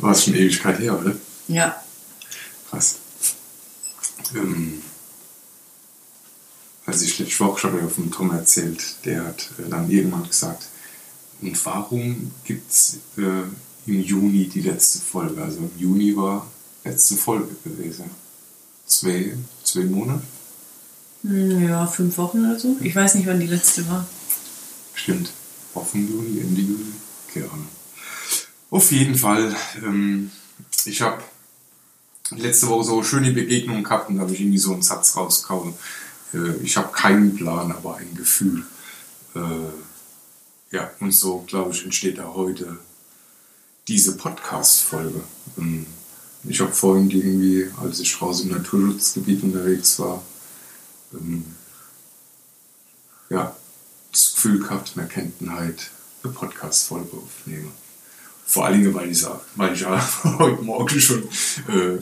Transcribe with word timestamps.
War 0.00 0.12
es 0.12 0.24
schon 0.24 0.34
Ewigkeit 0.34 0.78
her, 0.80 0.98
oder? 0.98 1.14
Ja. 1.48 1.82
Krass. 2.70 2.96
Ähm, 4.34 4.82
als 6.86 7.02
ich 7.02 7.18
letzte 7.18 7.40
Woche 7.44 7.60
schon 7.60 7.76
wieder 7.76 7.88
von 7.88 8.10
Tom 8.10 8.30
erzählt, 8.32 8.82
der 9.04 9.24
hat 9.26 9.48
äh, 9.58 9.68
dann 9.68 9.90
irgendwann 9.90 10.26
gesagt, 10.26 10.66
und 11.42 11.64
warum 11.66 12.30
gibt 12.44 12.70
es 12.70 12.98
äh, 13.16 13.42
im 13.86 14.00
Juni 14.02 14.46
die 14.48 14.60
letzte 14.60 14.98
Folge? 15.00 15.42
Also 15.42 15.58
im 15.58 15.70
Juni 15.78 16.16
war 16.16 16.46
letzte 16.84 17.16
Folge 17.16 17.48
gewesen. 17.64 18.04
Zwei, 18.86 19.36
zwei 19.64 19.84
Monate? 19.84 20.22
Hm, 21.22 21.66
Ja, 21.68 21.86
fünf 21.86 22.16
Wochen 22.18 22.44
oder 22.44 22.58
so. 22.58 22.76
Ich 22.80 22.94
weiß 22.94 23.14
nicht, 23.16 23.26
wann 23.26 23.40
die 23.40 23.46
letzte 23.46 23.88
war. 23.88 24.06
Stimmt. 24.94 25.30
Offen 25.74 26.08
Juni, 26.08 26.40
Ende 26.40 26.60
Juni? 26.60 26.92
Keine 27.32 27.46
Ahnung. 27.50 27.68
Auf 28.70 28.92
jeden 28.92 29.16
Fall, 29.16 29.54
ähm, 29.82 30.30
ich 30.84 31.02
habe 31.02 31.22
letzte 32.30 32.68
Woche 32.68 32.84
so 32.84 33.02
schöne 33.02 33.32
Begegnungen 33.32 33.82
gehabt 33.82 34.08
und 34.08 34.16
da 34.16 34.22
habe 34.22 34.32
ich 34.32 34.40
irgendwie 34.40 34.58
so 34.58 34.72
einen 34.72 34.82
Satz 34.82 35.16
rausgehauen. 35.16 35.74
Äh, 36.32 36.56
ich 36.62 36.76
habe 36.76 36.92
keinen 36.92 37.34
Plan, 37.34 37.72
aber 37.72 37.96
ein 37.96 38.14
Gefühl. 38.14 38.64
Äh, 39.34 40.76
ja, 40.76 40.90
und 41.00 41.12
so, 41.12 41.40
glaube 41.48 41.72
ich, 41.72 41.84
entsteht 41.84 42.18
da 42.18 42.32
heute 42.34 42.78
diese 43.88 44.16
Podcast-Folge. 44.16 45.20
Ähm, 45.58 45.86
ich 46.44 46.60
habe 46.60 46.72
vorhin 46.72 47.10
irgendwie, 47.10 47.68
als 47.82 47.98
ich 47.98 48.16
draußen 48.16 48.48
im 48.48 48.56
Naturschutzgebiet 48.56 49.42
unterwegs 49.42 49.98
war, 49.98 50.22
ähm, 51.12 51.44
ja, 53.30 53.56
das 54.12 54.34
Gefühl 54.34 54.60
gehabt, 54.60 54.96
man 54.96 55.08
könnten 55.08 55.52
halt 55.52 55.90
eine 56.22 56.32
Podcast-Folge 56.32 57.16
aufnehmen. 57.16 57.72
Vor 58.50 58.66
allen 58.66 58.82
Dingen, 58.82 58.92
weil 58.94 59.12
ich, 59.12 59.24
weil 59.54 59.74
ich 59.74 59.82
ja 59.82 60.08
heute 60.38 60.60
Morgen 60.62 60.98
schon 60.98 61.22
äh, 61.68 61.98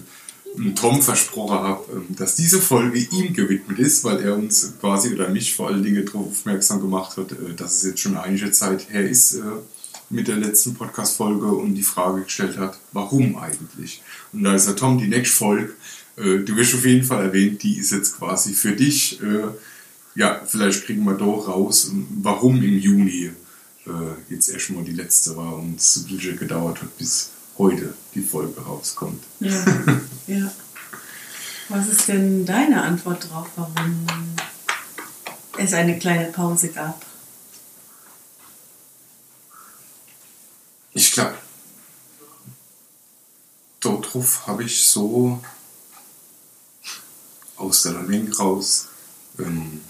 Tom 0.74 1.02
versprochen 1.02 1.58
habe, 1.58 1.84
ähm, 1.92 2.16
dass 2.16 2.36
diese 2.36 2.58
Folge 2.58 2.98
ihm 2.98 3.34
gewidmet 3.34 3.78
ist, 3.78 4.02
weil 4.02 4.22
er 4.22 4.34
uns 4.34 4.72
quasi 4.80 5.12
oder 5.12 5.28
mich 5.28 5.54
vor 5.54 5.68
allen 5.68 5.82
Dingen 5.82 6.06
darauf 6.06 6.28
aufmerksam 6.28 6.80
gemacht 6.80 7.18
hat, 7.18 7.32
äh, 7.32 7.52
dass 7.54 7.74
es 7.74 7.82
jetzt 7.82 8.00
schon 8.00 8.16
einige 8.16 8.50
Zeit 8.50 8.88
her 8.88 9.06
ist 9.06 9.34
äh, 9.34 9.42
mit 10.08 10.26
der 10.26 10.36
letzten 10.36 10.74
Podcast-Folge 10.74 11.48
und 11.48 11.74
die 11.74 11.82
Frage 11.82 12.22
gestellt 12.22 12.56
hat, 12.56 12.78
warum 12.92 13.36
eigentlich? 13.36 14.02
Und 14.32 14.44
da 14.44 14.54
ist 14.54 14.66
der 14.68 14.76
Tom, 14.76 14.96
die 14.96 15.08
nächste 15.08 15.36
Folge, 15.36 15.74
äh, 16.16 16.38
du 16.38 16.56
wirst 16.56 16.74
auf 16.74 16.86
jeden 16.86 17.04
Fall 17.04 17.26
erwähnt, 17.26 17.62
die 17.62 17.76
ist 17.76 17.92
jetzt 17.92 18.16
quasi 18.16 18.54
für 18.54 18.72
dich. 18.72 19.20
Äh, 19.22 19.48
ja, 20.14 20.40
vielleicht 20.46 20.86
kriegen 20.86 21.04
wir 21.04 21.12
doch 21.12 21.46
raus, 21.46 21.92
warum 22.22 22.62
im 22.62 22.78
Juni 22.78 23.32
äh, 23.88 24.32
jetzt 24.32 24.48
erstmal 24.48 24.84
die 24.84 24.92
letzte 24.92 25.36
war 25.36 25.56
und 25.56 25.78
es 25.78 25.94
so 25.94 26.06
lange 26.08 26.36
gedauert 26.36 26.82
hat, 26.82 26.96
bis 26.98 27.30
heute 27.56 27.94
die 28.14 28.22
Folge 28.22 28.60
rauskommt. 28.60 29.22
Ja. 29.40 29.64
ja. 30.26 30.52
Was 31.68 31.88
ist 31.88 32.08
denn 32.08 32.46
deine 32.46 32.82
Antwort 32.82 33.28
drauf, 33.30 33.48
warum 33.56 34.06
es 35.58 35.74
eine 35.74 35.98
kleine 35.98 36.32
Pause 36.32 36.68
gab? 36.68 37.04
Ich 40.94 41.12
glaube, 41.12 41.34
darauf 43.80 44.46
habe 44.46 44.64
ich 44.64 44.82
so 44.82 45.42
aus 47.56 47.82
der 47.82 47.92
Menge 47.94 48.34
raus, 48.36 48.88
ähm, 49.38 49.82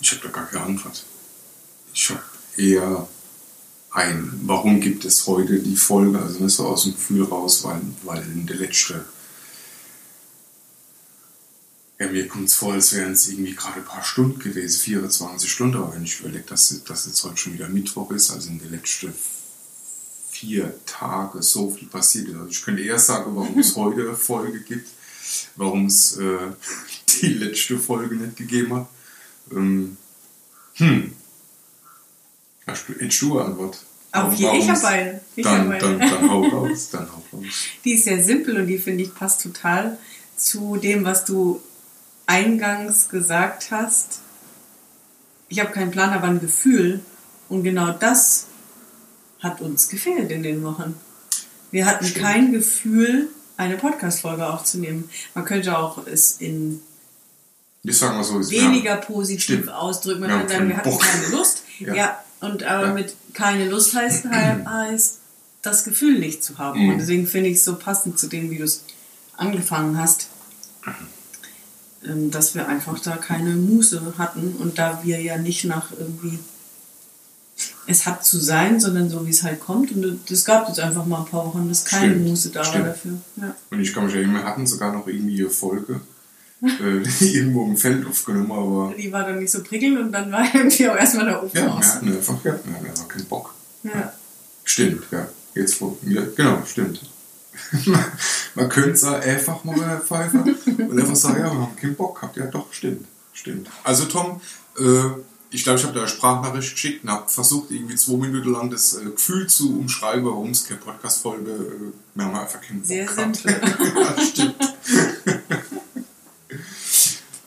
ich 0.00 0.12
habe 0.12 0.22
da 0.22 0.28
gar 0.28 0.46
keine 0.46 0.64
Antwort. 0.64 1.04
Eher 2.56 3.08
ein, 3.92 4.40
warum 4.44 4.80
gibt 4.80 5.04
es 5.04 5.26
heute 5.26 5.60
die 5.60 5.76
Folge, 5.76 6.18
also 6.18 6.42
nicht 6.42 6.54
so 6.54 6.66
aus 6.66 6.84
dem 6.84 6.92
Gefühl 6.92 7.24
raus, 7.24 7.62
weil, 7.64 7.80
weil 8.04 8.22
in 8.22 8.46
der 8.46 8.56
letzte, 8.56 9.04
ja, 11.98 12.08
mir 12.08 12.26
kommt 12.26 12.48
es 12.48 12.54
vor, 12.54 12.72
als 12.72 12.94
wären 12.94 13.12
es 13.12 13.28
irgendwie 13.28 13.54
gerade 13.54 13.80
ein 13.80 13.84
paar 13.84 14.02
Stunden 14.02 14.38
gewesen, 14.38 14.80
24 14.80 15.50
Stunden, 15.50 15.76
aber 15.76 15.94
wenn 15.94 16.04
ich 16.04 16.20
überlege, 16.20 16.44
dass, 16.48 16.82
dass 16.84 17.06
jetzt 17.06 17.22
heute 17.22 17.36
schon 17.36 17.52
wieder 17.52 17.68
Mittwoch 17.68 18.10
ist, 18.10 18.30
also 18.30 18.48
in 18.48 18.58
den 18.58 18.70
letzten 18.70 19.12
vier 20.30 20.74
Tage 20.86 21.42
so 21.42 21.70
viel 21.70 21.88
passiert 21.88 22.28
ist. 22.28 22.34
Also 22.34 22.48
ich 22.48 22.62
könnte 22.62 22.82
eher 22.82 22.98
sagen, 22.98 23.36
warum 23.36 23.58
es 23.58 23.76
heute 23.76 24.00
eine 24.00 24.16
Folge 24.16 24.60
gibt, 24.60 24.88
warum 25.56 25.86
es 25.86 26.16
äh, 26.16 26.38
die 27.20 27.34
letzte 27.34 27.78
Folge 27.78 28.16
nicht 28.16 28.36
gegeben 28.36 28.74
hat. 28.74 28.88
Ähm, 29.52 29.96
hm. 30.74 31.12
Du 32.66 33.38
eine 33.38 33.44
Antwort? 33.46 33.78
Auf 34.12 34.34
je, 34.34 34.50
ich 34.58 34.68
habe 34.68 34.86
eine. 34.86 35.20
Ich 35.36 35.44
Dann, 35.44 35.72
hab 35.72 35.78
dann, 35.80 36.00
eine. 36.00 36.10
dann 36.10 36.30
hau 36.30 36.42
raus, 36.42 36.90
dann 36.90 37.08
hau 37.10 37.22
raus. 37.36 37.44
Die 37.84 37.94
ist 37.94 38.04
sehr 38.04 38.22
simpel 38.22 38.58
und 38.60 38.66
die 38.66 38.78
finde 38.78 39.04
ich 39.04 39.14
passt 39.14 39.42
total 39.42 39.96
zu 40.36 40.76
dem, 40.76 41.04
was 41.04 41.24
du 41.24 41.62
eingangs 42.26 43.08
gesagt 43.08 43.70
hast. 43.70 44.20
Ich 45.48 45.60
habe 45.60 45.72
keinen 45.72 45.90
Plan, 45.90 46.10
aber 46.10 46.26
ein 46.28 46.40
Gefühl. 46.40 47.00
Und 47.48 47.64
genau 47.64 47.90
das 47.92 48.46
hat 49.40 49.60
uns 49.60 49.88
gefehlt 49.88 50.30
in 50.30 50.42
den 50.42 50.62
Wochen. 50.62 50.94
Wir 51.70 51.86
hatten 51.86 52.06
Stimmt. 52.06 52.24
kein 52.24 52.52
Gefühl, 52.52 53.28
eine 53.56 53.76
Podcast-Folge 53.76 54.46
aufzunehmen. 54.46 55.08
Man 55.34 55.44
könnte 55.44 55.76
auch 55.76 56.06
es 56.06 56.36
in 56.38 56.82
weniger 57.82 58.96
positiv 58.96 59.42
Stimmt. 59.42 59.68
ausdrücken. 59.70 60.20
Man 60.20 60.30
Wir 60.30 60.36
kann 60.36 60.42
haben 60.42 60.48
sagen, 60.50 60.68
wir 60.68 60.76
hatten 60.76 60.90
Bock. 60.90 61.00
keine 61.02 61.26
Lust. 61.28 61.62
Ja. 61.78 61.94
Ja, 61.94 62.24
und 62.42 62.62
aber 62.64 62.88
Ja. 62.88 62.92
mit 62.92 63.16
keine 63.32 63.68
Lust 63.68 63.94
heißt, 63.94 64.26
heißt 64.66 65.18
das 65.62 65.84
Gefühl 65.84 66.18
nicht 66.18 66.44
zu 66.44 66.58
haben. 66.58 66.84
Mhm. 66.84 66.92
Und 66.92 66.98
deswegen 66.98 67.26
finde 67.26 67.48
ich 67.48 67.58
es 67.58 67.64
so 67.64 67.76
passend 67.76 68.18
zu 68.18 68.26
dem, 68.26 68.50
wie 68.50 68.58
du 68.58 68.64
es 68.64 68.84
angefangen 69.36 69.96
hast, 69.98 70.26
ähm, 72.04 72.30
dass 72.30 72.54
wir 72.54 72.68
einfach 72.68 72.98
da 72.98 73.16
keine 73.16 73.50
Muße 73.50 74.14
hatten 74.18 74.56
und 74.58 74.78
da 74.78 75.00
wir 75.04 75.20
ja 75.20 75.38
nicht 75.38 75.64
nach 75.64 75.92
irgendwie 75.98 76.38
es 77.86 78.06
hat 78.06 78.24
zu 78.24 78.38
sein, 78.38 78.80
sondern 78.80 79.08
so 79.10 79.26
wie 79.26 79.30
es 79.30 79.42
halt 79.42 79.60
kommt. 79.60 79.92
Und 79.92 80.30
es 80.30 80.44
gab 80.44 80.68
jetzt 80.68 80.80
einfach 80.80 81.04
mal 81.04 81.18
ein 81.20 81.26
paar 81.26 81.46
Wochen, 81.46 81.68
dass 81.68 81.84
keine. 81.84 82.16
Muße 82.16 82.50
da 82.50 82.64
war 82.66 82.80
dafür. 82.80 83.18
Ja. 83.36 83.54
Und 83.70 83.80
ich 83.80 83.92
kann 83.92 84.06
mich 84.06 84.14
erinnern, 84.14 84.36
wir 84.36 84.44
hatten 84.44 84.66
sogar 84.66 84.92
noch 84.92 85.06
irgendwie 85.06 85.40
eine 85.40 85.50
Folge 85.50 86.00
äh, 86.62 87.02
irgendwo 87.24 87.66
im 87.66 87.76
Feld 87.76 88.06
aufgenommen, 88.06 88.52
aber 88.52 88.94
Die 88.96 89.12
war 89.12 89.24
dann 89.24 89.38
nicht 89.38 89.50
so 89.50 89.62
prickelnd 89.62 89.98
und 89.98 90.12
dann 90.12 90.30
war 90.30 90.44
irgendwie 90.54 90.88
auch 90.88 90.96
erstmal 90.96 91.26
der 91.26 91.42
Ofen 91.42 91.56
ja, 91.56 91.64
wir 91.66 91.74
aus. 91.74 91.94
hatten 91.94 92.08
einfach, 92.08 92.44
ja, 92.44 92.58
wir 92.64 92.74
hatten 92.74 92.86
einfach 92.86 93.08
keinen 93.08 93.26
Bock. 93.26 93.54
Ja. 93.82 94.12
Stimmt, 94.64 95.04
ja. 95.10 95.28
Jetzt 95.54 95.80
wo, 95.80 95.98
ja, 96.06 96.22
genau, 96.34 96.62
stimmt. 96.64 97.02
Man 98.54 98.68
könnte 98.68 98.92
es 98.92 99.04
einfach 99.04 99.62
mal 99.64 99.78
Herr 99.84 100.00
Pfeiffer 100.00 100.42
und 100.42 100.98
einfach 100.98 101.16
sagen, 101.16 101.40
ja, 101.40 101.52
wir 101.52 101.60
haben 101.60 101.76
keinen 101.76 101.94
Bock 101.94 102.16
gehabt. 102.16 102.36
Ja, 102.36 102.46
doch, 102.46 102.72
stimmt, 102.72 103.06
stimmt. 103.34 103.68
Also 103.84 104.06
Tom, 104.06 104.40
äh, 104.78 104.82
ich 105.50 105.64
glaube, 105.64 105.78
ich 105.78 105.84
habe 105.84 105.92
da 105.92 106.00
eine 106.00 106.08
Sprachnachricht 106.08 106.72
geschickt 106.72 107.04
und 107.04 107.10
habe 107.10 107.28
versucht, 107.28 107.70
irgendwie 107.70 107.96
zwei 107.96 108.16
Minuten 108.16 108.50
lang 108.52 108.70
das 108.70 108.94
äh, 108.94 109.04
Gefühl 109.04 109.46
zu 109.48 109.78
umschreiben, 109.78 110.24
warum 110.24 110.50
es 110.50 110.64
keine 110.64 110.80
Podcast-Folge, 110.80 111.50
äh, 111.50 111.92
wir 112.14 112.24
haben 112.24 112.34
einfach 112.34 112.60
keinen 112.62 112.78
Bock 112.78 112.88
Sehr 112.88 113.08
simpel. 113.08 113.60
ja, 113.96 114.22
stimmt. 114.24 114.54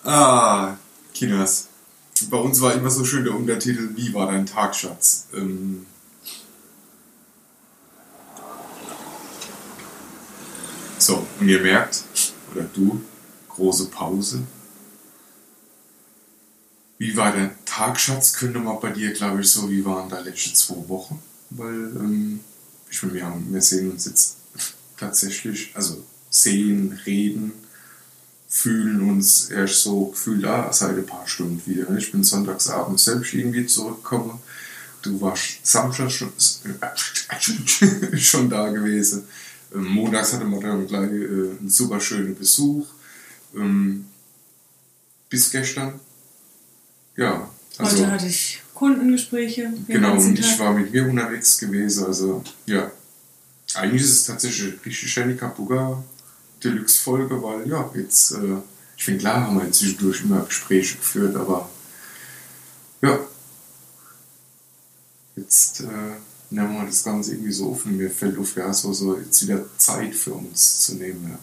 Ah, 0.05 0.77
Kinders. 1.13 1.67
Bei 2.29 2.37
uns 2.37 2.61
war 2.61 2.73
immer 2.73 2.89
so 2.89 3.03
schön 3.03 3.25
der 3.25 3.35
Untertitel, 3.35 3.89
wie 3.95 4.13
war 4.13 4.31
dein 4.31 4.45
Tag, 4.45 4.75
Schatz? 4.75 5.27
Ähm, 5.33 5.85
So, 11.05 11.23
und 11.39 11.47
ihr 11.47 11.61
merkt, 11.61 12.03
oder 12.51 12.63
du, 12.63 12.99
große 13.49 13.89
Pause. 13.89 14.41
Wie 16.97 17.15
war 17.15 17.31
der 17.31 17.51
Tag, 17.65 17.99
Schatz? 17.99 18.33
Könnte 18.33 18.57
man 18.57 18.79
bei 18.79 18.89
dir, 18.89 19.13
glaube 19.13 19.41
ich, 19.41 19.51
so, 19.51 19.69
wie 19.69 19.85
waren 19.85 20.09
da 20.09 20.19
letzte 20.19 20.53
zwei 20.53 20.89
Wochen? 20.89 21.21
Weil, 21.51 21.75
ähm, 21.97 22.39
ich 22.89 23.03
meine, 23.03 23.13
wir, 23.13 23.39
wir 23.49 23.61
sehen 23.61 23.91
uns 23.91 24.05
jetzt 24.05 24.37
tatsächlich, 24.97 25.75
also 25.75 26.03
sehen, 26.31 26.99
reden, 27.05 27.51
fühlen 28.55 29.01
uns 29.09 29.49
erst 29.49 29.81
so 29.81 30.05
gefühlt, 30.05 30.45
ah, 30.45 30.71
seit 30.71 30.97
ein 30.97 31.05
paar 31.05 31.27
Stunden 31.27 31.61
wieder. 31.65 31.93
Ich 31.97 32.09
bin 32.13 32.23
sonntagsabends 32.23 33.03
selbst 33.03 33.33
irgendwie 33.33 33.65
zurückgekommen. 33.65 34.39
Du 35.01 35.19
warst 35.19 35.59
Samstag 35.61 36.09
schon, 36.09 36.31
schon 38.17 38.49
da 38.49 38.69
gewesen. 38.69 39.25
Ähm, 39.73 39.83
Montags 39.83 40.31
hatte 40.31 40.45
man 40.45 40.61
dann 40.61 40.87
gleich 40.87 41.11
äh, 41.11 41.59
einen 41.59 41.69
super 41.69 41.99
schönen 41.99 42.33
Besuch. 42.33 42.87
Ähm, 43.53 44.05
bis 45.29 45.51
gestern. 45.51 45.99
Ja, 47.17 47.49
also 47.77 47.97
Heute 47.97 48.11
hatte 48.11 48.27
ich 48.27 48.61
Kundengespräche. 48.73 49.63
den 49.63 49.85
genau, 49.85 50.17
und 50.17 50.39
ich 50.39 50.57
war 50.59 50.73
mit 50.73 50.93
mir 50.93 51.05
unterwegs 51.05 51.57
gewesen. 51.57 52.05
Also 52.05 52.41
ja, 52.65 52.89
eigentlich 53.73 54.01
ist 54.01 54.11
es 54.11 54.23
tatsächlich 54.23 54.73
richtig 54.85 55.11
schöne 55.11 55.35
Kapuga 55.35 56.01
Deluxe-Folge, 56.65 57.41
weil 57.41 57.67
ja, 57.67 57.89
jetzt, 57.95 58.31
äh, 58.31 58.57
ich 58.97 59.03
finde 59.05 59.19
klar, 59.21 59.41
haben 59.41 59.59
wir 59.59 59.71
zwischendurch 59.71 60.21
immer 60.23 60.43
Gespräche 60.43 60.97
geführt, 60.97 61.35
aber 61.35 61.69
ja, 63.01 63.19
jetzt 65.35 65.81
äh, 65.81 66.15
nehmen 66.49 66.73
wir 66.73 66.85
das 66.85 67.03
Ganze 67.03 67.33
irgendwie 67.33 67.51
so 67.51 67.71
offen. 67.71 67.97
Mir 67.97 68.09
fällt 68.09 68.37
auf, 68.37 68.55
ja, 68.55 68.73
so, 68.73 68.93
so 68.93 69.17
jetzt 69.17 69.43
wieder 69.43 69.65
Zeit 69.77 70.15
für 70.15 70.33
uns 70.33 70.81
zu 70.81 70.95
nehmen. 70.95 71.29
Ja. 71.29 71.39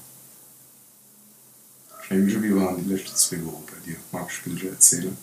Schnell, 2.02 2.26
wie 2.26 2.56
waren 2.56 2.82
die 2.82 2.92
letzten 2.92 3.16
zwei 3.16 3.44
Wochen 3.44 3.64
bei 3.66 3.86
dir? 3.86 3.96
Magst 4.10 4.40
du 4.44 4.66
erzählen? 4.66 5.16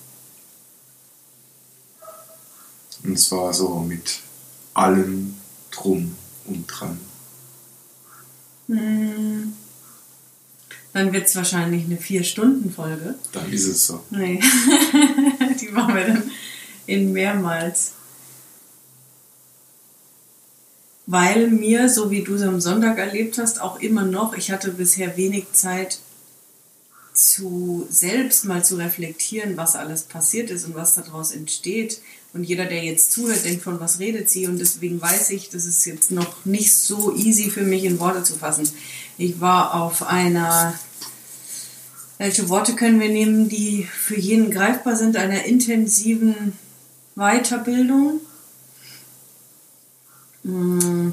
Und 3.04 3.20
zwar 3.20 3.54
so 3.54 3.80
mit 3.80 4.20
allem 4.74 5.36
drum 5.72 6.16
und 6.46 6.68
dran. 6.68 7.00
Hm. 8.68 9.54
Dann 10.94 11.14
wird 11.14 11.28
es 11.28 11.36
wahrscheinlich 11.36 11.86
eine 11.86 11.98
Vier-Stunden-Folge. 11.98 13.16
Dann 13.32 13.54
ist 13.54 13.68
es 13.68 13.86
so. 13.86 14.04
Nee. 14.10 14.40
Die 15.62 15.68
machen 15.68 15.96
wir 15.96 16.08
dann 16.08 16.32
in 16.88 17.14
mehrmals. 17.14 17.92
Weil 21.06 21.50
mir, 21.50 21.90
so 21.90 22.12
wie 22.12 22.24
du 22.24 22.36
es 22.36 22.42
am 22.42 22.62
Sonntag 22.62 22.98
erlebt 22.98 23.38
hast, 23.38 23.62
auch 23.62 23.80
immer 23.80 24.04
noch, 24.04 24.36
ich 24.36 24.52
hatte 24.52 24.72
bisher 24.72 25.18
wenig 25.18 25.52
Zeit 25.54 26.00
zu 27.14 27.88
selbst 27.90 28.46
mal 28.46 28.64
zu 28.64 28.78
reflektieren, 28.78 29.58
was 29.58 29.76
alles 29.76 30.04
passiert 30.04 30.50
ist 30.50 30.66
und 30.66 30.76
was 30.76 30.96
daraus 30.96 31.32
entsteht. 31.32 32.02
Und 32.34 32.44
jeder, 32.44 32.66
der 32.66 32.84
jetzt 32.84 33.12
zuhört, 33.12 33.44
denkt, 33.44 33.64
von 33.64 33.80
was 33.80 34.00
redet 34.00 34.30
sie? 34.30 34.46
Und 34.46 34.60
deswegen 34.60 35.02
weiß 35.02 35.32
ich, 35.32 35.50
das 35.50 35.66
ist 35.66 35.86
jetzt 35.86 36.12
noch 36.12 36.46
nicht 36.46 36.74
so 36.76 37.16
easy 37.16 37.50
für 37.50 37.64
mich 37.64 37.84
in 37.86 38.00
Worte 38.00 38.24
zu 38.24 38.36
fassen. 38.36 38.70
Ich 39.20 39.40
war 39.40 39.76
auf 39.76 40.02
einer, 40.02 40.74
welche 42.18 42.50
Worte 42.50 42.74
können 42.74 43.00
wir 43.00 43.10
nehmen, 43.10 43.50
die 43.50 43.84
für 43.84 44.18
jeden 44.18 44.50
greifbar 44.50 44.96
sind, 44.96 45.18
einer 45.18 45.44
intensiven 45.44 46.58
Weiterbildung 47.16 48.22
mm, 50.44 51.10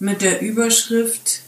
mit 0.00 0.20
der 0.20 0.42
Überschrift 0.42 1.42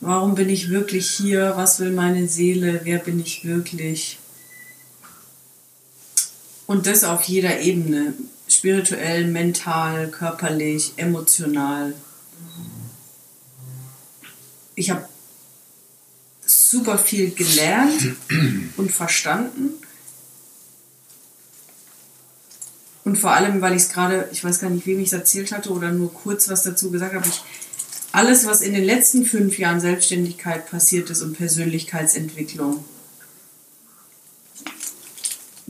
Warum 0.00 0.36
bin 0.36 0.48
ich 0.48 0.70
wirklich 0.70 1.10
hier? 1.10 1.54
Was 1.56 1.80
will 1.80 1.90
meine 1.90 2.28
Seele? 2.28 2.82
Wer 2.84 2.98
bin 2.98 3.18
ich 3.18 3.44
wirklich? 3.44 4.18
Und 6.66 6.86
das 6.86 7.02
auf 7.02 7.24
jeder 7.24 7.60
Ebene. 7.60 8.14
Spirituell, 8.48 9.26
mental, 9.26 10.08
körperlich, 10.08 10.92
emotional. 10.96 11.94
Ich 14.78 14.90
habe 14.90 15.08
super 16.46 16.98
viel 16.98 17.32
gelernt 17.32 18.14
und 18.76 18.92
verstanden. 18.92 19.70
Und 23.04 23.16
vor 23.16 23.32
allem, 23.32 23.60
weil 23.60 23.74
ich 23.74 23.82
es 23.82 23.88
gerade, 23.88 24.28
ich 24.32 24.44
weiß 24.44 24.60
gar 24.60 24.70
nicht, 24.70 24.86
wem 24.86 25.00
ich 25.00 25.08
es 25.08 25.12
erzählt 25.14 25.50
hatte 25.50 25.70
oder 25.70 25.90
nur 25.90 26.14
kurz 26.14 26.48
was 26.48 26.62
dazu 26.62 26.92
gesagt 26.92 27.14
habe, 27.14 27.28
alles, 28.12 28.46
was 28.46 28.60
in 28.60 28.72
den 28.72 28.84
letzten 28.84 29.24
fünf 29.24 29.58
Jahren 29.58 29.80
Selbstständigkeit 29.80 30.70
passiert 30.70 31.10
ist 31.10 31.22
und 31.22 31.36
Persönlichkeitsentwicklung, 31.36 32.84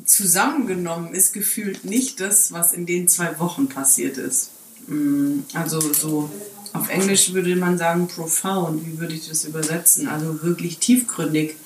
zusammengenommen 0.05 1.15
ist 1.15 1.33
gefühlt 1.33 1.85
nicht 1.85 2.21
das, 2.21 2.53
was 2.53 2.75
in 2.75 2.85
den 2.85 3.09
zwei 3.09 3.39
Wochen 3.39 3.69
passiert 3.69 4.19
ist. 4.19 4.51
Mm, 4.87 5.41
also 5.55 5.81
so 5.81 6.31
auf 6.79 6.89
Englisch 6.89 7.33
würde 7.33 7.55
man 7.57 7.79
sagen 7.79 8.09
profound, 8.09 8.87
wie 8.87 8.99
würde 8.99 9.15
ich 9.15 9.29
das 9.29 9.45
übersetzen? 9.45 10.09
Also 10.09 10.43
wirklich 10.43 10.79
tiefgründig 10.79 11.57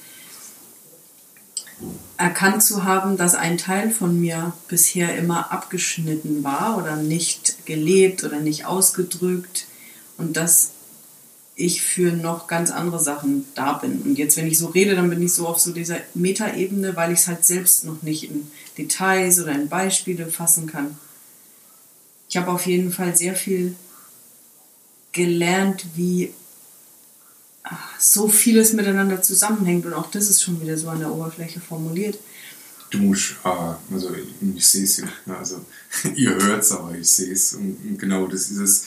erkannt 2.16 2.62
zu 2.62 2.84
haben, 2.84 3.16
dass 3.16 3.34
ein 3.34 3.58
Teil 3.58 3.90
von 3.90 4.20
mir 4.20 4.52
bisher 4.68 5.16
immer 5.16 5.52
abgeschnitten 5.52 6.44
war 6.44 6.78
oder 6.78 6.96
nicht 6.96 7.66
gelebt 7.66 8.22
oder 8.24 8.38
nicht 8.38 8.66
ausgedrückt 8.66 9.66
und 10.18 10.36
dass 10.36 10.70
ich 11.54 11.82
für 11.82 12.12
noch 12.12 12.46
ganz 12.46 12.70
andere 12.70 13.00
Sachen 13.00 13.44
da 13.54 13.74
bin. 13.74 14.02
Und 14.02 14.18
jetzt, 14.18 14.36
wenn 14.36 14.46
ich 14.46 14.58
so 14.58 14.68
rede, 14.68 14.94
dann 14.94 15.10
bin 15.10 15.22
ich 15.22 15.34
so 15.34 15.46
auf 15.46 15.58
so 15.58 15.72
dieser 15.72 15.98
Metaebene, 16.14 16.96
weil 16.96 17.12
ich 17.12 17.20
es 17.20 17.28
halt 17.28 17.44
selbst 17.44 17.84
noch 17.84 18.02
nicht 18.02 18.24
in 18.24 18.50
Details 18.78 19.40
oder 19.40 19.52
in 19.52 19.68
Beispiele 19.68 20.26
fassen 20.26 20.66
kann. 20.66 20.96
Ich 22.28 22.36
habe 22.36 22.50
auf 22.50 22.66
jeden 22.66 22.92
Fall 22.92 23.16
sehr 23.16 23.34
viel 23.34 23.74
gelernt, 25.12 25.84
wie 25.94 26.32
so 27.98 28.28
vieles 28.28 28.72
miteinander 28.72 29.22
zusammenhängt 29.22 29.86
und 29.86 29.94
auch 29.94 30.10
das 30.10 30.28
ist 30.28 30.42
schon 30.42 30.60
wieder 30.60 30.76
so 30.76 30.88
an 30.88 31.00
der 31.00 31.12
Oberfläche 31.12 31.60
formuliert. 31.60 32.18
Du 32.90 32.98
musst, 32.98 33.36
äh, 33.44 33.48
also 33.94 34.10
ich 34.56 34.66
sehe 34.66 34.84
es 34.84 35.02
also 35.26 35.64
ihr 36.14 36.34
hört 36.34 36.62
es, 36.62 36.72
aber 36.72 36.94
ich 36.94 37.08
sehe 37.08 37.32
es 37.32 37.54
und 37.54 37.98
genau 37.98 38.26
das 38.26 38.50
ist 38.50 38.58
es 38.58 38.86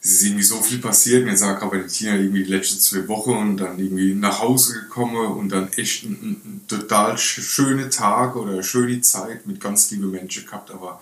es 0.00 0.12
ist 0.12 0.24
irgendwie 0.24 0.44
so 0.44 0.62
viel 0.62 0.78
passiert. 0.78 1.24
Mir 1.24 1.36
sagt 1.36 1.62
aber 1.62 1.78
die 1.78 1.88
Tina 1.88 2.14
irgendwie 2.14 2.44
die 2.44 2.52
letzten 2.52 2.78
zwei 2.78 3.06
Wochen 3.08 3.32
und 3.32 3.56
dann 3.56 3.78
irgendwie 3.78 4.14
nach 4.14 4.40
Hause 4.40 4.74
gekommen 4.74 5.16
und 5.16 5.50
dann 5.50 5.72
echt 5.72 6.04
ein, 6.04 6.12
ein, 6.44 6.60
total 6.68 7.18
schöne 7.18 7.90
Tag 7.90 8.36
oder 8.36 8.62
schöne 8.62 9.00
Zeit 9.00 9.46
mit 9.46 9.60
ganz 9.60 9.90
lieben 9.90 10.10
Menschen 10.10 10.46
gehabt. 10.46 10.70
Aber 10.70 11.00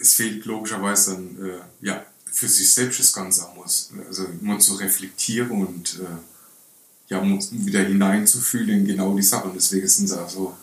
es 0.00 0.14
fehlt 0.14 0.46
logischerweise 0.46 1.12
dann, 1.12 1.46
äh, 1.46 1.86
ja, 1.86 2.04
für 2.32 2.48
sich 2.48 2.72
selbst 2.72 2.98
das 2.98 3.12
Ganze 3.12 3.46
muss. 3.54 3.90
Also 4.08 4.26
immer 4.40 4.58
zu 4.58 4.74
reflektieren 4.74 5.50
und 5.50 6.00
äh, 6.00 7.12
ja, 7.12 7.22
wieder 7.50 7.80
hineinzufühlen 7.80 8.70
in 8.70 8.86
genau 8.86 9.14
die 9.14 9.22
Sachen. 9.22 9.52
Deswegen 9.54 9.86
sind 9.86 10.08
sie 10.08 10.18
also 10.18 10.56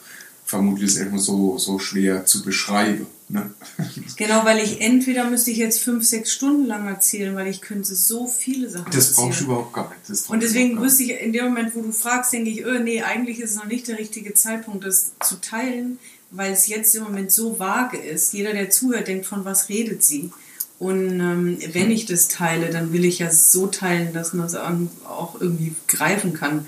vermutlich 0.49 0.89
ist 0.89 0.97
immer 0.97 1.19
so, 1.19 1.59
so 1.59 1.77
schwer 1.77 2.25
zu 2.25 2.41
beschreiben. 2.43 3.05
Ne? 3.29 3.51
Genau, 4.17 4.43
weil 4.43 4.57
ich 4.59 4.81
entweder 4.81 5.29
müsste 5.29 5.51
ich 5.51 5.57
jetzt 5.57 5.79
fünf, 5.79 6.03
sechs 6.03 6.33
Stunden 6.33 6.65
lang 6.65 6.87
erzählen, 6.87 7.35
weil 7.35 7.47
ich 7.47 7.61
könnte 7.61 7.93
so 7.93 8.25
viele 8.25 8.69
Sachen 8.69 8.91
Das 8.91 9.13
brauchst 9.13 9.41
du 9.41 9.45
überhaupt 9.45 9.73
gar 9.73 9.93
nicht. 10.07 10.29
Und 10.29 10.41
deswegen 10.41 10.81
wüsste 10.81 11.03
ich, 11.03 11.11
in 11.11 11.31
dem 11.31 11.45
Moment, 11.45 11.75
wo 11.75 11.81
du 11.81 11.91
fragst, 11.91 12.33
denke 12.33 12.49
ich, 12.49 12.65
oh, 12.65 12.79
nee, 12.79 13.03
eigentlich 13.03 13.39
ist 13.39 13.51
es 13.51 13.55
noch 13.57 13.65
nicht 13.65 13.87
der 13.87 13.99
richtige 13.99 14.33
Zeitpunkt, 14.33 14.83
das 14.83 15.11
zu 15.23 15.39
teilen, 15.39 15.99
weil 16.31 16.51
es 16.51 16.67
jetzt 16.67 16.95
im 16.95 17.03
Moment 17.03 17.31
so 17.31 17.59
vage 17.59 17.97
ist. 17.97 18.33
Jeder, 18.33 18.53
der 18.53 18.71
zuhört, 18.71 19.07
denkt, 19.07 19.27
von 19.27 19.45
was 19.45 19.69
redet 19.69 20.03
sie? 20.03 20.31
Und 20.79 21.19
ähm, 21.19 21.57
wenn 21.73 21.91
ich 21.91 22.05
das 22.05 22.29
teile, 22.29 22.69
dann 22.69 22.93
will 22.93 23.03
ich 23.03 23.19
ja 23.19 23.29
so 23.29 23.67
teilen, 23.67 24.13
dass 24.13 24.31
man 24.33 24.47
es 24.47 24.55
auch 24.55 25.39
irgendwie 25.39 25.75
greifen 25.87 26.33
kann. 26.33 26.65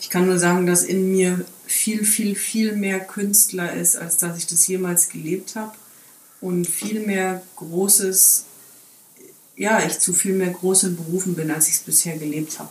Ich 0.00 0.10
kann 0.10 0.26
nur 0.26 0.38
sagen, 0.38 0.66
dass 0.66 0.84
in 0.84 1.10
mir 1.10 1.44
viel, 1.66 2.04
viel, 2.04 2.36
viel 2.36 2.76
mehr 2.76 3.00
Künstler 3.00 3.72
ist, 3.74 3.96
als 3.96 4.18
dass 4.18 4.38
ich 4.38 4.46
das 4.46 4.66
jemals 4.68 5.08
gelebt 5.08 5.56
habe. 5.56 5.72
Und 6.40 6.68
viel 6.68 7.00
mehr 7.00 7.42
Großes, 7.56 8.44
ja, 9.56 9.84
ich 9.84 9.98
zu 9.98 10.12
viel 10.12 10.34
mehr 10.34 10.50
großen 10.50 10.96
Berufen 10.96 11.34
bin, 11.34 11.50
als 11.50 11.68
ich 11.68 11.74
es 11.74 11.80
bisher 11.80 12.18
gelebt 12.18 12.58
habe. 12.60 12.70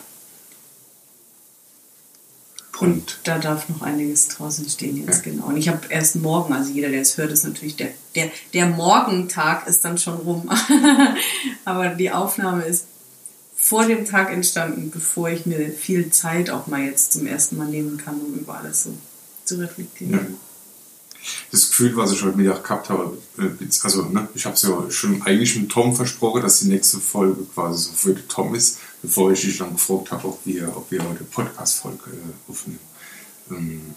Und 2.82 3.20
da 3.26 3.38
darf 3.38 3.70
noch 3.70 3.84
einiges 3.84 4.28
draußen 4.30 4.68
stehen 4.68 5.06
jetzt, 5.06 5.22
genau. 5.22 5.46
Und 5.46 5.58
ich 5.58 5.70
habe 5.70 5.82
erst 5.90 6.16
morgen, 6.16 6.52
also 6.52 6.72
jeder, 6.72 6.90
der 6.90 7.02
es 7.02 7.16
hört, 7.16 7.32
ist 7.32 7.44
natürlich 7.44 7.76
der, 7.76 7.90
der, 8.16 8.32
der 8.54 8.66
Morgentag 8.66 9.68
ist 9.68 9.86
dann 9.86 10.00
schon 10.00 10.16
rum. 10.16 10.50
Aber 11.66 11.90
die 11.90 12.10
Aufnahme 12.10 12.64
ist 12.64 12.86
vor 13.56 13.86
dem 13.86 14.06
Tag 14.06 14.32
entstanden, 14.32 14.90
bevor 14.90 15.30
ich 15.30 15.46
mir 15.46 15.70
viel 15.70 16.10
Zeit 16.10 16.50
auch 16.50 16.66
mal 16.66 16.82
jetzt 16.82 17.14
zum 17.14 17.28
ersten 17.28 17.58
Mal 17.58 17.68
nehmen 17.68 17.98
kann, 17.98 18.20
um 18.20 18.34
über 18.34 18.58
alles 18.58 18.86
so 18.86 18.94
zu 19.46 19.60
reflektieren. 19.60 20.14
Ja. 20.14 20.51
Das 21.52 21.70
Gefühl, 21.70 21.96
was 21.96 22.12
ich 22.12 22.24
heute 22.24 22.38
Mittag 22.38 22.64
gehabt 22.64 22.90
habe, 22.90 23.18
äh, 23.38 23.66
also 23.84 24.04
ne, 24.06 24.28
ich 24.34 24.46
habe 24.46 24.56
es 24.56 24.64
ja 24.64 24.90
schon 24.90 25.22
eigentlich 25.22 25.56
mit 25.56 25.70
Tom 25.70 25.96
versprochen, 25.96 26.42
dass 26.42 26.60
die 26.60 26.70
nächste 26.70 27.00
Folge 27.00 27.44
quasi 27.54 27.90
so 27.90 27.92
für 27.94 28.28
Tom 28.28 28.56
ist, 28.56 28.80
bevor 29.02 29.32
ich 29.32 29.42
dich 29.42 29.58
dann 29.58 29.74
gefragt 29.74 30.12
habe, 30.12 30.28
ob 30.28 30.40
wir, 30.46 30.76
ob 30.76 30.90
wir 30.90 31.08
heute 31.08 31.24
Podcast-Folge 31.24 32.10
äh, 32.10 32.52
aufnehmen. 32.52 32.80
Ähm, 33.52 33.96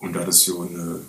und 0.00 0.12
da 0.12 0.24
das 0.24 0.46
ja 0.46 0.54
eine 0.54 1.00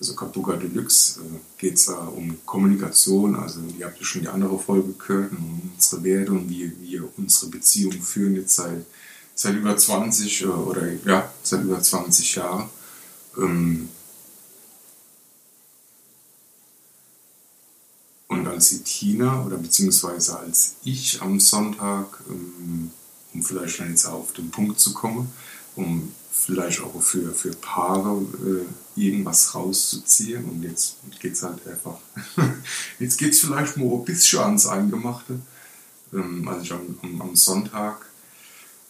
also 0.00 0.14
Kapuga 0.14 0.56
Deluxe 0.56 1.20
äh, 1.20 1.38
geht 1.56 1.74
es 1.74 1.88
äh, 1.88 1.92
um 1.92 2.38
Kommunikation. 2.44 3.36
Also 3.36 3.60
ihr 3.78 3.86
habt 3.86 3.98
ja 3.98 4.04
schon 4.04 4.22
die 4.22 4.28
andere 4.28 4.58
Folge 4.58 4.92
gehört, 4.92 5.32
um 5.32 5.72
unsere 5.74 6.04
Werte 6.04 6.32
und 6.32 6.48
wie 6.48 6.72
wir 6.80 7.08
unsere 7.16 7.50
Beziehung 7.50 7.92
führen 8.00 8.36
jetzt 8.36 8.56
seit, 8.56 8.84
seit 9.34 9.54
über 9.54 9.76
20 9.76 10.42
äh, 10.42 10.46
oder 10.46 10.82
ja, 11.04 11.32
seit 11.42 11.62
über 11.62 11.80
20 11.80 12.36
Jahren. 12.36 12.70
Ähm, 13.38 13.88
und 18.28 18.46
als 18.46 18.70
die 18.70 18.82
Tina 18.82 19.44
oder 19.44 19.56
beziehungsweise 19.56 20.38
als 20.38 20.76
ich 20.84 21.22
am 21.22 21.40
Sonntag, 21.40 22.20
ähm, 22.28 22.90
um 23.32 23.42
vielleicht 23.42 23.80
dann 23.80 23.90
jetzt 23.90 24.06
auf 24.06 24.32
den 24.32 24.50
Punkt 24.50 24.80
zu 24.80 24.92
kommen, 24.92 25.32
um 25.76 26.12
vielleicht 26.30 26.80
auch 26.80 27.00
für, 27.00 27.32
für 27.34 27.50
Paare 27.50 28.22
äh, 28.44 29.00
irgendwas 29.00 29.54
rauszuziehen. 29.54 30.44
Und 30.44 30.62
jetzt 30.62 30.96
geht 31.20 31.32
es 31.32 31.42
halt 31.42 31.66
einfach, 31.66 31.98
jetzt 32.98 33.18
geht 33.18 33.32
es 33.32 33.40
vielleicht 33.40 33.76
mal 33.76 33.92
ein 33.92 34.04
bisschen 34.04 34.40
ans 34.40 34.66
Eingemachte. 34.66 35.40
Ähm, 36.12 36.48
als 36.48 36.62
ich 36.62 36.72
am, 36.72 36.98
am, 37.02 37.20
am, 37.20 37.36
Sonntag 37.36 38.07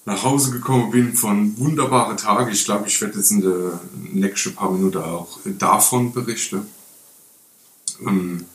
nach 0.08 0.22
Hause 0.22 0.52
gekommen 0.52 0.90
bin 0.90 1.14
von 1.14 1.58
wunderbaren 1.58 2.16
Tagen, 2.16 2.50
ich 2.50 2.64
glaube, 2.64 2.88
ich 2.88 2.98
werde 3.02 3.18
jetzt 3.18 3.30
in 3.30 3.42
den 3.42 3.72
nächsten 4.14 4.54
paar 4.54 4.70
Minuten 4.70 5.02
auch 5.02 5.38
davon 5.58 6.12
berichten. 6.14 6.66
Ähm, 8.00 8.46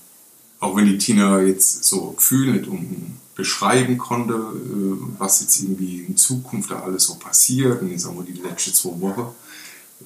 auch 0.60 0.76
wenn 0.76 0.88
die 0.88 0.98
Tina 0.98 1.42
jetzt 1.42 1.84
so 1.84 2.14
Gefühl 2.14 2.54
nicht 2.54 2.68
um 2.68 3.20
beschreiben 3.36 4.00
konnte, 4.00 4.34
äh, 4.34 5.20
was 5.20 5.42
jetzt 5.42 5.62
irgendwie 5.62 6.00
in 6.00 6.18
Zukunft 6.18 6.72
da 6.72 6.80
alles 6.80 7.04
so 7.04 7.16
passiert, 7.16 7.84
und 7.84 7.92
jetzt 7.92 8.08
wir 8.08 8.24
die 8.24 8.42
letzten 8.42 8.74
zwei 8.74 9.00
Wochen, 9.02 9.36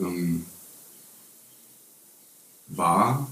ähm, 0.01 0.45
war 2.67 3.25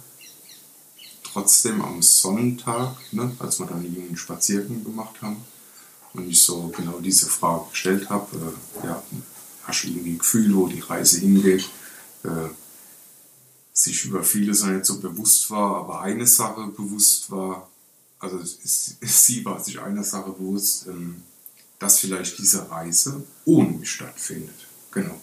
trotzdem 1.21 1.81
am 1.81 2.01
Sonntag, 2.01 2.95
ne, 3.11 3.35
als 3.39 3.59
wir 3.59 3.65
dann 3.65 3.79
einen 3.79 4.15
Spaziergang 4.15 4.85
gemacht 4.85 5.21
haben, 5.21 5.43
und 6.15 6.29
ich 6.29 6.41
so 6.41 6.71
genau 6.75 6.99
diese 6.99 7.27
Frage 7.27 7.65
gestellt 7.71 8.09
habe, 8.09 8.53
äh, 8.83 8.87
ja, 8.87 9.03
hast 9.63 9.83
du 9.83 9.87
irgendwie 9.87 10.11
ein 10.11 10.19
Gefühl, 10.19 10.55
wo 10.55 10.67
die 10.67 10.79
Reise 10.79 11.19
hingeht, 11.19 11.69
äh, 12.23 12.49
sich 13.73 14.05
über 14.05 14.23
vieles 14.23 14.63
noch 14.63 14.69
nicht 14.69 14.85
so 14.85 14.99
bewusst 14.99 15.49
war, 15.51 15.77
aber 15.77 16.01
eine 16.01 16.25
Sache 16.25 16.67
bewusst 16.67 17.29
war, 17.31 17.69
also 18.19 18.39
sie 18.43 19.45
war 19.45 19.63
sich 19.63 19.79
einer 19.79 20.03
Sache 20.03 20.31
bewusst, 20.31 20.87
ähm, 20.87 21.23
dass 21.79 21.99
vielleicht 21.99 22.37
diese 22.37 22.69
Reise 22.69 23.23
ohne 23.43 23.69
mich 23.71 23.91
stattfindet. 23.91 24.55
Genau. 24.91 25.19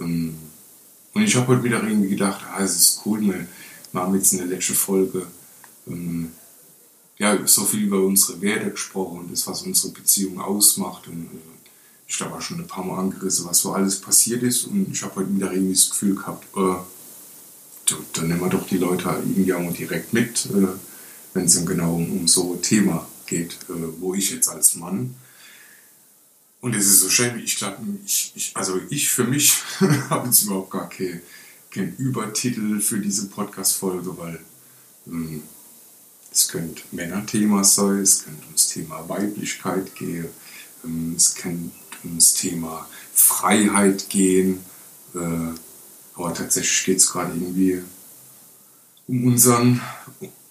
Ähm, 0.00 0.38
und 1.12 1.22
ich 1.22 1.34
habe 1.36 1.48
heute 1.48 1.64
wieder 1.64 1.82
irgendwie 1.82 2.10
gedacht, 2.10 2.44
ah, 2.52 2.62
es 2.62 2.76
ist 2.76 3.00
cool, 3.04 3.22
wir 3.22 4.00
haben 4.00 4.14
jetzt 4.14 4.32
in 4.32 4.38
der 4.38 4.48
letzten 4.48 4.74
Folge 4.74 5.26
ähm, 5.86 6.32
ja, 7.18 7.46
so 7.46 7.64
viel 7.64 7.84
über 7.84 8.02
unsere 8.02 8.40
Werte 8.40 8.70
gesprochen 8.70 9.20
und 9.20 9.32
das, 9.32 9.46
was 9.46 9.62
unsere 9.62 9.92
Beziehung 9.92 10.40
ausmacht. 10.40 11.08
Und 11.08 11.26
äh, 11.26 11.68
ich 12.06 12.20
habe 12.20 12.34
auch 12.34 12.40
schon 12.40 12.60
ein 12.60 12.66
paar 12.66 12.84
Mal 12.84 12.98
angerissen, 12.98 13.46
was 13.46 13.60
so 13.60 13.72
alles 13.72 14.00
passiert 14.00 14.42
ist. 14.42 14.64
Und 14.64 14.88
ich 14.92 15.02
habe 15.02 15.16
heute 15.16 15.34
wieder 15.34 15.52
irgendwie 15.52 15.74
das 15.74 15.90
Gefühl 15.90 16.14
gehabt, 16.16 16.46
äh, 16.56 17.94
dann 18.14 18.28
nehmen 18.28 18.40
wir 18.40 18.48
doch 18.48 18.66
die 18.66 18.78
Leute 18.78 19.08
irgendwie 19.08 19.52
auch 19.52 19.72
direkt 19.72 20.12
mit, 20.12 20.46
äh, 20.46 20.68
wenn 21.34 21.44
es 21.44 21.54
dann 21.54 21.66
genau 21.66 21.96
um, 21.96 22.18
um 22.18 22.28
so 22.28 22.54
ein 22.54 22.62
Thema 22.62 23.06
geht, 23.26 23.58
äh, 23.68 24.00
wo 24.00 24.14
ich 24.14 24.30
jetzt 24.30 24.48
als 24.48 24.74
Mann 24.74 25.14
und 26.64 26.74
es 26.74 26.86
ist 26.86 27.00
so 27.00 27.10
schön, 27.10 27.38
ich 27.40 27.56
glaube, 27.56 27.76
ich, 28.06 28.32
ich, 28.34 28.52
also 28.54 28.80
ich 28.88 29.10
für 29.10 29.24
mich 29.24 29.52
habe 30.08 30.28
jetzt 30.28 30.44
überhaupt 30.44 30.70
gar 30.70 30.88
keinen 30.88 31.20
kein 31.70 31.94
Übertitel 31.98 32.80
für 32.80 32.98
diese 32.98 33.28
Podcast-Folge, 33.28 34.16
weil 34.16 34.40
ähm, 35.06 35.42
es 36.34 36.48
könnte 36.48 36.82
Männerthema 36.90 37.64
sein, 37.64 38.00
es 38.00 38.24
könnte 38.24 38.44
ums 38.46 38.68
Thema 38.68 39.08
Weiblichkeit 39.08 39.94
gehen, 39.94 40.28
ähm, 40.84 41.14
es 41.16 41.34
könnte 41.34 41.70
ums 42.02 42.34
Thema 42.34 42.88
Freiheit 43.14 44.08
gehen, 44.08 44.60
äh, 45.14 45.54
aber 46.14 46.34
tatsächlich 46.34 46.84
geht 46.84 46.98
es 46.98 47.10
gerade 47.10 47.32
irgendwie 47.32 47.82
um 49.06 49.26
unseren, 49.26 49.80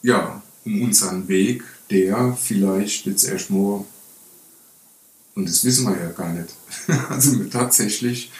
ja, 0.02 0.42
um 0.66 0.82
unseren 0.82 1.28
Weg, 1.28 1.64
der 1.90 2.38
vielleicht 2.42 3.06
jetzt 3.06 3.26
erstmal 3.26 3.84
und 5.36 5.50
das 5.50 5.64
wissen 5.66 5.88
wir 5.88 6.00
ja 6.00 6.10
gar 6.12 6.32
nicht. 6.32 6.54
also 7.10 7.44
tatsächlich, 7.46 8.32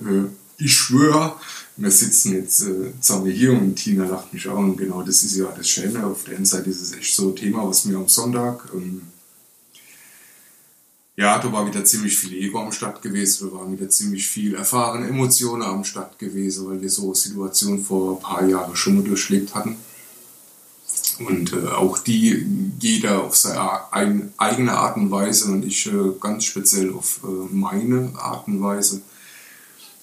äh, 0.00 0.24
ich 0.56 0.74
schwöre, 0.74 1.36
wir 1.78 1.90
sitzen 1.92 2.34
jetzt 2.34 2.62
äh, 2.62 2.92
zusammen 3.00 3.30
hier 3.30 3.52
und 3.52 3.76
Tina 3.76 4.04
lacht 4.04 4.34
mich 4.34 4.48
auch. 4.48 4.58
Und 4.58 4.76
genau 4.76 5.02
das 5.02 5.22
ist 5.22 5.36
ja 5.36 5.46
das 5.56 5.68
Schöne. 5.68 6.04
Auf 6.04 6.24
der 6.24 6.36
einen 6.36 6.44
Seite 6.44 6.68
ist 6.70 6.82
es 6.82 6.92
echt 6.92 7.14
so 7.14 7.28
ein 7.28 7.36
Thema, 7.36 7.66
was 7.66 7.84
mir 7.84 7.96
am 7.96 8.08
Sonntag. 8.08 8.68
Ähm, 8.74 9.02
ja, 11.16 11.38
da 11.38 11.52
war 11.52 11.66
wieder 11.66 11.84
ziemlich 11.84 12.16
viel 12.16 12.34
Ego 12.34 12.60
am 12.60 12.72
Start 12.72 13.02
gewesen, 13.02 13.48
da 13.50 13.56
waren 13.56 13.72
wieder 13.72 13.88
ziemlich 13.88 14.26
viel 14.26 14.54
erfahrene 14.54 15.08
Emotionen 15.08 15.62
am 15.62 15.82
Start 15.82 16.18
gewesen, 16.18 16.68
weil 16.68 16.80
wir 16.80 16.90
so 16.90 17.12
Situationen 17.12 17.84
vor 17.84 18.16
ein 18.16 18.22
paar 18.22 18.46
Jahren 18.46 18.76
schon 18.76 18.96
mal 18.96 19.04
durchlebt 19.04 19.54
hatten. 19.54 19.76
Und 21.20 21.52
äh, 21.52 21.68
auch 21.68 21.98
die 21.98 22.46
jeder 22.80 23.24
auf 23.24 23.36
seine 23.36 23.92
ein, 23.92 24.32
eigene 24.36 24.72
Art 24.72 24.96
und 24.96 25.10
Weise 25.10 25.50
und 25.50 25.64
ich 25.64 25.86
äh, 25.86 26.12
ganz 26.20 26.44
speziell 26.44 26.92
auf 26.92 27.20
äh, 27.24 27.52
meine 27.52 28.12
Art 28.16 28.46
und 28.46 28.60
Weise. 28.62 29.02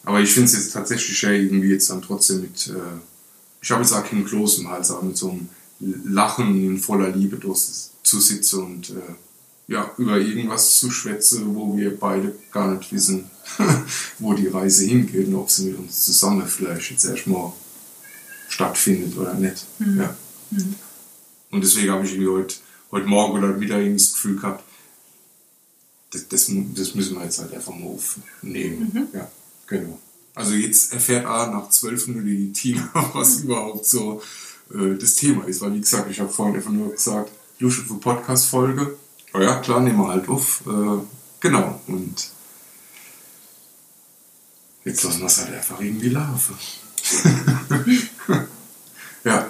Aber 0.05 0.21
ich 0.21 0.31
finde 0.31 0.45
es 0.45 0.53
jetzt 0.53 0.71
tatsächlich 0.71 1.21
ja 1.21 1.31
irgendwie 1.31 1.69
jetzt 1.69 1.89
dann 1.89 2.01
trotzdem 2.01 2.41
mit, 2.41 2.67
äh, 2.67 2.99
ich 3.61 3.71
habe 3.71 3.81
jetzt 3.81 3.91
auch 3.91 4.05
keinen 4.05 4.25
Kloß 4.25 4.59
im 4.59 4.69
Hals, 4.69 4.91
aber 4.91 5.03
mit 5.03 5.17
so 5.17 5.31
einem 5.31 5.49
Lachen 5.79 6.63
in 6.63 6.77
voller 6.77 7.09
Liebe 7.09 7.39
zu 7.39 8.19
sitzen 8.19 8.63
und 8.63 8.91
äh, 8.91 9.13
ja, 9.67 9.91
über 9.97 10.17
irgendwas 10.17 10.77
zu 10.77 10.91
schwätzen, 10.91 11.55
wo 11.55 11.75
wir 11.75 11.99
beide 11.99 12.35
gar 12.51 12.75
nicht 12.75 12.93
wissen, 12.93 13.29
wo 14.19 14.33
die 14.33 14.47
Reise 14.47 14.85
hingeht 14.85 15.27
und 15.27 15.35
ob 15.35 15.49
sie 15.49 15.69
mit 15.69 15.79
uns 15.79 16.05
zusammen 16.05 16.47
vielleicht 16.47 16.91
jetzt 16.91 17.05
erstmal 17.05 17.51
stattfindet 18.47 19.17
oder 19.17 19.33
nicht. 19.33 19.65
Mhm. 19.79 19.99
Ja. 19.99 20.15
Mhm. 20.51 20.75
Und 21.51 21.63
deswegen 21.63 21.91
habe 21.91 22.05
ich 22.05 22.11
irgendwie 22.11 22.29
heute, 22.29 22.55
heute 22.91 23.07
Morgen 23.07 23.37
oder 23.37 23.59
wieder 23.59 23.83
das 23.83 24.13
Gefühl 24.13 24.35
gehabt, 24.35 24.63
das, 26.11 26.27
das, 26.27 26.51
das, 26.75 26.95
müssen 26.95 27.15
wir 27.15 27.23
jetzt 27.23 27.39
halt 27.39 27.53
einfach 27.53 27.73
mal 27.73 27.87
aufnehmen. 27.87 28.91
Mhm. 28.93 29.07
Ja, 29.13 29.31
genau. 29.67 29.99
Also 30.33 30.53
jetzt 30.53 30.93
erfährt 30.93 31.25
A 31.25 31.47
nach 31.47 31.69
zwölf 31.69 32.07
Minuten 32.07 32.27
die 32.27 32.51
Tina, 32.51 32.89
was 33.13 33.41
überhaupt 33.41 33.85
so 33.85 34.21
äh, 34.73 34.95
das 34.95 35.15
Thema 35.15 35.45
ist. 35.45 35.61
Weil 35.61 35.73
wie 35.73 35.79
gesagt, 35.79 36.11
ich 36.11 36.19
habe 36.19 36.29
vorhin 36.29 36.55
einfach 36.55 36.71
nur 36.71 36.91
gesagt, 36.91 37.31
Lusche 37.59 37.83
für 37.83 37.95
Podcast-Folge. 37.95 38.97
Oh 39.33 39.39
ja, 39.39 39.59
klar, 39.59 39.79
nehmen 39.79 39.97
wir 39.97 40.09
halt 40.09 40.27
auf. 40.27 40.61
Äh, 40.67 40.99
genau. 41.39 41.79
Und 41.87 42.29
jetzt 44.83 45.03
lassen 45.03 45.19
wir 45.19 45.27
es 45.27 45.37
halt 45.37 45.53
einfach 45.53 45.79
irgendwie 45.79 46.09
laufen. 46.09 46.57
ja. 49.23 49.49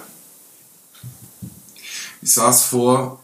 Ich 2.22 2.32
saß 2.32 2.64
vor, 2.66 3.22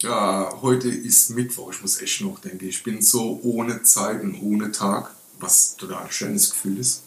ja, 0.00 0.50
heute 0.60 0.88
ist 0.88 1.30
Mittwoch, 1.30 1.72
ich 1.72 1.82
muss 1.82 2.00
echt 2.00 2.20
noch 2.20 2.38
denken, 2.38 2.68
ich 2.68 2.82
bin 2.82 3.02
so 3.02 3.40
ohne 3.42 3.82
Zeit 3.82 4.22
und 4.22 4.40
ohne 4.40 4.70
Tag, 4.72 5.14
was 5.38 5.76
total 5.76 6.10
schönes 6.10 6.50
Gefühl 6.50 6.78
ist. 6.78 7.02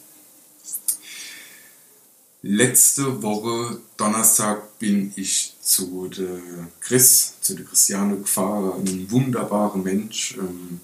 Letzte 2.42 3.22
Woche, 3.22 3.80
Donnerstag, 3.98 4.78
bin 4.78 5.12
ich 5.16 5.56
zu 5.60 6.08
der 6.08 6.40
Chris, 6.80 7.34
zu 7.42 7.54
der 7.54 7.66
Christiane 7.66 8.16
gefahren, 8.16 8.82
ein 8.86 9.10
wunderbarer 9.10 9.76
Mensch. 9.76 10.36
Ähm, 10.38 10.80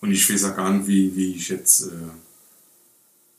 und 0.00 0.10
ich 0.10 0.30
weiß 0.30 0.44
auch 0.44 0.56
gar 0.56 0.70
nicht, 0.70 0.86
wie, 0.86 1.14
wie 1.16 1.34
ich 1.34 1.48
jetzt 1.50 1.82
äh, 1.82 2.10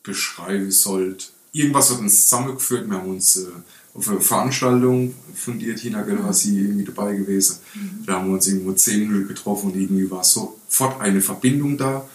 beschreiben 0.04 0.70
sollte. 0.72 1.26
Irgendwas 1.52 1.90
hat 1.90 2.00
uns 2.00 2.24
zusammengeführt, 2.24 2.88
wir 2.88 2.98
haben 2.98 3.10
uns 3.10 3.38
äh, 3.38 3.48
auf 3.96 4.10
einer 4.10 4.22
Veranstaltung 4.22 5.16
von 5.34 5.58
dir, 5.58 5.76
Tina, 5.76 6.04
gell, 6.04 6.22
war 6.22 6.34
sie 6.34 6.60
irgendwie 6.60 6.84
dabei 6.86 7.16
gewesen. 7.16 7.58
Mhm. 7.74 8.06
Da 8.06 8.14
haben 8.14 8.28
wir 8.28 8.34
uns 8.36 8.48
irgendwo 8.48 8.74
zehn 8.74 9.08
Minuten 9.08 9.28
getroffen 9.28 9.72
und 9.72 9.80
irgendwie 9.80 10.12
war 10.12 10.24
sofort 10.24 11.02
eine 11.02 11.22
Verbindung 11.22 11.78
da, 11.78 12.08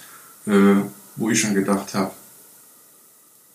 äh, 0.50 0.83
wo 1.16 1.30
ich 1.30 1.40
schon 1.40 1.54
gedacht 1.54 1.95
habe, 1.95 2.12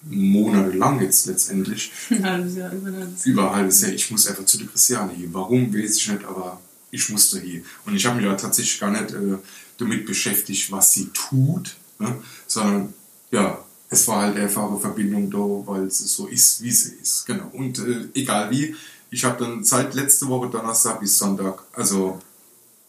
monatelang 0.04 1.02
jetzt 1.02 1.26
letztendlich. 1.26 1.92
Ein 2.10 2.24
halbes 2.24 2.56
Jahr, 2.56 2.72
über 2.72 2.88
ein 2.90 2.96
halbes 2.96 3.26
Jahr. 3.26 3.34
Über 3.34 3.50
ein 3.50 3.56
halbes 3.56 3.82
Jahr. 3.82 3.92
Ich 3.92 4.12
muss 4.12 4.28
einfach 4.28 4.46
zu 4.46 4.58
der 4.58 4.68
Christiane 4.68 5.14
hier. 5.14 5.34
Warum, 5.34 5.74
weiß 5.74 5.98
ich 5.98 6.08
nicht, 6.10 6.26
aber 6.26 6.62
ich 6.92 7.10
musste 7.10 7.40
hier. 7.40 7.62
Und 7.86 7.96
ich 7.96 8.06
habe 8.06 8.18
mich 8.18 8.26
ja 8.26 8.36
tatsächlich 8.36 8.80
gar 8.80 8.92
nicht 8.92 9.12
äh, 9.12 9.38
damit 9.78 10.06
beschäftigt, 10.06 10.72
was 10.72 10.94
sie 10.94 11.08
tut, 11.08 11.76
ne? 12.00 12.16
sondern 12.48 12.94
ja, 13.32 13.64
es 13.90 14.08
war 14.08 14.22
halt 14.22 14.38
einfach 14.38 14.70
eine 14.70 14.80
Verbindung 14.80 15.30
da, 15.30 15.38
weil 15.72 15.86
es 15.86 16.00
so 16.00 16.28
ist, 16.28 16.62
wie 16.62 16.72
sie 16.72 16.96
ist. 17.02 17.26
Genau. 17.26 17.50
Und 17.54 17.80
äh, 17.80 18.08
egal 18.14 18.52
wie, 18.52 18.76
ich 19.10 19.26
habe 19.26 19.44
dann 19.44 19.64
seit 19.64 19.94
letzte 19.94 20.28
Woche 20.28 20.50
Donnerstag 20.50 21.00
bis 21.00 21.18
Sonntag, 21.18 21.64
also 21.74 22.20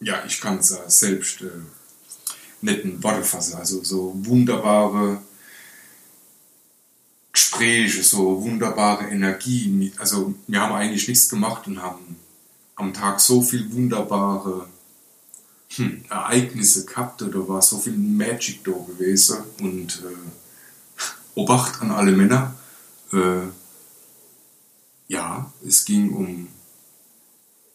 ja, 0.01 0.23
ich 0.27 0.41
kann 0.41 0.59
es 0.59 0.77
selbst 0.89 1.41
äh, 1.41 1.49
Worte 3.03 3.25
fassen. 3.25 3.57
Also 3.57 3.83
so 3.83 4.13
wunderbare 4.15 5.21
Gespräche, 7.33 8.03
so 8.03 8.43
wunderbare 8.43 9.09
Energie. 9.09 9.93
Also 9.99 10.35
wir 10.47 10.61
haben 10.61 10.75
eigentlich 10.75 11.09
nichts 11.09 11.29
gemacht 11.29 11.67
und 11.67 11.83
haben 11.83 12.17
am 12.77 12.93
Tag 12.93 13.21
so 13.21 13.43
viel 13.43 13.73
wunderbare 13.73 14.69
hm, 15.77 16.05
Ereignisse 16.09 16.87
gehabt. 16.87 17.23
Da 17.23 17.49
war 17.49 17.63
so 17.63 17.79
viel 17.79 17.97
Magic 17.97 18.65
da 18.65 18.73
gewesen 18.73 19.39
und 19.61 20.03
äh, 20.05 21.39
Obacht 21.41 21.83
an 21.83 21.91
alle 21.91 22.13
Männer. 22.13 22.55
Äh, 23.13 23.49
ja, 25.09 25.53
es 25.65 25.85
ging 25.85 26.13
um 26.15 26.49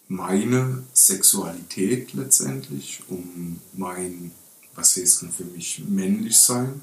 meine 0.08 0.84
Sexualität 0.94 2.14
letztendlich, 2.14 3.02
um 3.08 3.62
mein, 3.74 4.32
was 4.76 4.98
heißt 4.98 5.24
denn 5.24 5.32
für 5.32 5.46
mich, 5.46 5.84
männlich 5.88 6.38
sein. 6.38 6.82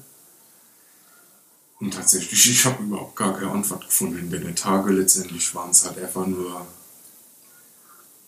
Und 1.79 1.93
tatsächlich, 1.93 2.49
ich 2.49 2.65
habe 2.65 2.83
überhaupt 2.83 3.15
gar 3.15 3.33
keine 3.37 3.51
Antwort 3.51 3.85
gefunden, 3.85 4.29
denn 4.29 4.45
die 4.45 4.53
Tage 4.53 4.91
letztendlich 4.91 5.55
waren 5.55 5.71
es 5.71 5.85
halt 5.85 5.97
einfach 5.97 6.27
nur, 6.27 6.65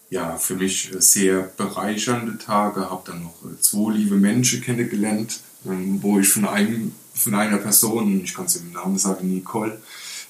ja, 0.09 0.37
für 0.37 0.55
mich 0.55 0.91
sehr 0.99 1.41
bereichernde 1.57 2.37
Tage. 2.37 2.89
Habe 2.89 3.03
dann 3.05 3.23
noch 3.23 3.35
zwei 3.59 3.93
liebe 3.93 4.15
Menschen 4.15 4.61
kennengelernt, 4.61 5.39
ähm, 5.65 6.01
wo 6.01 6.19
ich 6.19 6.29
von 6.29 6.45
einem 6.45 6.93
von 7.13 7.35
einer 7.35 7.57
Person, 7.57 8.23
ich 8.23 8.33
kann 8.33 8.45
es 8.45 8.55
im 8.55 8.71
Namen 8.71 8.97
sagen, 8.97 9.29
Nicole, 9.29 9.81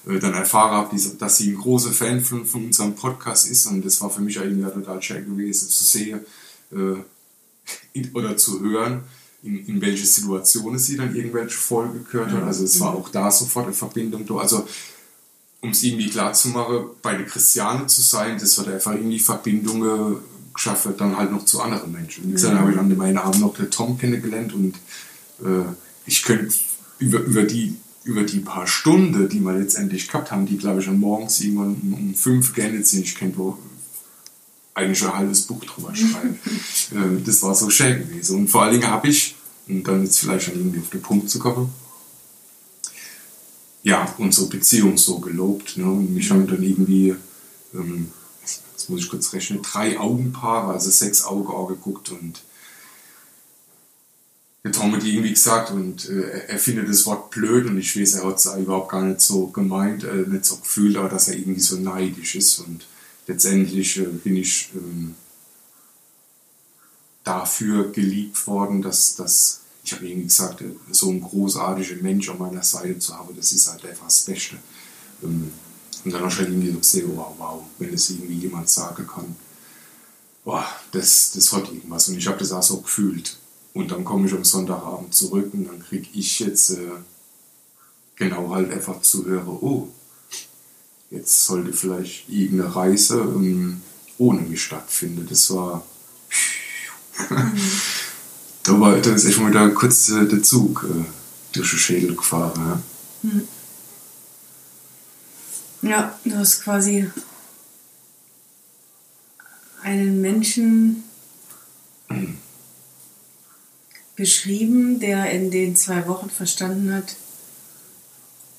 äh, 0.06 0.18
dann 0.18 0.34
erfahren 0.34 0.72
habe, 0.72 0.96
dass 1.18 1.36
sie 1.36 1.52
ein 1.52 1.58
großer 1.58 1.92
Fan 1.92 2.20
von, 2.20 2.44
von 2.44 2.66
unserem 2.66 2.94
Podcast 2.94 3.48
ist 3.48 3.66
und 3.66 3.84
das 3.84 4.00
war 4.00 4.10
für 4.10 4.20
mich 4.20 4.38
eigentlich 4.38 4.72
total 4.72 5.00
schön 5.02 5.24
gewesen 5.24 5.68
zu 5.68 5.84
sehen 5.84 6.20
äh, 6.72 8.00
oder 8.14 8.36
zu 8.36 8.60
hören, 8.60 9.04
in, 9.42 9.66
in 9.66 9.80
welche 9.80 10.06
Situationen 10.06 10.78
sie 10.78 10.96
dann 10.96 11.14
irgendwelche 11.14 11.56
Folgen 11.56 12.06
gehört 12.10 12.30
hat. 12.32 12.44
Also 12.44 12.64
es 12.64 12.78
war 12.80 12.92
mhm. 12.92 12.98
auch 12.98 13.08
da 13.08 13.30
sofort 13.30 13.66
eine 13.66 13.74
Verbindung. 13.74 14.38
Also 14.38 14.66
um 15.60 15.70
es 15.70 15.82
irgendwie 15.82 16.08
klar 16.08 16.32
zu 16.32 16.48
machen, 16.48 16.86
bei 17.02 17.14
den 17.14 17.26
Christianen 17.26 17.88
zu 17.88 18.02
sein, 18.02 18.38
das 18.38 18.58
hat 18.58 18.68
einfach 18.68 18.92
irgendwie 18.92 19.20
Verbindungen 19.20 20.16
geschaffen, 20.52 20.94
dann 20.98 21.16
halt 21.16 21.32
noch 21.32 21.44
zu 21.44 21.60
anderen 21.60 21.92
Menschen. 21.92 22.28
Wie 22.28 22.32
gesagt, 22.32 22.54
mhm. 22.54 22.58
habe 22.58 22.70
ich 22.70 22.76
dann 22.76 22.96
meinen 22.96 23.18
Abend 23.18 23.40
noch 23.40 23.54
den 23.54 23.70
Tom 23.70 23.98
kennengelernt 23.98 24.52
und 24.52 24.74
äh, 25.42 25.64
ich 26.04 26.24
könnte 26.24 26.54
über, 26.98 27.20
über, 27.20 27.42
die, 27.44 27.76
über 28.04 28.22
die 28.22 28.40
paar 28.40 28.66
Stunden, 28.66 29.28
die 29.28 29.40
wir 29.40 29.54
letztendlich 29.54 30.08
gehabt 30.08 30.30
haben, 30.30 30.46
die 30.46 30.58
glaube 30.58 30.80
ich 30.80 30.86
schon 30.86 31.00
morgens 31.00 31.40
irgendwann 31.40 31.76
um 31.92 32.14
fünf 32.14 32.54
geendet 32.54 32.86
sind, 32.86 33.04
ich 33.04 33.14
könnte 33.14 33.38
eigentlich 34.74 35.02
ein 35.04 35.14
halbes 35.14 35.42
Buch 35.42 35.64
drüber 35.64 35.94
schreiben. 35.94 36.38
äh, 36.92 37.22
das 37.24 37.42
war 37.42 37.54
so 37.54 37.70
schön 37.70 37.98
gewesen. 37.98 38.40
Und 38.40 38.48
vor 38.48 38.62
allen 38.62 38.72
Dingen 38.72 38.90
habe 38.90 39.08
ich, 39.08 39.36
und 39.68 39.86
dann 39.86 40.04
jetzt 40.04 40.18
vielleicht 40.18 40.46
schon 40.46 40.56
irgendwie 40.56 40.80
auf 40.80 40.90
den 40.90 41.02
Punkt 41.02 41.30
zu 41.30 41.38
kommen, 41.38 41.72
ja, 43.82 44.14
unsere 44.18 44.46
Beziehung 44.46 44.96
so 44.96 45.18
gelobt. 45.18 45.76
Ne? 45.76 45.84
Und 45.84 46.14
mich 46.14 46.30
haben 46.30 46.46
dann 46.46 46.62
irgendwie, 46.62 47.14
ähm, 47.74 48.12
jetzt 48.42 48.88
muss 48.88 49.00
ich 49.00 49.08
kurz 49.08 49.32
rechnen, 49.32 49.62
drei 49.62 49.98
Augenpaare, 49.98 50.72
also 50.72 50.90
sechs 50.90 51.24
Augen 51.24 51.52
angeguckt 51.52 52.10
und 52.10 52.42
der 54.64 54.70
Tom 54.70 54.94
hat 54.94 55.02
irgendwie 55.02 55.30
gesagt 55.30 55.72
und 55.72 56.08
äh, 56.08 56.46
er 56.46 56.58
findet 56.58 56.88
das 56.88 57.04
Wort 57.06 57.30
blöd 57.30 57.66
und 57.66 57.78
ich 57.78 57.98
weiß, 57.98 58.14
er 58.14 58.28
hat 58.28 58.36
es 58.36 58.46
überhaupt 58.46 58.92
gar 58.92 59.02
nicht 59.02 59.20
so 59.20 59.48
gemeint, 59.48 60.04
äh, 60.04 60.24
nicht 60.28 60.44
so 60.44 60.56
gefühlt, 60.58 60.96
aber 60.96 61.08
dass 61.08 61.26
er 61.26 61.36
irgendwie 61.36 61.60
so 61.60 61.76
neidisch 61.76 62.36
ist 62.36 62.60
und 62.60 62.86
letztendlich 63.32 63.98
äh, 63.98 64.04
bin 64.04 64.36
ich 64.36 64.70
ähm, 64.74 65.14
dafür 67.24 67.90
geliebt 67.90 68.46
worden, 68.46 68.82
dass, 68.82 69.16
dass 69.16 69.60
ich 69.84 69.92
habe 69.92 70.06
irgendwie 70.06 70.26
gesagt, 70.26 70.60
äh, 70.60 70.74
so 70.90 71.10
ein 71.10 71.20
großartiger 71.20 72.02
Mensch 72.02 72.28
an 72.28 72.38
meiner 72.38 72.62
Seite 72.62 72.98
zu 72.98 73.16
haben, 73.16 73.34
das 73.34 73.52
ist 73.52 73.70
halt 73.70 73.84
einfach 73.86 74.04
das 74.06 74.22
Beste. 74.22 74.56
Ähm, 75.22 75.50
und 76.04 76.12
dann 76.12 76.20
habe 76.20 76.32
ich 76.32 76.40
irgendwie 76.40 76.72
so 76.72 76.78
gesehen, 76.78 77.16
wow, 77.16 77.34
wow, 77.38 77.62
wenn 77.78 77.94
es 77.94 78.10
irgendwie 78.10 78.34
jemand 78.34 78.68
sagen 78.68 79.06
kann, 79.06 79.36
boah, 80.44 80.66
das, 80.90 81.32
das 81.32 81.52
hat 81.52 81.72
irgendwas. 81.72 82.08
Und 82.08 82.18
ich 82.18 82.26
habe 82.26 82.38
das 82.38 82.52
auch 82.52 82.62
so 82.62 82.80
gefühlt. 82.80 83.38
Und 83.72 83.90
dann 83.90 84.04
komme 84.04 84.26
ich 84.26 84.34
am 84.34 84.44
Sonntagabend 84.44 85.14
zurück 85.14 85.54
und 85.54 85.64
dann 85.64 85.80
kriege 85.80 86.08
ich 86.12 86.40
jetzt 86.40 86.70
äh, 86.70 86.90
genau 88.16 88.50
halt 88.50 88.70
einfach 88.70 89.00
zu 89.00 89.24
hören, 89.24 89.48
oh, 89.48 89.88
jetzt 91.12 91.44
sollte 91.44 91.72
vielleicht 91.72 92.28
irgendeine 92.28 92.74
Reise 92.74 93.20
ähm, 93.20 93.82
ohne 94.18 94.40
mich 94.42 94.62
stattfinden. 94.62 95.26
Das 95.28 95.50
war. 95.54 95.86
da, 98.62 98.80
war 98.80 98.96
da 98.96 99.14
ist 99.14 99.24
echt 99.24 99.38
mal 99.38 99.50
wieder 99.50 99.68
kurz 99.70 100.08
äh, 100.08 100.26
der 100.26 100.42
Zug 100.42 100.84
äh, 100.88 101.04
durch 101.52 101.70
den 101.70 101.78
Schädel 101.78 102.16
gefahren. 102.16 102.82
Ja. 103.22 103.30
Hm. 103.30 103.48
ja, 105.82 106.18
du 106.24 106.36
hast 106.36 106.62
quasi 106.62 107.08
einen 109.82 110.20
Menschen 110.20 111.04
hm 112.08 112.38
beschrieben, 114.16 115.00
der 115.00 115.30
in 115.32 115.50
den 115.50 115.74
zwei 115.76 116.06
Wochen 116.06 116.30
verstanden 116.30 116.94
hat, 116.94 117.16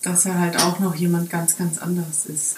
dass 0.03 0.25
er 0.25 0.39
halt 0.39 0.61
auch 0.61 0.79
noch 0.79 0.93
jemand 0.93 1.29
ganz, 1.29 1.57
ganz 1.57 1.77
anderes 1.79 2.25
ist. 2.27 2.57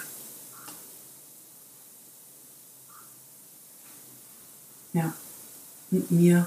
Ja, 4.92 5.12
mit 5.90 6.10
mir. 6.10 6.44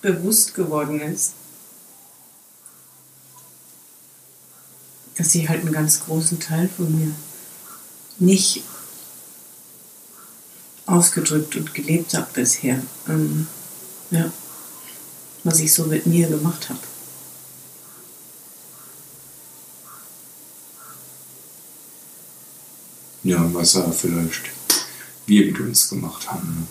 bewusst 0.00 0.54
geworden 0.54 1.00
ist, 1.00 1.34
dass 5.16 5.32
sie 5.32 5.48
halt 5.48 5.62
einen 5.62 5.72
ganz 5.72 6.04
großen 6.04 6.38
Teil 6.38 6.68
von 6.68 6.96
mir 6.96 7.12
nicht 8.18 8.62
ausgedrückt 10.88 11.54
und 11.56 11.74
gelebt 11.74 12.14
habe 12.14 12.28
bisher. 12.32 12.82
Ähm, 13.08 13.46
ja, 14.10 14.32
was 15.44 15.60
ich 15.60 15.72
so 15.72 15.84
mit 15.84 16.06
mir 16.06 16.28
gemacht 16.28 16.68
habe. 16.68 16.80
Ja, 23.22 23.52
was 23.52 23.74
er 23.74 23.92
vielleicht 23.92 24.50
wir 25.26 25.46
mit 25.46 25.60
uns 25.60 25.90
gemacht 25.90 26.30
haben. 26.30 26.48
Ne? 26.48 26.66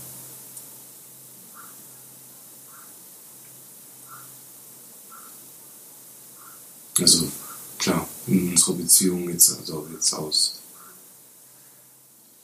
Also 6.99 7.31
klar, 7.77 8.07
in 8.25 8.49
unserer 8.49 8.73
Beziehung 8.73 9.29
jetzt, 9.29 9.55
also 9.59 9.87
jetzt 9.93 10.11
aus 10.13 10.59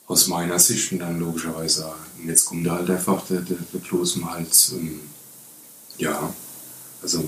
aus 0.07 0.27
meiner 0.27 0.59
Sicht 0.59 0.91
und 0.91 0.99
dann 0.99 1.19
logischerweise, 1.19 1.93
jetzt 2.25 2.45
kommt 2.45 2.69
halt 2.69 2.89
einfach 2.89 3.25
der, 3.27 3.41
der, 3.41 3.57
der 3.73 3.81
Kloß 3.81 4.17
im 4.17 4.29
Hals. 4.29 4.69
Und, 4.69 4.99
ja, 5.97 6.33
also 7.01 7.23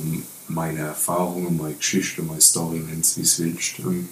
meine 0.47 0.79
Erfahrungen, 0.79 1.57
meine 1.57 1.75
Geschichte, 1.75 2.21
meine 2.21 2.41
Story, 2.41 2.79
nenn's 2.79 3.17
wie 3.17 3.21
es 3.21 3.39
willst. 3.39 3.79
Ähm, 3.79 4.09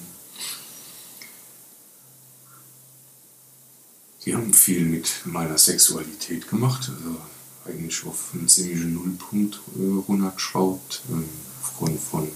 die 4.26 4.36
haben 4.36 4.54
viel 4.54 4.86
mit 4.86 5.10
meiner 5.26 5.58
Sexualität 5.58 6.47
gemacht, 6.47 6.89
also 6.95 7.17
eigentlich 7.65 8.06
auf 8.06 8.30
einen 8.34 8.47
ziemlichen 8.47 8.93
Nullpunkt 8.93 9.60
äh, 9.78 10.08
runtergeschraubt, 10.08 11.02
äh, 11.10 11.23
aufgrund 11.62 11.99
von 11.99 12.30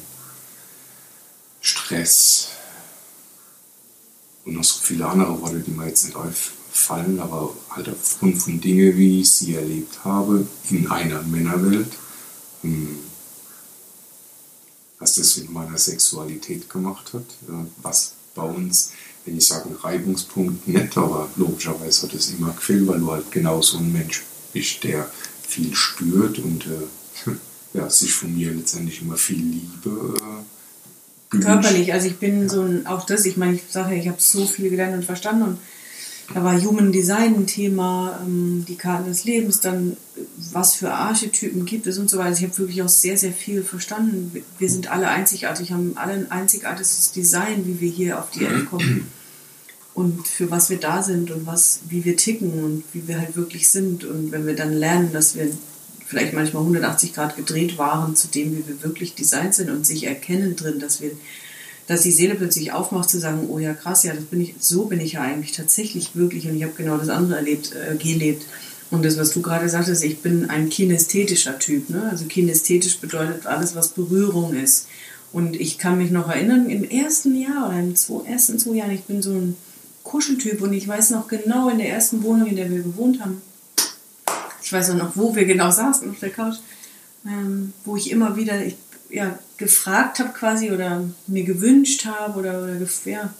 Stress, 1.61 2.49
und 4.47 4.53
noch 4.53 4.63
so 4.63 4.79
viele 4.81 5.05
andere 5.05 5.39
Worte, 5.41 5.60
die 5.60 5.71
mir 5.71 5.88
jetzt 5.88 6.05
nicht 6.05 6.15
auffallen, 6.15 7.19
aber 7.19 7.53
halt 7.69 7.89
aufgrund 7.89 8.41
von 8.41 8.62
Dingen, 8.62 8.97
wie 8.97 9.21
ich 9.21 9.29
sie 9.29 9.55
erlebt 9.55 10.05
habe, 10.05 10.47
in 10.69 10.89
einer 10.89 11.21
Männerwelt, 11.23 11.91
hm, 12.62 12.97
was 14.99 15.15
das 15.15 15.38
mit 15.38 15.51
meiner 15.51 15.77
Sexualität 15.77 16.69
gemacht 16.69 17.13
hat, 17.13 17.25
was 17.81 18.13
bei 18.33 18.43
uns, 18.43 18.93
wenn 19.25 19.38
ich 19.38 19.45
sage, 19.45 19.69
ein 19.69 19.75
Reibungspunkt 19.75 20.67
nicht, 20.67 20.97
aber 20.97 21.29
logischerweise 21.36 22.07
hat 22.07 22.13
es 22.13 22.31
immer 22.31 22.53
gefehlt, 22.53 22.88
weil 22.88 22.99
du 22.99 23.12
halt 23.12 23.31
genau 23.31 23.62
so 23.62 23.77
ein 23.77 23.91
Mensch 23.91 24.23
bist, 24.53 24.83
der 24.83 25.12
viel 25.45 25.75
spürt 25.75 26.39
und 26.39 26.65
äh, 26.65 27.31
ja, 27.73 27.89
sich 27.89 28.13
von 28.13 28.33
mir 28.33 28.51
letztendlich 28.53 29.01
immer 29.01 29.17
viel 29.17 29.43
Liebe 29.43 30.15
äh, 30.17 30.56
körperlich. 31.29 31.93
Also 31.93 32.07
ich 32.07 32.17
bin 32.17 32.49
so 32.49 32.61
ein, 32.61 32.87
auch 32.87 33.05
das, 33.05 33.25
ich 33.25 33.37
meine, 33.37 33.55
ich 33.55 33.63
sage 33.69 33.95
ja, 33.95 34.01
ich 34.01 34.07
habe 34.07 34.17
so 34.19 34.45
viel 34.45 34.69
gelernt 34.69 34.95
und 34.95 35.05
verstanden 35.05 35.43
und 35.43 35.57
da 36.33 36.43
war 36.43 36.61
Human 36.61 36.91
Design 36.91 37.35
ein 37.35 37.47
Thema, 37.47 38.19
ähm, 38.21 38.65
die 38.67 38.75
Karten 38.75 39.07
des 39.07 39.23
Lebens, 39.23 39.61
dann 39.61 39.95
was 40.51 40.75
für 40.75 40.91
Archetypen 40.91 41.65
gibt 41.65 41.87
es 41.87 41.97
und 41.97 42.09
so 42.09 42.17
weiter. 42.17 42.35
Ich 42.37 42.43
habe 42.43 42.57
wirklich 42.57 42.81
auch 42.81 42.89
sehr, 42.89 43.17
sehr 43.17 43.31
viel 43.31 43.63
verstanden. 43.63 44.43
Wir 44.59 44.69
sind 44.69 44.91
alle 44.91 45.07
einzigartig, 45.07 45.71
haben 45.71 45.93
alle 45.95 46.13
ein 46.13 46.31
einzigartiges 46.31 47.13
Design, 47.13 47.65
wie 47.65 47.79
wir 47.79 47.89
hier 47.89 48.19
auf 48.19 48.29
die 48.31 48.43
Erde 48.43 48.65
kommen 48.65 49.09
und 49.93 50.27
für 50.27 50.51
was 50.51 50.69
wir 50.69 50.79
da 50.79 51.01
sind 51.01 51.31
und 51.31 51.47
was, 51.47 51.79
wie 51.87 52.03
wir 52.03 52.17
ticken 52.17 52.63
und 52.63 52.83
wie 52.93 53.07
wir 53.07 53.19
halt 53.19 53.35
wirklich 53.35 53.69
sind. 53.69 54.03
Und 54.03 54.31
wenn 54.31 54.45
wir 54.45 54.55
dann 54.55 54.73
lernen, 54.73 55.13
dass 55.13 55.35
wir 55.35 55.49
vielleicht 56.07 56.33
manchmal 56.33 56.63
180 56.63 57.13
Grad 57.13 57.35
gedreht 57.35 57.77
waren 57.77 58.15
zu 58.15 58.29
dem, 58.29 58.57
wie 58.57 58.67
wir 58.67 58.81
wirklich 58.81 59.13
designt 59.13 59.53
sind 59.53 59.69
und 59.69 59.85
sich 59.85 60.05
erkennen 60.05 60.55
drin, 60.55 60.79
dass 60.79 61.01
wir, 61.01 61.11
dass 61.85 62.01
die 62.01 62.11
Seele 62.11 62.35
plötzlich 62.35 62.71
aufmacht 62.71 63.09
zu 63.09 63.19
sagen, 63.19 63.47
oh 63.49 63.59
ja 63.59 63.73
krass, 63.73 64.03
ja, 64.03 64.13
das 64.13 64.23
bin 64.23 64.39
ich, 64.39 64.55
so 64.59 64.85
bin 64.85 65.01
ich 65.01 65.13
ja 65.13 65.21
eigentlich 65.21 65.51
tatsächlich 65.51 66.15
wirklich 66.15 66.47
und 66.47 66.55
ich 66.55 66.63
habe 66.63 66.73
genau 66.77 66.97
das 66.97 67.09
andere 67.09 67.37
erlebt, 67.37 67.73
äh, 67.73 67.95
gelebt. 67.95 68.45
Und 68.89 69.03
das, 69.03 69.17
was 69.17 69.31
du 69.31 69.41
gerade 69.41 69.67
sagtest, 69.67 70.01
ich 70.05 70.21
bin 70.21 70.49
ein 70.49 70.69
kinästhetischer 70.69 71.59
Typ. 71.59 71.89
Ne? 71.89 72.07
Also 72.09 72.23
kinästhetisch 72.23 72.99
bedeutet 72.99 73.45
alles, 73.45 73.75
was 73.75 73.89
Berührung 73.89 74.55
ist. 74.55 74.87
Und 75.33 75.59
ich 75.59 75.77
kann 75.77 75.97
mich 75.97 76.09
noch 76.09 76.29
erinnern, 76.29 76.69
im 76.69 76.85
ersten 76.85 77.37
Jahr 77.37 77.67
oder 77.67 77.79
im 77.79 77.95
ersten 78.25 78.59
zwei 78.59 78.75
Jahren, 78.75 78.91
ich 78.91 79.03
bin 79.03 79.21
so 79.21 79.33
ein 79.33 79.57
Kuscheltyp 80.03 80.61
und 80.61 80.71
ich 80.71 80.87
weiß 80.87 81.09
noch 81.09 81.27
genau 81.27 81.67
in 81.67 81.79
der 81.79 81.89
ersten 81.89 82.23
Wohnung, 82.23 82.47
in 82.47 82.55
der 82.55 82.71
wir 82.71 82.81
gewohnt 82.81 83.19
haben, 83.19 83.41
ich 84.67 84.73
weiß 84.73 84.93
noch, 84.95 85.15
wo 85.15 85.34
wir 85.34 85.45
genau 85.45 85.71
saßen 85.71 86.10
auf 86.10 86.19
der 86.19 86.30
Couch, 86.30 86.58
ähm, 87.25 87.71
wo 87.86 87.95
ich 87.95 88.12
immer 88.12 88.36
wieder 88.36 88.65
ich, 88.65 88.75
ja, 89.10 89.39
gefragt 89.56 90.19
habe 90.19 90.34
quasi 90.34 90.71
oder 90.71 91.06
mir 91.25 91.45
gewünscht 91.45 92.06
habe 92.06 92.38
oder, 92.38 92.62
oder 92.62 92.75
ja, 93.06 93.34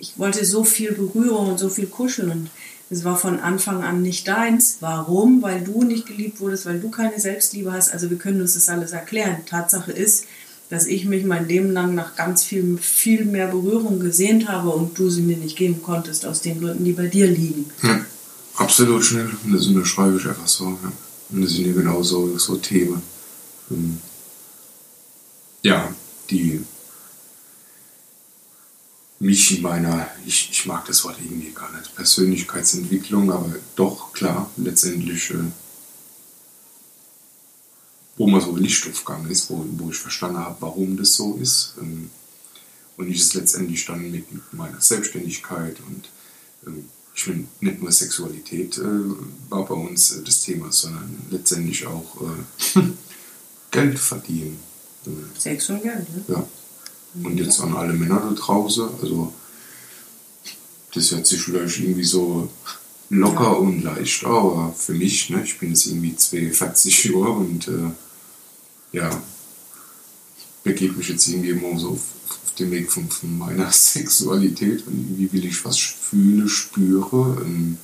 ich 0.00 0.18
wollte 0.18 0.44
so 0.44 0.64
viel 0.64 0.90
Berührung 0.94 1.50
und 1.50 1.60
so 1.60 1.68
viel 1.68 1.86
kuscheln 1.86 2.30
und 2.32 2.50
Es 2.90 3.04
war 3.04 3.16
von 3.16 3.38
Anfang 3.38 3.84
an 3.84 4.02
nicht 4.02 4.26
deins. 4.26 4.78
Warum? 4.80 5.42
Weil 5.42 5.60
du 5.62 5.84
nicht 5.84 6.06
geliebt 6.06 6.40
wurdest, 6.40 6.66
weil 6.66 6.80
du 6.80 6.90
keine 6.90 7.20
Selbstliebe 7.20 7.72
hast. 7.72 7.92
Also 7.92 8.10
wir 8.10 8.18
können 8.18 8.40
uns 8.40 8.54
das 8.54 8.68
alles 8.68 8.90
erklären. 8.90 9.46
Tatsache 9.46 9.92
ist, 9.92 10.24
dass 10.70 10.86
ich 10.86 11.04
mich 11.04 11.24
mein 11.24 11.46
Leben 11.46 11.70
lang 11.70 11.94
nach 11.94 12.16
ganz 12.16 12.42
viel, 12.42 12.78
viel 12.78 13.24
mehr 13.24 13.46
Berührung 13.46 14.00
gesehnt 14.00 14.48
habe 14.48 14.70
und 14.70 14.98
du 14.98 15.08
sie 15.08 15.22
mir 15.22 15.36
nicht 15.36 15.56
geben 15.56 15.82
konntest, 15.82 16.26
aus 16.26 16.40
den 16.40 16.60
Gründen, 16.60 16.84
die 16.84 16.92
bei 16.92 17.06
dir 17.06 17.28
liegen. 17.28 17.70
Ja, 17.82 18.00
absolut 18.56 19.04
schnell. 19.04 19.30
Das 19.44 19.66
unterschreibe 19.66 20.16
ich 20.16 20.26
einfach 20.26 20.48
so. 20.48 20.66
Ja. 20.82 20.92
Und 21.30 21.42
das 21.42 21.52
sind 21.52 21.66
ja 21.66 21.72
genau 21.72 22.02
so, 22.02 22.36
so 22.38 22.56
Themen. 22.56 23.02
Ähm, 23.70 24.00
ja, 25.62 25.94
die 26.30 26.64
mich 29.22 29.56
in 29.56 29.62
meiner, 29.62 30.08
ich, 30.26 30.50
ich 30.50 30.66
mag 30.66 30.84
das 30.86 31.04
Wort 31.04 31.16
irgendwie 31.20 31.52
gar 31.52 31.70
nicht, 31.72 31.94
Persönlichkeitsentwicklung, 31.94 33.30
aber 33.30 33.54
doch 33.76 34.12
klar, 34.12 34.50
letztendlich, 34.56 35.30
äh, 35.30 35.44
wo 38.16 38.26
man 38.26 38.40
so 38.40 38.56
Licht 38.56 38.86
aufgegangen 38.88 39.30
ist, 39.30 39.48
wo, 39.48 39.64
wo 39.78 39.90
ich 39.90 39.96
verstanden 39.96 40.38
habe, 40.38 40.56
warum 40.60 40.96
das 40.96 41.14
so 41.14 41.36
ist. 41.36 41.74
Ähm, 41.80 42.10
und 42.96 43.08
ich 43.08 43.20
es 43.20 43.34
letztendlich 43.34 43.86
dann 43.86 44.10
mit, 44.10 44.30
mit 44.32 44.52
meiner 44.52 44.80
Selbstständigkeit 44.80 45.76
und 45.86 46.08
ähm, 46.66 46.88
ich 47.14 47.26
meine, 47.26 47.44
nicht 47.60 47.82
nur 47.82 47.92
Sexualität 47.92 48.78
äh, 48.78 49.50
war 49.50 49.66
bei 49.66 49.74
uns 49.74 50.12
äh, 50.12 50.22
das 50.22 50.42
Thema, 50.42 50.72
sondern 50.72 51.16
letztendlich 51.30 51.86
auch 51.86 52.16
äh, 52.22 52.80
Geld 53.70 53.98
verdienen. 53.98 54.58
Sex 55.38 55.68
und 55.70 55.82
Geld, 55.82 56.08
ne? 56.16 56.24
Ja. 56.28 56.46
Und 57.22 57.36
jetzt 57.36 57.60
an 57.60 57.74
alle 57.74 57.92
Männer 57.92 58.20
da 58.20 58.30
draußen, 58.34 58.88
also 59.02 59.32
das 60.94 61.10
hört 61.10 61.26
sich 61.26 61.42
vielleicht 61.42 61.78
irgendwie 61.80 62.04
so 62.04 62.48
locker 63.10 63.42
ja. 63.42 63.50
und 63.50 63.82
leicht, 63.82 64.24
aber 64.24 64.72
für 64.76 64.94
mich, 64.94 65.28
ne, 65.28 65.42
ich 65.44 65.58
bin 65.58 65.70
jetzt 65.70 65.86
irgendwie 65.86 66.16
42 66.16 67.04
Jahre 67.12 67.30
und 67.32 67.68
äh, 67.68 68.96
ja, 68.96 69.22
begebe 70.64 70.94
mich 70.94 71.08
jetzt 71.08 71.28
irgendwie 71.28 71.50
immer 71.50 71.78
so 71.78 71.90
auf, 71.90 72.00
auf 72.41 72.41
dem 72.58 72.70
Weg 72.70 72.90
von, 72.90 73.08
von, 73.08 73.38
meiner 73.38 73.70
Sexualität 73.72 74.86
und 74.86 74.94
irgendwie 74.94 75.32
will 75.32 75.44
ich 75.46 75.64
was 75.64 75.78
fühle, 75.78 76.48
spüre. 76.48 77.42
Ähm, 77.44 77.78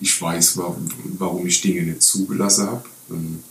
ich 0.00 0.20
weiß, 0.20 0.58
warum, 0.58 1.46
ich 1.46 1.60
Dinge 1.60 1.82
nicht 1.82 2.02
zugelassen 2.02 2.66
habe. 2.66 2.84
Ähm, 3.10 3.42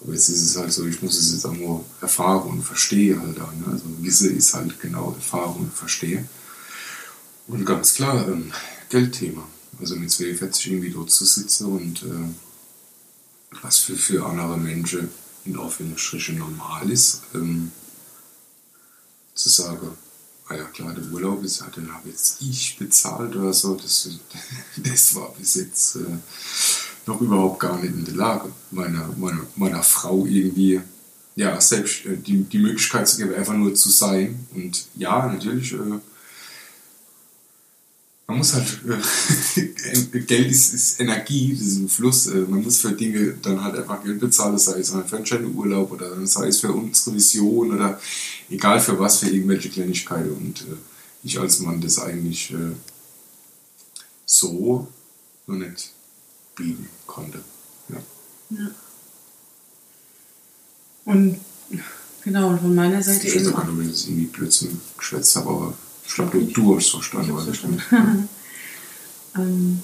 aber 0.00 0.12
jetzt 0.14 0.28
ist 0.28 0.42
es 0.42 0.56
halt 0.56 0.72
so, 0.72 0.86
ich 0.86 1.02
muss 1.02 1.18
es 1.18 1.32
jetzt 1.32 1.46
auch 1.46 1.54
nur 1.54 1.84
erfahren 2.00 2.50
und 2.50 2.62
verstehen 2.62 3.20
halt 3.20 3.40
auch. 3.40 3.52
Ne? 3.52 3.66
Also 3.70 3.84
Wisse 4.00 4.30
ist 4.30 4.54
halt 4.54 4.80
genau 4.80 5.12
erfahren 5.12 5.56
und 5.60 5.72
verstehen. 5.72 6.28
Und 7.46 7.64
ganz 7.64 7.94
klar, 7.94 8.26
ähm, 8.28 8.52
Geldthema. 8.88 9.46
Also 9.80 9.96
mit 9.96 10.10
42 10.10 10.66
irgendwie 10.72 10.90
dort 10.90 11.10
zu 11.10 11.24
sitzen 11.24 11.66
und 11.66 12.02
äh, 12.02 13.56
was 13.62 13.78
für, 13.78 13.96
für 13.96 14.26
andere 14.26 14.56
Menschen 14.56 15.08
in 15.44 15.58
Anführungsstrichen 15.58 16.38
normal 16.38 16.90
ist, 16.90 17.22
ähm, 17.34 17.72
zu 19.34 19.48
sagen, 19.48 19.90
ah 20.48 20.54
ja 20.54 20.64
klar, 20.64 20.94
der 20.94 21.12
Urlaub 21.12 21.42
ist, 21.44 21.62
halt, 21.62 21.76
den 21.76 21.92
habe 21.92 22.08
jetzt 22.08 22.40
ich 22.40 22.78
bezahlt 22.78 23.34
oder 23.36 23.52
so, 23.52 23.74
das, 23.74 24.08
das 24.76 25.14
war 25.14 25.32
bis 25.38 25.54
jetzt... 25.54 25.96
Äh, 25.96 26.18
noch 27.06 27.20
überhaupt 27.20 27.60
gar 27.60 27.80
nicht 27.80 27.94
in 27.94 28.04
der 28.04 28.14
Lage, 28.14 28.50
meiner, 28.70 29.08
meiner, 29.16 29.40
meiner 29.56 29.82
Frau 29.82 30.26
irgendwie 30.26 30.80
ja, 31.34 31.60
selbst 31.60 32.04
äh, 32.06 32.16
die, 32.16 32.42
die 32.44 32.58
Möglichkeit 32.58 33.08
zu 33.08 33.16
geben, 33.16 33.34
einfach 33.34 33.54
nur 33.54 33.74
zu 33.74 33.90
sein. 33.90 34.46
Und 34.54 34.86
ja, 34.94 35.26
natürlich, 35.26 35.72
äh, 35.72 35.76
man 38.32 38.38
muss 38.38 38.54
halt, 38.54 38.66
äh, 38.86 40.20
Geld 40.20 40.50
ist, 40.50 40.72
ist, 40.72 41.00
Energie, 41.00 41.54
das 41.54 41.66
ist 41.66 41.76
ein 41.76 41.88
Fluss, 41.88 42.26
äh, 42.28 42.38
man 42.48 42.62
muss 42.62 42.78
für 42.78 42.92
Dinge 42.92 43.34
dann 43.42 43.62
halt 43.62 43.76
einfach 43.76 44.02
Geld 44.02 44.20
bezahlen, 44.20 44.58
sei 44.58 44.80
es 44.80 44.90
für 44.90 45.16
einen 45.16 45.26
schönen 45.26 45.54
Urlaub 45.54 45.92
oder 45.92 46.26
sei 46.26 46.48
es 46.48 46.60
für 46.60 46.72
unsere 46.72 47.14
Vision 47.14 47.74
oder 47.74 48.00
egal 48.48 48.80
für 48.80 48.98
was, 48.98 49.18
für 49.18 49.28
irgendwelche 49.28 49.68
Kleinigkeiten. 49.68 50.32
Und 50.32 50.62
äh, 50.62 50.76
ich 51.24 51.38
als 51.38 51.60
Mann 51.60 51.82
das 51.82 51.98
eigentlich 51.98 52.52
äh, 52.52 52.72
so 54.24 54.88
noch 55.46 55.56
nicht 55.56 55.90
biegen 56.56 56.88
konnte. 57.06 57.40
Ja. 57.90 57.96
ja. 58.50 58.70
Und 61.04 61.38
genau, 62.24 62.48
und 62.48 62.60
von 62.60 62.74
meiner 62.74 63.02
Seite 63.02 63.26
ich 63.26 63.34
weiß 63.34 63.46
nicht, 63.46 63.56
wenn 63.56 63.84
ich 63.84 63.92
das 63.92 64.04
irgendwie 64.06 64.26
Blödsinn 64.26 64.80
geschwätzt 64.96 65.36
habe, 65.36 65.50
aber 65.50 65.74
ich 66.06 66.14
glaube, 66.14 66.42
du, 66.42 66.76
hast 66.76 66.90
verstanden, 66.90 67.34
was 67.34 67.48
ich 67.48 67.62
meine. 67.62 67.82
ähm, 69.36 69.80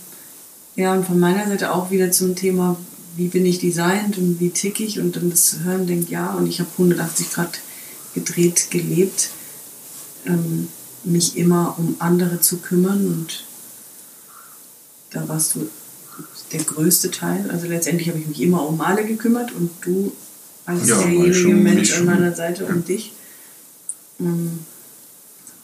ja, 0.76 0.92
und 0.94 1.06
von 1.06 1.18
meiner 1.18 1.46
Seite 1.46 1.72
auch 1.74 1.90
wieder 1.90 2.10
zum 2.10 2.36
Thema, 2.36 2.76
wie 3.16 3.28
bin 3.28 3.46
ich 3.46 3.58
designt 3.58 4.16
und 4.18 4.38
wie 4.40 4.50
tick 4.50 4.80
ich 4.80 5.00
und 5.00 5.16
dann 5.16 5.30
das 5.30 5.58
Hören 5.64 5.86
denkt, 5.86 6.10
ja, 6.10 6.32
und 6.34 6.46
ich 6.46 6.60
habe 6.60 6.70
180 6.72 7.32
Grad 7.32 7.60
gedreht 8.14 8.70
gelebt, 8.70 9.30
ähm, 10.26 10.68
mich 11.04 11.36
immer 11.36 11.74
um 11.78 11.96
andere 11.98 12.40
zu 12.40 12.58
kümmern 12.58 13.06
und 13.06 13.44
da 15.10 15.28
warst 15.28 15.54
du 15.54 15.68
der 16.52 16.62
größte 16.62 17.10
Teil. 17.10 17.50
Also 17.50 17.66
letztendlich 17.66 18.08
habe 18.08 18.18
ich 18.18 18.26
mich 18.26 18.40
immer 18.40 18.66
um 18.66 18.76
Male 18.76 19.04
gekümmert 19.04 19.52
und 19.52 19.70
du 19.80 20.12
als 20.66 20.88
ja, 20.88 20.98
derjenige 20.98 21.54
Mensch 21.54 21.96
an 21.96 22.04
meiner 22.04 22.34
Seite 22.34 22.64
ja. 22.64 22.70
um 22.70 22.84
dich. 22.84 23.12
Ähm, 24.20 24.60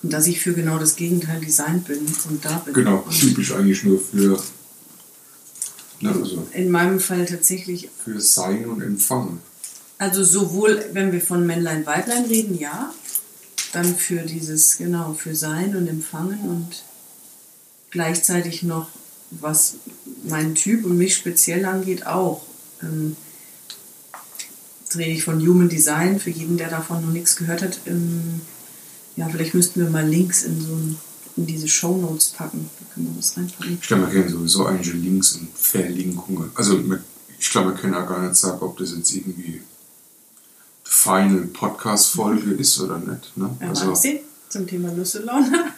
und 0.04 0.12
dass 0.12 0.26
ich 0.26 0.38
für 0.38 0.52
genau 0.52 0.78
das 0.78 0.96
Gegenteil 0.96 1.40
designt 1.40 1.86
bin 1.86 2.00
und 2.28 2.44
da 2.44 2.58
bin. 2.58 2.74
Genau, 2.74 3.06
typisch 3.10 3.52
eigentlich 3.52 3.84
nur 3.84 3.98
für. 3.98 4.38
Ne, 6.00 6.10
also 6.10 6.46
in 6.52 6.70
meinem 6.70 7.00
Fall 7.00 7.24
tatsächlich. 7.24 7.88
Für 8.04 8.20
Sein 8.20 8.66
und 8.66 8.82
Empfangen. 8.82 9.40
Also 9.96 10.22
sowohl, 10.22 10.84
wenn 10.92 11.10
wir 11.10 11.22
von 11.22 11.46
Männlein, 11.46 11.86
Weiblein 11.86 12.26
reden, 12.26 12.58
ja. 12.58 12.92
Dann 13.72 13.96
für 13.96 14.20
dieses, 14.20 14.76
genau, 14.76 15.14
für 15.14 15.34
Sein 15.34 15.74
und 15.74 15.88
Empfangen 15.88 16.40
und 16.40 16.84
gleichzeitig 17.90 18.62
noch 18.62 18.88
was 19.30 19.76
meinen 20.24 20.54
Typ 20.54 20.84
und 20.84 20.98
mich 20.98 21.14
speziell 21.14 21.64
angeht, 21.64 22.06
auch. 22.06 22.42
Ähm, 22.82 23.16
jetzt 24.82 24.96
rede 24.96 25.12
ich 25.12 25.24
von 25.24 25.40
Human 25.40 25.70
Design, 25.70 26.20
für 26.20 26.28
jeden, 26.28 26.58
der 26.58 26.68
davon 26.68 27.00
noch 27.00 27.12
nichts 27.12 27.36
gehört 27.36 27.62
hat. 27.62 27.78
Ähm, 27.86 28.42
ja, 29.16 29.28
vielleicht 29.28 29.54
müssten 29.54 29.80
wir 29.80 29.90
mal 29.90 30.06
Links 30.06 30.42
in 30.42 30.60
so 30.60 30.72
ein, 30.74 30.98
in 31.36 31.46
diese 31.46 31.68
Show 31.68 31.96
Notes 31.96 32.30
packen. 32.30 32.68
Da 32.78 32.94
können 32.94 33.06
wir 33.06 33.18
was 33.18 33.36
reinpacken. 33.36 33.78
Ich 33.80 33.86
glaube, 33.86 34.06
wir 34.06 34.12
kennen 34.12 34.28
sowieso 34.28 34.66
einige 34.66 34.92
Links 34.92 35.32
und 35.36 35.48
Verlinkungen. 35.54 36.50
Also 36.54 36.80
ich 37.38 37.50
glaube, 37.50 37.70
wir 37.70 37.76
können 37.76 37.94
ja 37.94 38.02
gar 38.02 38.22
nicht 38.22 38.36
sagen, 38.36 38.58
ob 38.60 38.76
das 38.78 38.92
jetzt 38.96 39.14
irgendwie 39.14 39.42
die 39.42 39.62
Final 40.84 41.46
Podcast-Folge 41.46 42.46
mhm. 42.46 42.58
ist 42.58 42.80
oder 42.80 42.98
nicht. 42.98 43.36
Ne? 43.36 43.56
Ja, 43.60 43.68
also, 43.68 43.94
zum 44.48 44.66
Thema 44.66 44.92
Lust 44.92 45.16
und 45.16 45.24
Laune. 45.24 45.72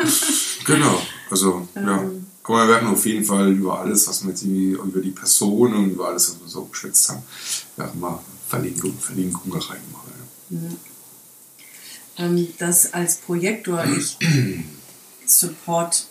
genau, 0.67 1.01
also 1.31 1.67
ja. 1.75 2.03
Ähm, 2.03 2.27
aber 2.43 2.59
wir 2.59 2.69
werden 2.69 2.89
auf 2.89 3.05
jeden 3.05 3.25
Fall 3.25 3.51
über 3.53 3.81
alles, 3.81 4.07
was 4.07 4.23
wir 4.23 4.31
jetzt 4.31 4.43
irgendwie, 4.43 4.73
über 4.73 5.01
die 5.01 5.11
Person 5.11 5.75
und 5.75 5.91
über 5.91 6.09
alles, 6.09 6.31
was 6.31 6.41
wir 6.41 6.49
so 6.49 6.65
geschätzt 6.67 7.09
haben, 7.09 7.23
werden 7.77 8.01
wir 8.01 8.23
Verlinkung, 8.47 8.97
Verlinkung 8.99 9.53
reinmachen. 9.53 10.13
Ja. 10.51 10.59
Ja. 10.59 10.77
Ähm, 12.19 12.49
dass 12.59 12.95
als 12.95 13.17
Projektor 13.17 13.85
ich 13.85 14.17
Support 15.27 16.07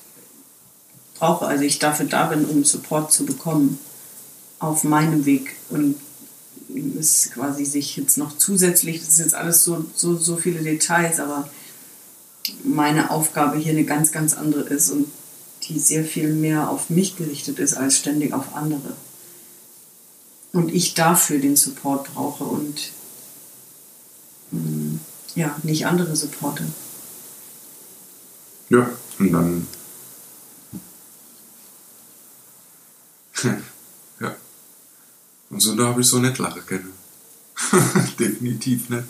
brauche, 1.15 1.47
also 1.47 1.63
ich 1.63 1.79
dafür 1.79 2.05
da 2.05 2.27
bin, 2.27 2.45
um 2.45 2.63
Support 2.63 3.11
zu 3.11 3.25
bekommen 3.25 3.79
auf 4.59 4.83
meinem 4.83 5.25
Weg 5.25 5.55
und 5.69 5.95
es 6.99 7.31
quasi 7.31 7.65
sich 7.65 7.95
jetzt 7.95 8.17
noch 8.17 8.37
zusätzlich, 8.37 8.99
das 8.99 9.09
ist 9.09 9.19
jetzt 9.19 9.35
alles 9.35 9.63
so, 9.63 9.85
so, 9.95 10.17
so 10.17 10.37
viele 10.37 10.61
Details, 10.61 11.19
aber 11.19 11.49
meine 12.63 13.11
Aufgabe 13.11 13.57
hier 13.57 13.71
eine 13.71 13.85
ganz, 13.85 14.11
ganz 14.11 14.33
andere 14.33 14.61
ist 14.61 14.89
und 14.89 15.07
die 15.63 15.79
sehr 15.79 16.03
viel 16.03 16.33
mehr 16.33 16.69
auf 16.69 16.89
mich 16.89 17.15
gerichtet 17.15 17.59
ist 17.59 17.75
als 17.75 17.97
ständig 17.97 18.33
auf 18.33 18.55
andere. 18.55 18.95
Und 20.53 20.73
ich 20.73 20.93
dafür 20.93 21.39
den 21.39 21.55
Support 21.55 22.13
brauche 22.13 22.43
und 22.43 22.91
mm, 24.51 24.97
ja, 25.35 25.55
nicht 25.63 25.85
andere 25.85 26.15
supporte. 26.15 26.63
Ja, 28.69 28.89
und 29.19 29.31
dann. 29.31 29.67
ja. 34.19 34.35
Und 35.49 35.59
so 35.61 35.75
da 35.75 35.87
habe 35.87 36.01
ich 36.01 36.07
so 36.07 36.19
nicht 36.19 36.37
lachen 36.37 36.65
können. 36.65 36.93
Definitiv 38.19 38.89
nicht. 38.89 39.03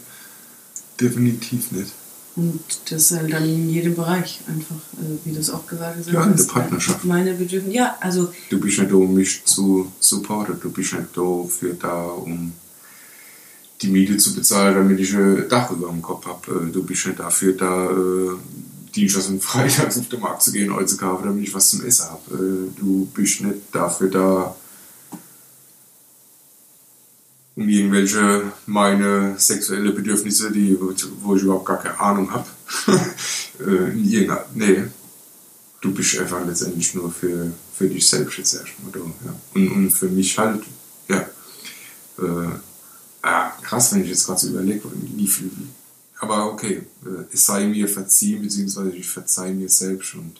Definitiv 1.00 1.72
nicht. 1.72 1.92
Und 2.36 2.62
das 2.90 3.12
halt 3.12 3.32
dann 3.32 3.46
in 3.46 3.70
jedem 3.70 3.96
Bereich 3.96 4.42
einfach, 4.48 4.76
also 5.00 5.20
wie 5.24 5.32
du 5.32 5.40
es 5.40 5.50
auch 5.50 5.66
gesagt 5.66 5.98
hast. 5.98 6.12
Ja, 6.12 6.26
in 6.26 6.36
der 6.36 6.44
Partnerschaft. 6.44 7.06
Meine 7.06 7.34
Bedürfnisse, 7.34 7.76
ja, 7.76 7.96
also. 8.02 8.34
Du 8.50 8.60
bist 8.60 8.78
nicht 8.78 8.92
da, 8.92 8.96
um 8.96 9.14
mich 9.14 9.46
zu 9.46 9.92
supporten, 10.00 10.60
du 10.60 10.70
bist 10.70 10.94
nicht 10.94 11.16
dafür 11.16 11.76
da, 11.76 12.08
um 12.08 12.52
die 13.82 13.88
Miete 13.88 14.18
zu 14.18 14.34
bezahlen, 14.34 14.76
damit 14.76 15.00
ich 15.00 15.14
ein 15.14 15.48
Dach 15.50 15.72
über 15.72 15.90
dem 15.90 16.02
Kopf 16.02 16.26
habe. 16.26 16.68
Äh, 16.68 16.72
du 16.72 16.84
bist 16.84 17.06
nicht 17.06 17.20
dafür 17.20 17.54
da, 17.54 17.90
äh, 17.90 18.36
Dienstags 18.96 19.28
und 19.28 19.44
Freitags 19.44 19.98
auf 19.98 20.10
den 20.10 20.20
Markt 20.20 20.44
zu 20.44 20.52
gehen, 20.52 20.74
heute 20.74 20.88
zu 20.88 20.98
kaufen, 20.98 21.26
damit 21.26 21.48
ich 21.48 21.54
was 21.54 21.70
zum 21.70 21.86
Essen 21.86 22.10
habe. 22.10 22.34
Äh, 22.34 22.80
du 22.80 23.08
bist 23.14 23.42
nicht 23.42 23.58
dafür 23.72 24.10
da, 24.10 24.56
um 27.56 27.70
irgendwelche 27.70 28.52
meine 28.66 29.36
sexuelle 29.38 29.92
Bedürfnisse, 29.92 30.52
die, 30.52 30.78
wo 31.22 31.36
ich 31.36 31.44
überhaupt 31.44 31.66
gar 31.66 31.82
keine 31.82 32.00
Ahnung 32.00 32.32
habe. 32.32 32.48
nee, 34.54 34.84
du 35.80 35.94
bist 35.94 36.20
einfach 36.20 36.46
letztendlich 36.46 36.94
nur 36.96 37.12
für, 37.12 37.52
für 37.78 37.88
dich 37.88 38.06
selbst 38.06 38.38
jetzt 38.38 38.56
erstmal 38.56 38.92
da. 38.92 39.00
Ja. 39.00 39.36
Und, 39.54 39.72
und 39.72 39.92
für 39.92 40.10
mich 40.10 40.38
halt, 40.38 40.64
ja, 41.08 41.20
äh, 42.20 42.50
ah, 43.26 43.52
krass, 43.62 43.94
wenn 43.94 44.04
ich 44.04 44.10
jetzt 44.10 44.26
gerade 44.26 44.40
so 44.40 44.48
überlege, 44.50 44.84
wie 44.94 45.28
viel, 45.28 45.52
aber 46.20 46.52
okay, 46.52 46.84
äh, 47.06 47.34
es 47.34 47.46
sei 47.46 47.68
mir 47.68 47.88
verziehen, 47.88 48.42
beziehungsweise 48.42 48.92
ich 48.92 49.08
verzeihe 49.08 49.54
mir 49.54 49.70
selbst 49.70 50.16
und 50.16 50.40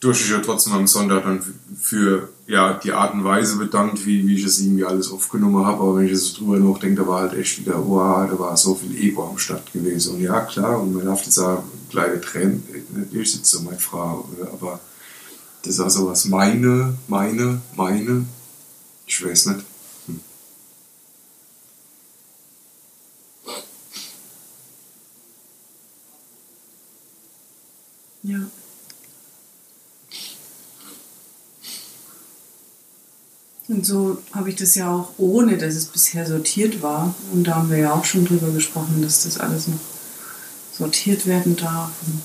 durch 0.00 0.20
ich 0.20 0.30
ja 0.30 0.38
trotzdem 0.38 0.74
am 0.74 0.86
Sonntag 0.86 1.24
dann 1.24 1.42
für 1.80 2.28
ja, 2.46 2.74
die 2.74 2.92
Art 2.92 3.14
und 3.14 3.24
Weise 3.24 3.56
bedankt, 3.56 4.06
wie, 4.06 4.26
wie 4.26 4.36
ich 4.36 4.44
es 4.44 4.60
irgendwie 4.60 4.84
alles 4.84 5.10
aufgenommen 5.10 5.66
habe. 5.66 5.82
Aber 5.82 5.96
wenn 5.96 6.06
ich 6.06 6.12
jetzt 6.12 6.38
drüber 6.38 6.58
nachdenke, 6.58 7.02
da 7.02 7.08
war 7.08 7.20
halt 7.22 7.34
echt 7.34 7.58
wieder, 7.58 7.84
wow, 7.86 8.28
da 8.30 8.38
war 8.38 8.56
so 8.56 8.74
viel 8.74 8.96
Ego 8.96 9.28
am 9.28 9.38
Start 9.38 9.72
gewesen. 9.72 10.14
Und 10.14 10.20
ja, 10.20 10.40
klar, 10.42 10.80
und 10.80 10.94
man 10.94 11.04
darf 11.04 11.24
jetzt 11.24 11.34
sagen, 11.34 11.64
kleine 11.90 12.20
Tränen, 12.20 12.62
ich 13.10 13.32
sitze 13.32 13.56
so 13.56 13.62
meine 13.62 13.78
Frau, 13.78 14.28
aber 14.52 14.80
das 15.62 15.74
ist 15.74 15.80
also 15.80 16.08
was 16.08 16.26
meine, 16.26 16.96
meine, 17.08 17.60
meine, 17.76 18.26
ich 19.06 19.24
weiß 19.24 19.46
nicht. 19.46 19.64
Hm. 20.06 20.20
Ja. 28.22 28.38
Und 33.78 33.84
so 33.84 34.18
habe 34.32 34.50
ich 34.50 34.56
das 34.56 34.74
ja 34.74 34.92
auch, 34.92 35.12
ohne 35.18 35.56
dass 35.56 35.76
es 35.76 35.84
bisher 35.84 36.26
sortiert 36.26 36.82
war, 36.82 37.14
und 37.32 37.44
da 37.44 37.54
haben 37.54 37.70
wir 37.70 37.78
ja 37.78 37.92
auch 37.92 38.04
schon 38.04 38.24
drüber 38.24 38.50
gesprochen, 38.50 39.02
dass 39.02 39.22
das 39.22 39.38
alles 39.38 39.68
noch 39.68 39.78
sortiert 40.76 41.26
werden 41.26 41.54
darf 41.54 41.92
und 42.04 42.22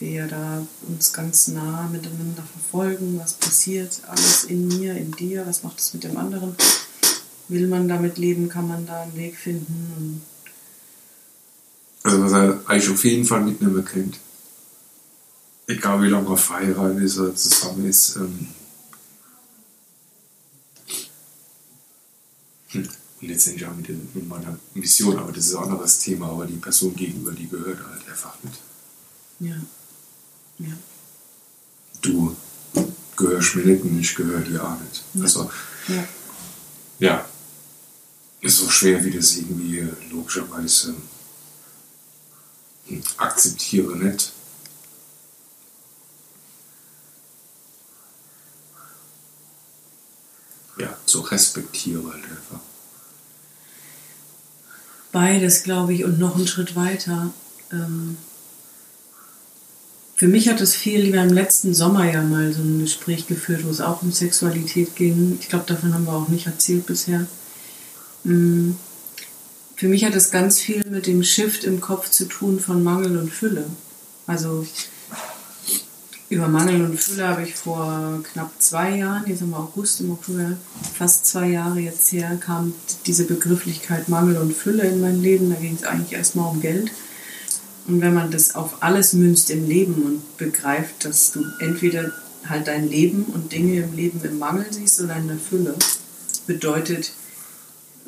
wir 0.00 0.10
ja 0.10 0.26
da 0.26 0.66
uns 0.88 1.12
ganz 1.12 1.46
nah 1.46 1.88
miteinander 1.92 2.42
verfolgen, 2.42 3.20
was 3.22 3.34
passiert, 3.34 4.00
alles 4.08 4.42
in 4.42 4.66
mir, 4.66 4.96
in 4.96 5.12
dir, 5.12 5.46
was 5.46 5.62
macht 5.62 5.78
es 5.78 5.94
mit 5.94 6.02
dem 6.02 6.16
anderen. 6.16 6.56
Will 7.46 7.68
man 7.68 7.86
damit 7.86 8.18
leben, 8.18 8.48
kann 8.48 8.66
man 8.66 8.84
da 8.84 9.02
einen 9.02 9.14
Weg 9.14 9.36
finden. 9.36 10.22
also 12.02 12.20
was 12.20 12.32
er 12.32 12.60
eigentlich 12.66 12.90
auf 12.90 13.04
jeden 13.04 13.26
Fall 13.26 13.42
mitnehmen 13.42 13.84
kennt, 13.84 14.18
egal 15.68 16.02
wie 16.02 16.08
lange 16.08 16.30
man 16.30 16.36
verheiratet 16.36 17.00
ist 17.00 17.16
oder 17.16 17.36
zusammen 17.36 17.88
ist, 17.88 18.16
ähm, 18.16 18.48
Und 22.74 22.88
letztendlich 23.20 23.66
auch 23.66 23.74
mit, 23.74 23.88
den, 23.88 24.08
mit 24.14 24.28
meiner 24.28 24.58
Mission, 24.74 25.18
aber 25.18 25.32
das 25.32 25.46
ist 25.46 25.54
ein 25.54 25.64
anderes 25.64 25.98
Thema, 25.98 26.30
aber 26.30 26.46
die 26.46 26.56
Person 26.56 26.94
gegenüber, 26.94 27.32
die 27.32 27.48
gehört 27.48 27.78
halt 27.86 28.08
einfach 28.08 28.34
mit. 28.42 28.54
Ja. 29.40 29.56
Ja. 30.58 30.72
Du 32.02 32.36
gehörst 33.16 33.56
mir 33.56 33.64
nicht 33.64 33.82
und 33.82 33.98
ich 33.98 34.14
gehöre 34.14 34.40
dir 34.40 34.64
auch 34.64 34.78
nicht. 34.80 35.02
Ja. 35.14 35.22
Also, 35.22 35.50
ja. 35.88 36.08
ja. 36.98 37.26
Ist 38.40 38.56
so 38.56 38.68
schwer, 38.70 39.04
wie 39.04 39.10
das 39.10 39.36
irgendwie 39.36 39.86
logischerweise 40.10 40.94
hm, 42.86 43.02
akzeptiere 43.18 43.96
nicht. 43.96 44.32
Ja, 50.80 50.96
zu 51.06 51.20
respektieren 51.20 52.04
halt 52.06 52.24
einfach. 52.24 52.60
Beides, 55.12 55.62
glaube 55.62 55.92
ich, 55.92 56.04
und 56.04 56.18
noch 56.18 56.36
einen 56.36 56.46
Schritt 56.46 56.76
weiter. 56.76 57.32
Ähm, 57.72 58.16
für 60.14 60.28
mich 60.28 60.48
hat 60.48 60.60
es 60.60 60.76
viel 60.76 61.00
lieber 61.00 61.22
im 61.22 61.32
letzten 61.32 61.74
Sommer 61.74 62.10
ja 62.10 62.22
mal 62.22 62.52
so 62.52 62.60
ein 62.60 62.80
Gespräch 62.80 63.26
geführt, 63.26 63.64
wo 63.64 63.70
es 63.70 63.80
auch 63.80 64.02
um 64.02 64.12
Sexualität 64.12 64.94
ging. 64.94 65.38
Ich 65.40 65.48
glaube, 65.48 65.64
davon 65.66 65.94
haben 65.94 66.04
wir 66.04 66.12
auch 66.12 66.28
nicht 66.28 66.46
erzählt 66.46 66.86
bisher. 66.86 67.26
Mm, 68.24 68.72
für 69.76 69.88
mich 69.88 70.04
hat 70.04 70.14
es 70.14 70.30
ganz 70.30 70.60
viel 70.60 70.84
mit 70.88 71.06
dem 71.06 71.22
Shift 71.22 71.64
im 71.64 71.80
Kopf 71.80 72.10
zu 72.10 72.26
tun 72.26 72.60
von 72.60 72.84
Mangel 72.84 73.16
und 73.16 73.32
Fülle. 73.32 73.64
Also 74.26 74.66
über 76.30 76.46
Mangel 76.46 76.82
und 76.82 76.98
Fülle 76.98 77.26
habe 77.26 77.42
ich 77.42 77.56
vor 77.56 78.22
knapp 78.32 78.52
zwei 78.60 78.98
Jahren, 78.98 79.24
jetzt 79.26 79.40
haben 79.42 79.50
wir 79.50 79.58
August, 79.58 80.00
im 80.00 80.12
Oktober, 80.12 80.52
fast 80.96 81.26
zwei 81.26 81.48
Jahre 81.48 81.80
jetzt 81.80 82.12
her, 82.12 82.38
kam 82.40 82.72
diese 83.04 83.24
Begrifflichkeit 83.24 84.08
Mangel 84.08 84.36
und 84.36 84.56
Fülle 84.56 84.84
in 84.84 85.00
mein 85.00 85.20
Leben. 85.20 85.50
Da 85.50 85.56
ging 85.56 85.74
es 85.74 85.82
eigentlich 85.82 86.12
erstmal 86.12 86.48
um 86.48 86.60
Geld. 86.60 86.92
Und 87.88 88.00
wenn 88.00 88.14
man 88.14 88.30
das 88.30 88.54
auf 88.54 88.80
alles 88.80 89.12
münzt 89.12 89.50
im 89.50 89.68
Leben 89.68 89.94
und 90.04 90.38
begreift, 90.38 91.04
dass 91.04 91.32
du 91.32 91.44
entweder 91.58 92.12
halt 92.48 92.68
dein 92.68 92.88
Leben 92.88 93.24
und 93.24 93.50
Dinge 93.50 93.82
im 93.82 93.96
Leben 93.96 94.20
im 94.22 94.38
Mangel 94.38 94.66
siehst 94.70 95.00
oder 95.00 95.16
in 95.16 95.26
der 95.26 95.36
Fülle, 95.36 95.74
bedeutet, 96.46 97.12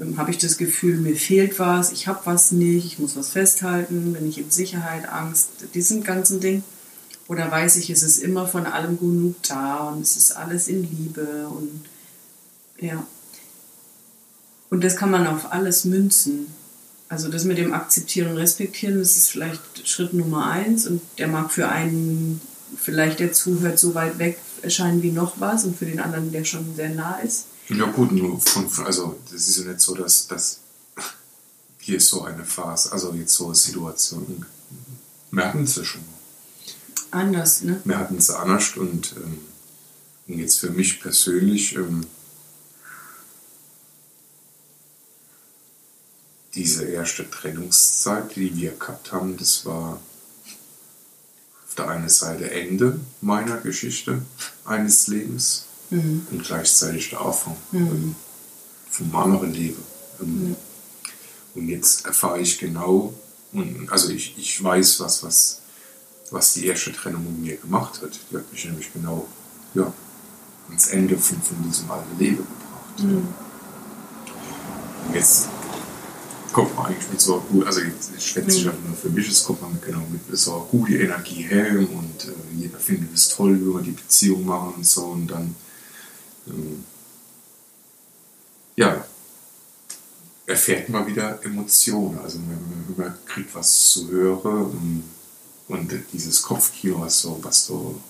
ähm, 0.01 0.17
habe 0.17 0.31
ich 0.31 0.39
das 0.39 0.59
Gefühl, 0.59 0.97
mir 0.97 1.17
fehlt 1.17 1.59
was, 1.59 1.91
ich 1.91 2.07
habe 2.07 2.21
was 2.25 2.53
nicht, 2.53 2.87
ich 2.87 2.99
muss 3.01 3.17
was 3.17 3.31
festhalten, 3.31 4.13
bin 4.13 4.29
ich 4.29 4.39
in 4.39 4.51
Sicherheit, 4.51 5.09
Angst, 5.09 5.49
diesen 5.75 6.05
ganzen 6.05 6.39
Ding. 6.39 6.63
Oder 7.33 7.51
weiß 7.51 7.77
ich, 7.77 7.89
es 7.89 8.03
ist 8.03 8.19
immer 8.19 8.47
von 8.47 8.67
allem 8.67 8.99
genug 8.99 9.37
da 9.45 9.89
und 9.89 10.03
es 10.03 10.19
ist 10.19 10.33
alles 10.33 10.69
in 10.69 10.83
Liebe 10.83 11.49
und 11.49 11.83
ja. 12.79 13.07
Und 14.69 14.85
das 14.85 14.97
kann 14.97 15.11
man 15.11 15.27
auf 15.27 15.51
alles 15.51 15.87
münzen. 15.87 16.49
Also 17.09 17.31
das 17.31 17.45
mit 17.45 17.57
dem 17.57 17.73
Akzeptieren 17.73 18.33
und 18.33 18.37
Respektieren, 18.37 18.99
das 18.99 19.17
ist 19.17 19.31
vielleicht 19.31 19.89
Schritt 19.89 20.13
Nummer 20.13 20.51
eins 20.51 20.87
und 20.87 21.01
der 21.17 21.29
mag 21.29 21.51
für 21.51 21.71
einen, 21.71 22.43
vielleicht 22.77 23.19
der 23.19 23.33
zuhört, 23.33 23.79
so 23.79 23.95
weit 23.95 24.19
weg 24.19 24.39
erscheinen 24.61 25.03
wie 25.03 25.11
noch 25.11 25.41
was 25.41 25.65
und 25.65 25.79
für 25.79 25.87
den 25.87 26.01
anderen, 26.01 26.33
der 26.33 26.45
schon 26.45 26.77
sehr 26.77 26.91
nah 26.91 27.19
ist. 27.21 27.47
Ja 27.71 27.87
gut, 27.87 28.13
nur 28.13 28.39
von, 28.43 28.69
also 28.85 29.17
das 29.33 29.49
ist 29.49 29.57
ja 29.57 29.65
nicht 29.65 29.81
so, 29.81 29.95
dass, 29.95 30.27
dass 30.27 30.59
hier 31.79 31.97
ist 31.97 32.09
so 32.09 32.25
eine 32.25 32.45
Phase, 32.45 32.93
also 32.93 33.15
jetzt 33.15 33.33
so 33.33 33.47
eine 33.47 33.55
Situation, 33.55 34.45
merken 35.31 35.67
Sie 35.67 35.83
schon 35.83 36.12
anders, 37.13 37.63
ne? 37.63 37.81
Wir 37.85 37.99
hatten 37.99 38.17
es 38.17 38.31
anders 38.31 38.77
und, 38.77 39.15
ähm, 39.17 39.39
und 40.29 40.39
jetzt 40.39 40.59
für 40.61 40.71
mich 40.71 41.01
persönlich 41.01 41.77
ähm, 41.77 42.07
diese 46.55 46.85
erste 46.85 47.29
Trennungszeit, 47.31 48.37
die 48.37 48.57
wir 48.57 48.73
gehabt 48.73 49.13
haben, 49.13 49.37
das 49.37 49.65
war 49.65 50.01
auf 51.67 51.75
der 51.77 51.89
einen 51.89 52.09
Seite 52.09 52.51
Ende 52.51 53.01
meiner 53.21 53.57
Geschichte 53.57 54.23
eines 54.65 55.07
Lebens 55.07 55.65
mhm. 55.91 56.27
und 56.31 56.45
gleichzeitig 56.45 57.11
der 57.11 57.21
Anfang 57.23 57.57
mhm. 57.71 57.87
ähm, 57.87 58.15
vom 58.91 59.17
anderen 59.17 59.53
Leben. 59.53 59.83
Ähm, 60.21 60.49
mhm. 60.49 60.57
Und 61.55 61.69
jetzt 61.69 62.07
erfahre 62.07 62.41
ich 62.41 62.59
genau, 62.59 63.15
und, 63.53 63.91
also 63.91 64.09
ich, 64.11 64.37
ich 64.39 64.63
weiß, 64.63 65.01
was, 65.01 65.23
was 65.23 65.62
was 66.33 66.55
die 66.55 66.67
erste 66.67 66.93
Trennung 66.93 67.25
mit 67.25 67.39
mir 67.39 67.57
gemacht 67.57 68.01
hat. 68.03 68.19
Die 68.31 68.37
hat 68.37 68.51
mich 68.51 68.65
nämlich 68.65 68.93
genau 68.93 69.29
ja, 69.75 69.93
ans 70.69 70.89
Ende 70.89 71.17
von, 71.17 71.41
von 71.43 71.63
diesem 71.63 71.91
alten 71.91 72.19
Leben 72.19 72.39
gebracht. 72.39 73.03
Mhm. 73.03 73.29
Und 75.07 75.15
jetzt 75.15 75.49
kommt 76.53 76.75
man 76.77 76.87
eigentlich 76.87 77.11
mit 77.11 77.21
so 77.21 77.41
gut, 77.41 77.67
also 77.67 77.81
ich 77.81 78.25
schätze 78.25 78.61
mhm. 78.61 78.69
einfach 78.69 78.89
nur 78.89 78.97
für 78.97 79.11
mich, 79.11 79.29
es 79.29 79.45
kommt 79.45 79.63
man 79.63 79.73
mit, 79.73 79.83
genau 79.83 80.03
mit 80.11 80.39
so 80.39 80.67
gute 80.71 80.95
Energie 80.95 81.43
her 81.43 81.79
und 81.79 82.25
äh, 82.25 82.57
jeder 82.57 82.79
findet 82.79 83.15
es 83.15 83.29
toll, 83.29 83.53
wenn 83.53 83.75
wir 83.75 83.83
die 83.83 83.93
Beziehung 83.93 84.45
machen 84.45 84.75
und 84.77 84.87
so 84.87 85.07
und 85.07 85.27
dann 85.29 85.55
ähm, 86.49 86.85
ja, 88.77 89.05
erfährt 90.47 90.89
man 90.89 91.07
wieder 91.07 91.45
Emotionen. 91.45 92.19
Also 92.19 92.39
man, 92.39 92.59
man 92.97 93.15
kriegt 93.27 93.55
was 93.55 93.91
zu 93.91 94.09
hören 94.09 94.65
und 94.71 95.05
und 95.69 95.93
dieses 96.13 96.43
Kopfkino, 96.43 97.01
was 97.01 97.21
so, 97.21 97.39
was 97.43 97.67
so 97.67 98.01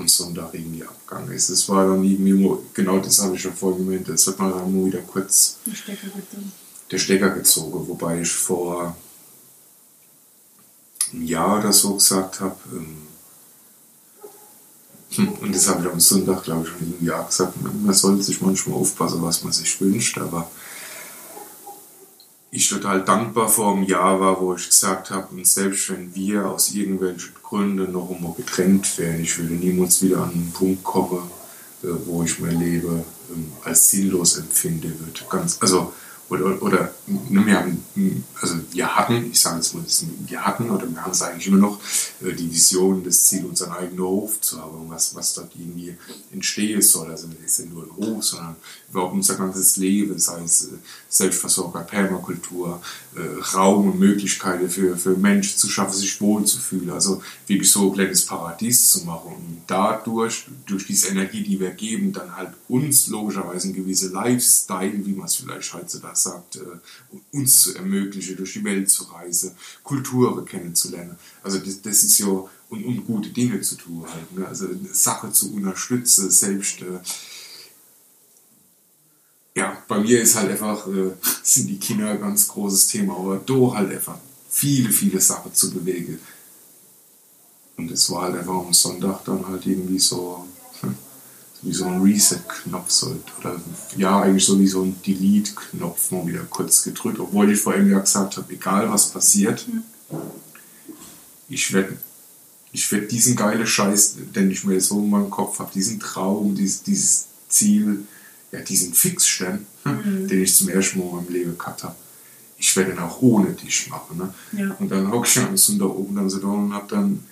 am 0.00 0.08
Sonntag 0.08 0.54
irgendwie 0.54 0.84
abgegangen 0.84 1.32
ist. 1.32 1.50
Es 1.50 1.68
war 1.68 1.86
dann 1.86 2.02
irgendwie, 2.02 2.58
genau 2.74 2.98
das 2.98 3.20
habe 3.20 3.36
ich 3.36 3.42
schon 3.42 3.54
vorhin 3.54 3.86
gemeint, 3.86 4.08
es 4.08 4.26
wird 4.26 4.38
mal 4.38 4.50
dann 4.50 4.72
nur 4.72 4.86
wieder 4.86 5.00
kurz 5.00 5.58
der 5.66 5.74
Stecker, 5.74 6.06
der 6.90 6.98
Stecker 6.98 7.30
gezogen, 7.30 7.86
wobei 7.88 8.22
ich 8.22 8.30
vor 8.30 8.96
einem 11.12 11.22
Jahr 11.24 11.58
oder 11.58 11.72
so 11.72 11.94
gesagt 11.94 12.40
habe, 12.40 12.56
ähm, 12.72 13.06
hm, 15.12 15.28
und 15.40 15.54
das 15.54 15.68
habe 15.68 15.82
ich 15.84 15.92
am 15.92 16.00
Sonntag, 16.00 16.44
glaube 16.44 16.64
ich, 16.64 16.68
schon 16.70 16.92
irgendwie 16.92 17.10
auch 17.10 17.26
gesagt, 17.26 17.54
man 17.60 17.94
sollte 17.94 18.22
sich 18.22 18.40
manchmal 18.40 18.78
aufpassen, 18.78 19.22
was 19.22 19.42
man 19.42 19.52
sich 19.52 19.80
wünscht, 19.80 20.18
aber 20.18 20.50
ich 22.50 22.68
total 22.68 23.04
dankbar 23.04 23.48
vor 23.48 23.72
einem 23.72 23.84
Jahr 23.84 24.20
war, 24.20 24.40
wo 24.40 24.54
ich 24.54 24.68
gesagt 24.68 25.10
habe, 25.10 25.28
und 25.30 25.46
selbst 25.46 25.90
wenn 25.90 26.14
wir 26.14 26.46
aus 26.46 26.72
irgendwelchen 26.72 27.32
Gründen 27.42 27.92
noch 27.92 28.10
immer 28.10 28.34
getrennt 28.36 28.98
wären, 28.98 29.20
ich 29.20 29.38
würde 29.38 29.54
niemals 29.54 30.02
wieder 30.02 30.18
an 30.18 30.30
einen 30.30 30.52
Punkt 30.52 30.82
kommen, 30.82 31.30
äh, 31.82 31.88
wo 32.06 32.22
ich 32.24 32.40
mein 32.40 32.58
Leben 32.58 33.04
ähm, 33.32 33.52
als 33.64 33.90
sinnlos 33.90 34.36
empfinde 34.36 34.88
wird. 34.88 35.28
Ganz, 35.30 35.58
also 35.60 35.92
oder, 36.30 36.62
oder 36.62 36.94
ne, 37.06 37.44
wir 37.44 37.58
haben, 37.58 37.84
also 38.40 38.54
wir 38.70 38.96
hatten, 38.96 39.30
ich 39.32 39.40
sage 39.40 39.56
jetzt 39.56 39.74
mal, 39.74 39.82
wir 40.26 40.46
hatten 40.46 40.70
oder 40.70 40.88
wir 40.88 41.02
haben 41.02 41.10
es 41.10 41.22
eigentlich 41.22 41.48
immer 41.48 41.58
noch, 41.58 41.80
äh, 42.22 42.32
die 42.32 42.50
Vision, 42.50 43.02
das 43.02 43.24
Ziel, 43.24 43.44
unseren 43.44 43.72
eigenen 43.72 44.04
Hof 44.04 44.40
zu 44.40 44.62
haben, 44.62 44.88
was, 44.88 45.14
was 45.14 45.34
dort 45.34 45.50
irgendwie 45.56 45.96
entstehen 46.32 46.80
soll. 46.82 47.10
Also 47.10 47.26
nicht 47.26 47.72
nur 47.72 47.82
ein 47.82 47.96
Hof, 47.96 48.24
sondern 48.24 48.56
überhaupt 48.90 49.14
unser 49.14 49.34
ganzes 49.34 49.76
Leben, 49.76 50.18
sei 50.18 50.42
es 50.44 50.66
äh, 50.66 50.76
Selbstversorger, 51.08 51.80
Permakultur, 51.80 52.80
äh, 53.16 53.56
Raum 53.56 53.90
und 53.90 53.98
Möglichkeiten 53.98 54.70
für, 54.70 54.96
für 54.96 55.16
Menschen 55.16 55.58
zu 55.58 55.68
schaffen, 55.68 55.94
sich 55.94 56.20
wohlzufühlen. 56.20 56.90
Also 56.90 57.22
wirklich 57.48 57.70
so 57.70 57.90
ein 57.90 57.94
kleines 57.94 58.24
Paradies 58.24 58.92
zu 58.92 59.04
machen 59.04 59.32
und 59.36 59.62
dadurch, 59.66 60.46
durch 60.66 60.86
diese 60.86 61.08
Energie, 61.08 61.42
die 61.42 61.58
wir 61.58 61.70
geben, 61.70 62.12
dann 62.12 62.36
halt 62.36 62.50
uns 62.68 63.08
logischerweise 63.08 63.68
ein 63.68 63.74
gewisser 63.74 64.10
Lifestyle, 64.10 65.04
wie 65.04 65.12
man 65.12 65.26
es 65.26 65.34
vielleicht 65.34 65.74
heutzutage 65.74 66.19
sagt, 66.22 66.56
äh, 66.56 66.60
uns 67.32 67.60
zu 67.60 67.74
ermöglichen, 67.74 68.36
durch 68.36 68.52
die 68.52 68.64
Welt 68.64 68.90
zu 68.90 69.04
reisen, 69.04 69.52
Kulturen 69.82 70.44
kennenzulernen. 70.44 71.16
Also 71.42 71.58
das, 71.58 71.82
das 71.82 72.02
ist 72.02 72.18
ja, 72.18 72.26
und, 72.28 72.84
und 72.84 73.06
gute 73.06 73.30
Dinge 73.30 73.60
zu 73.60 73.76
tun 73.76 74.06
halt. 74.10 74.32
Ne? 74.32 74.46
Also 74.46 74.68
Sache 74.92 75.32
zu 75.32 75.54
unterstützen, 75.54 76.30
selbst. 76.30 76.82
Äh, 76.82 77.00
ja, 79.56 79.82
bei 79.88 79.98
mir 79.98 80.22
ist 80.22 80.36
halt 80.36 80.50
einfach, 80.50 80.86
äh, 80.86 81.12
sind 81.42 81.66
die 81.66 81.78
Kinder 81.78 82.10
ein 82.10 82.20
ganz 82.20 82.48
großes 82.48 82.86
Thema, 82.88 83.16
aber 83.16 83.38
da 83.38 83.74
halt 83.74 83.92
einfach 83.92 84.18
viele, 84.48 84.90
viele 84.90 85.20
Sachen 85.20 85.54
zu 85.54 85.72
bewegen. 85.72 86.18
Und 87.76 87.90
es 87.90 88.10
war 88.10 88.22
halt 88.22 88.36
einfach 88.36 88.54
am 88.54 88.72
Sonntag 88.72 89.24
dann 89.24 89.46
halt 89.46 89.66
irgendwie 89.66 89.98
so, 89.98 90.46
wie 91.62 91.72
so 91.72 91.84
ein 91.86 92.02
Reset-Knopf 92.02 92.90
so, 92.90 93.16
oder 93.38 93.60
ja, 93.96 94.20
eigentlich 94.20 94.44
so 94.44 94.58
wie 94.58 94.66
so 94.66 94.82
ein 94.82 94.96
Delete-Knopf 95.06 96.10
mal 96.10 96.26
wieder 96.26 96.44
kurz 96.48 96.82
gedrückt, 96.82 97.18
obwohl 97.18 97.50
ich 97.50 97.60
vorhin 97.60 97.90
ja 97.90 97.98
gesagt 97.98 98.36
habe, 98.36 98.52
egal 98.52 98.90
was 98.90 99.10
passiert, 99.10 99.66
mhm. 99.68 99.82
ich 101.48 101.72
werde 101.72 101.96
ich 102.72 102.90
werd 102.92 103.10
diesen 103.10 103.34
geilen 103.36 103.66
Scheiß, 103.66 104.16
den 104.34 104.50
ich 104.50 104.64
mir 104.64 104.80
so 104.80 105.00
in 105.00 105.10
meinem 105.10 105.30
Kopf 105.30 105.58
habe, 105.58 105.72
diesen 105.74 105.98
Traum, 105.98 106.54
dieses, 106.54 106.82
dieses 106.82 107.26
Ziel, 107.48 108.04
ja, 108.52 108.60
diesen 108.60 108.94
Fixstern, 108.94 109.66
mhm. 109.84 110.28
den 110.28 110.42
ich 110.42 110.54
zum 110.54 110.68
ersten 110.68 110.98
Mal 110.98 111.06
in 111.06 111.16
meinem 111.16 111.32
Leben 111.32 111.58
gehabt 111.58 111.82
habe, 111.82 111.96
ich 112.58 112.76
werde 112.76 112.92
den 112.92 113.00
auch 113.00 113.22
ohne 113.22 113.52
dich 113.52 113.88
machen. 113.88 114.18
Ne? 114.18 114.34
Ja. 114.52 114.76
Und 114.78 114.90
dann 114.90 115.10
hocke 115.10 115.26
ich 115.26 115.38
am 115.38 115.56
Sonntag 115.56 115.88
oben 115.88 116.14
dann 116.14 116.30
so 116.30 116.38
da 116.38 116.48
und 116.48 116.74
habe 116.74 116.86
dann 116.88 117.24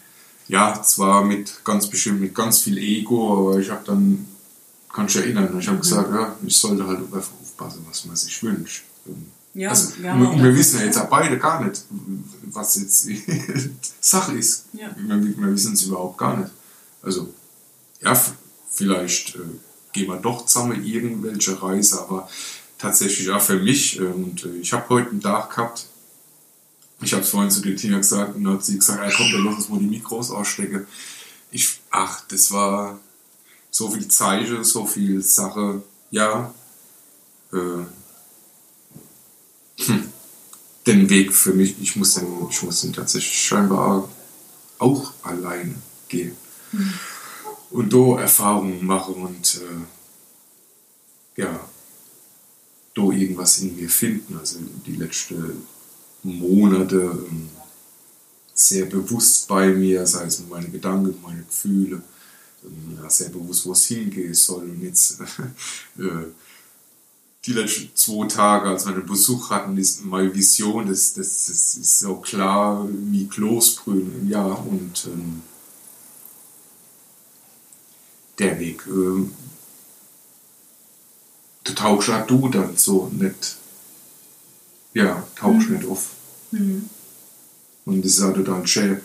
ja, 0.49 0.83
zwar 0.83 1.25
mit 1.25 1.61
ganz 1.65 1.89
bestimmt 1.89 2.21
mit 2.21 2.35
ganz 2.35 2.61
viel 2.61 2.79
Ego, 2.79 3.51
aber 3.51 3.59
ich 3.59 3.71
habe 3.71 3.83
dann, 3.85 4.27
kannst 4.93 5.15
du 5.15 5.21
erinnern, 5.21 5.57
ich 5.59 5.67
habe 5.67 5.77
mhm. 5.77 5.83
gesagt, 5.83 6.11
ja, 6.11 6.37
ich 6.45 6.57
sollte 6.57 6.87
halt 6.87 7.01
einfach 7.01 7.31
aufpassen, 7.41 7.85
was 7.89 8.05
man 8.07 8.17
sich 8.17 8.43
wünscht. 8.43 8.85
Ja, 9.55 9.71
also, 9.71 10.03
wir, 10.03 10.15
wir 10.15 10.55
wissen 10.55 10.79
ja 10.79 10.87
jetzt 10.87 10.99
auch 10.99 11.09
beide 11.09 11.39
gar 11.39 11.65
nicht, 11.65 11.83
was 12.45 12.77
jetzt 12.77 13.09
Sache 14.01 14.37
ist. 14.37 14.67
Ja. 14.73 14.95
Wir, 14.97 15.21
wir 15.21 15.53
wissen 15.53 15.75
es 15.75 15.83
überhaupt 15.83 16.19
gar 16.19 16.37
nicht. 16.37 16.51
Also, 17.03 17.33
ja, 18.01 18.19
vielleicht 18.71 19.37
äh, 19.37 19.41
gehen 19.93 20.09
wir 20.09 20.17
doch 20.17 20.47
zusammen 20.47 20.85
irgendwelche 20.85 21.61
Reise, 21.61 22.01
aber 22.01 22.29
tatsächlich 22.79 23.31
auch 23.31 23.41
für 23.41 23.59
mich. 23.59 23.99
Äh, 23.99 24.05
und 24.05 24.45
äh, 24.45 24.57
ich 24.61 24.73
habe 24.73 24.89
heute 24.91 25.11
einen 25.11 25.21
Tag 25.21 25.51
gehabt, 25.51 25.87
ich 27.01 27.13
habe 27.13 27.23
es 27.23 27.31
vorhin 27.31 27.51
zu 27.51 27.63
Tina 27.63 27.99
gesagt 27.99 28.35
und 28.35 28.45
dann 28.45 28.55
hat 28.55 28.65
sie 28.65 28.79
gesagt, 28.79 29.03
ja, 29.03 29.17
komm, 29.17 29.31
dann 29.31 29.45
lass 29.45 29.57
uns 29.57 29.69
mal 29.69 29.79
die 29.79 29.87
Mikros 29.87 30.31
ausstecken. 30.31 30.87
Ich, 31.51 31.81
ach, 31.91 32.23
das 32.29 32.51
war 32.51 32.99
so 33.71 33.91
viel 33.91 34.09
Zeichen, 34.09 34.65
so 34.65 34.87
viel 34.87 35.23
Sache. 35.23 35.83
Ja, 36.11 36.53
äh, 37.53 37.85
hm, 39.85 40.13
den 40.87 41.11
Weg 41.11 41.33
für 41.33 41.55
mich, 41.55 41.77
ich 41.81 41.97
muss 41.97 42.15
den, 42.15 42.27
ich 42.51 42.63
muss 42.63 42.81
den 42.81 42.93
tatsächlich 42.93 43.41
scheinbar 43.41 44.09
auch 44.79 45.13
alleine 45.23 45.75
gehen. 46.09 46.37
Mhm. 46.73 46.95
Und 47.71 47.93
da 47.93 48.21
Erfahrungen 48.21 48.85
machen 48.85 49.15
und 49.15 49.61
äh, 51.37 51.43
ja, 51.43 51.61
da 52.95 53.03
irgendwas 53.03 53.59
in 53.59 53.77
mir 53.77 53.89
finden. 53.89 54.39
Also 54.39 54.59
die 54.87 54.97
letzte 54.97 55.55
Monate 56.23 56.97
ähm, 56.97 57.49
sehr 58.55 58.87
bewusst 58.87 59.47
bei 59.49 59.69
mir, 59.69 60.07
sei 60.07 60.25
es 60.25 60.41
mit 60.41 60.51
meinen 60.51 60.73
Gedanken, 60.73 61.21
meine 61.23 61.43
Gefühle, 61.43 62.03
ähm, 62.65 62.99
sehr 63.09 63.29
bewusst, 63.29 63.67
wo 63.67 63.73
es 63.73 63.87
hingehen 63.87 64.35
soll. 64.35 64.65
Und 64.65 64.83
jetzt 64.83 65.21
äh, 65.99 66.27
die 67.47 67.53
letzten 67.53 67.91
zwei 67.95 68.27
Tage, 68.27 68.69
als 68.69 68.87
wir 68.87 68.95
den 68.95 69.07
Besuch 69.07 69.51
hatten, 69.51 69.79
ist 69.79 70.05
meine 70.05 70.35
Vision, 70.35 70.89
das, 70.89 71.15
das, 71.15 71.47
das 71.47 71.75
ist 71.77 72.01
so 72.01 72.17
klar 72.17 72.87
wie 72.91 73.29
Kloßbrühen 73.29 74.21
im 74.21 74.29
Jahr 74.29 74.67
und 74.67 75.07
ähm, 75.07 75.43
der 78.39 78.59
Weg. 78.59 78.85
Äh, 78.87 79.29
du 81.65 81.75
tauchst 81.75 82.11
auch 82.11 82.27
du 82.27 82.49
dann 82.49 82.77
so 82.77 83.11
nicht 83.15 83.57
ja, 84.95 85.23
tauchst 85.37 85.69
mhm. 85.69 85.77
nicht 85.77 85.89
auf. 85.89 86.11
Mhm. 86.51 86.89
Und 87.85 88.05
das 88.05 88.13
ist 88.13 88.23
auch 88.23 88.35
total 88.35 88.67
schön. 88.67 89.01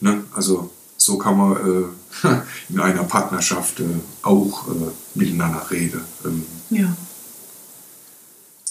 Ne? 0.00 0.24
Also 0.34 0.70
so 0.96 1.18
kann 1.18 1.36
man 1.36 1.56
äh, 1.56 2.28
in 2.68 2.80
einer 2.80 3.04
Partnerschaft 3.04 3.80
äh, 3.80 3.84
auch 4.22 4.68
äh, 4.68 4.90
miteinander 5.14 5.70
reden. 5.70 6.00
Ähm, 6.24 6.46
ja. 6.70 6.96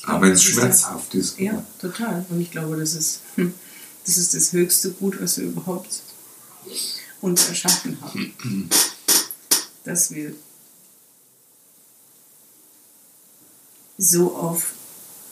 Aber 0.03 0.21
wenn 0.21 0.33
es 0.33 0.43
schmerzhaft 0.43 1.15
ist. 1.15 1.39
Ja, 1.39 1.63
total. 1.79 2.25
Und 2.29 2.41
ich 2.41 2.51
glaube, 2.51 2.75
das 2.75 2.93
ist, 2.93 3.21
hm, 3.35 3.53
das 4.05 4.17
ist 4.17 4.33
das 4.33 4.51
höchste 4.51 4.91
Gut, 4.91 5.21
was 5.21 5.37
wir 5.37 5.45
überhaupt 5.45 6.01
uns 7.21 7.47
erschaffen 7.47 7.97
haben. 8.01 8.33
dass 9.85 10.11
wir 10.11 10.33
so 13.97 14.35
auf 14.35 14.73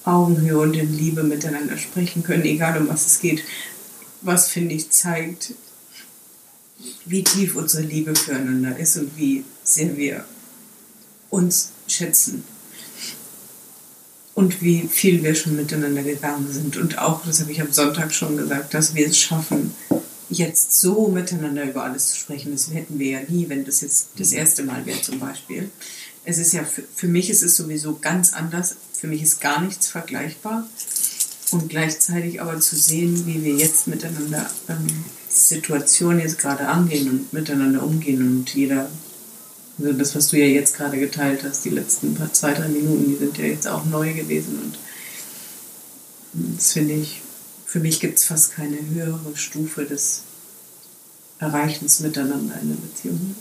Augenhöhe 0.04 0.58
und 0.58 0.76
in 0.76 0.98
Liebe 0.98 1.24
miteinander 1.24 1.78
sprechen 1.78 2.24
können, 2.24 2.44
egal 2.44 2.82
um 2.82 2.90
was 2.90 3.06
es 3.06 3.20
geht. 3.20 3.44
Was, 4.22 4.50
finde 4.50 4.76
ich, 4.76 4.90
zeigt, 4.90 5.54
wie 7.06 7.24
tief 7.24 7.56
unsere 7.56 7.84
Liebe 7.84 8.16
füreinander 8.16 8.78
ist 8.78 8.98
und 8.98 9.18
wie 9.18 9.44
sehr 9.64 9.96
wir 9.98 10.26
uns 11.30 11.72
schätzen. 11.88 12.44
Und 14.34 14.62
wie 14.62 14.88
viel 14.88 15.24
wir 15.24 15.36
schon 15.36 15.56
miteinander 15.56 16.04
gegangen 16.04 16.52
sind. 16.52 16.78
Und 16.78 16.98
auch, 16.98 17.26
das 17.26 17.42
habe 17.42 17.52
ich 17.52 17.62
am 17.62 17.72
Sonntag 17.72 18.14
schon 18.14 18.38
gesagt, 18.38 18.74
dass 18.74 18.96
wir 18.96 19.08
es 19.08 19.18
schaffen, 19.18 19.76
jetzt 20.30 20.80
so 20.80 21.10
miteinander 21.10 21.66
über 21.66 21.84
alles 21.84 22.12
zu 22.12 22.18
sprechen. 22.18 22.54
Das 22.54 22.74
hätten 22.74 22.98
wir 22.98 23.12
ja 23.12 23.20
nie, 23.28 23.50
wenn 23.50 23.66
das 23.66 23.82
jetzt 23.82 24.10
das 24.18 24.32
erste 24.32 24.64
Mal 24.64 24.86
wäre 24.86 25.02
zum 25.02 25.20
Beispiel 25.20 25.70
es 26.24 26.38
ist 26.38 26.54
ja 26.54 26.64
für, 26.64 26.84
für 26.96 27.08
mich 27.08 27.30
ist 27.30 27.44
es 27.44 27.56
sowieso 27.56 27.98
ganz 28.00 28.34
anders. 28.34 28.76
Für 28.94 29.08
mich 29.08 29.24
ist 29.24 29.42
gar 29.42 29.62
nichts 29.62 29.88
vergleichbar. 29.88 30.68
Und 31.52 31.70
gleichzeitig 31.70 32.42
aber 32.42 32.60
zu 32.60 32.76
sehen, 32.76 33.26
wie 33.26 33.44
wir 33.44 33.56
jetzt 33.56 33.88
miteinander 33.88 34.50
ähm, 34.70 34.88
Situationen 35.30 36.22
jetzt 36.22 36.40
gerade 36.40 36.68
angehen 36.68 37.10
und 37.10 37.34
miteinander 37.34 37.84
umgehen 37.84 38.22
und 38.22 38.54
jeder, 38.54 38.90
also 39.78 39.94
das, 39.94 40.16
was 40.16 40.30
du 40.30 40.38
ja 40.38 40.46
jetzt 40.46 40.78
gerade 40.78 40.98
geteilt 40.98 41.44
hast, 41.44 41.66
die 41.66 41.70
letzten 41.70 42.16
paar, 42.16 42.32
zwei, 42.32 42.54
drei 42.54 42.70
Minuten, 42.70 43.06
die 43.06 43.18
sind 43.18 43.38
ja 43.38 43.46
jetzt 43.46 43.68
auch 43.68 43.84
neu 43.86 44.14
gewesen 44.14 44.60
und 44.64 44.78
das 46.56 46.72
finde 46.72 46.94
ich, 46.94 47.22
für 47.66 47.80
mich 47.80 48.00
gibt 48.00 48.20
es 48.20 48.26
fast 48.26 48.54
keine 48.54 48.78
höhere 48.90 49.36
Stufe 49.36 49.86
des 49.86 50.24
Erreichens 51.40 52.00
miteinander 52.00 52.60
in 52.62 52.70
der 52.70 52.76
Beziehung. 52.76 53.36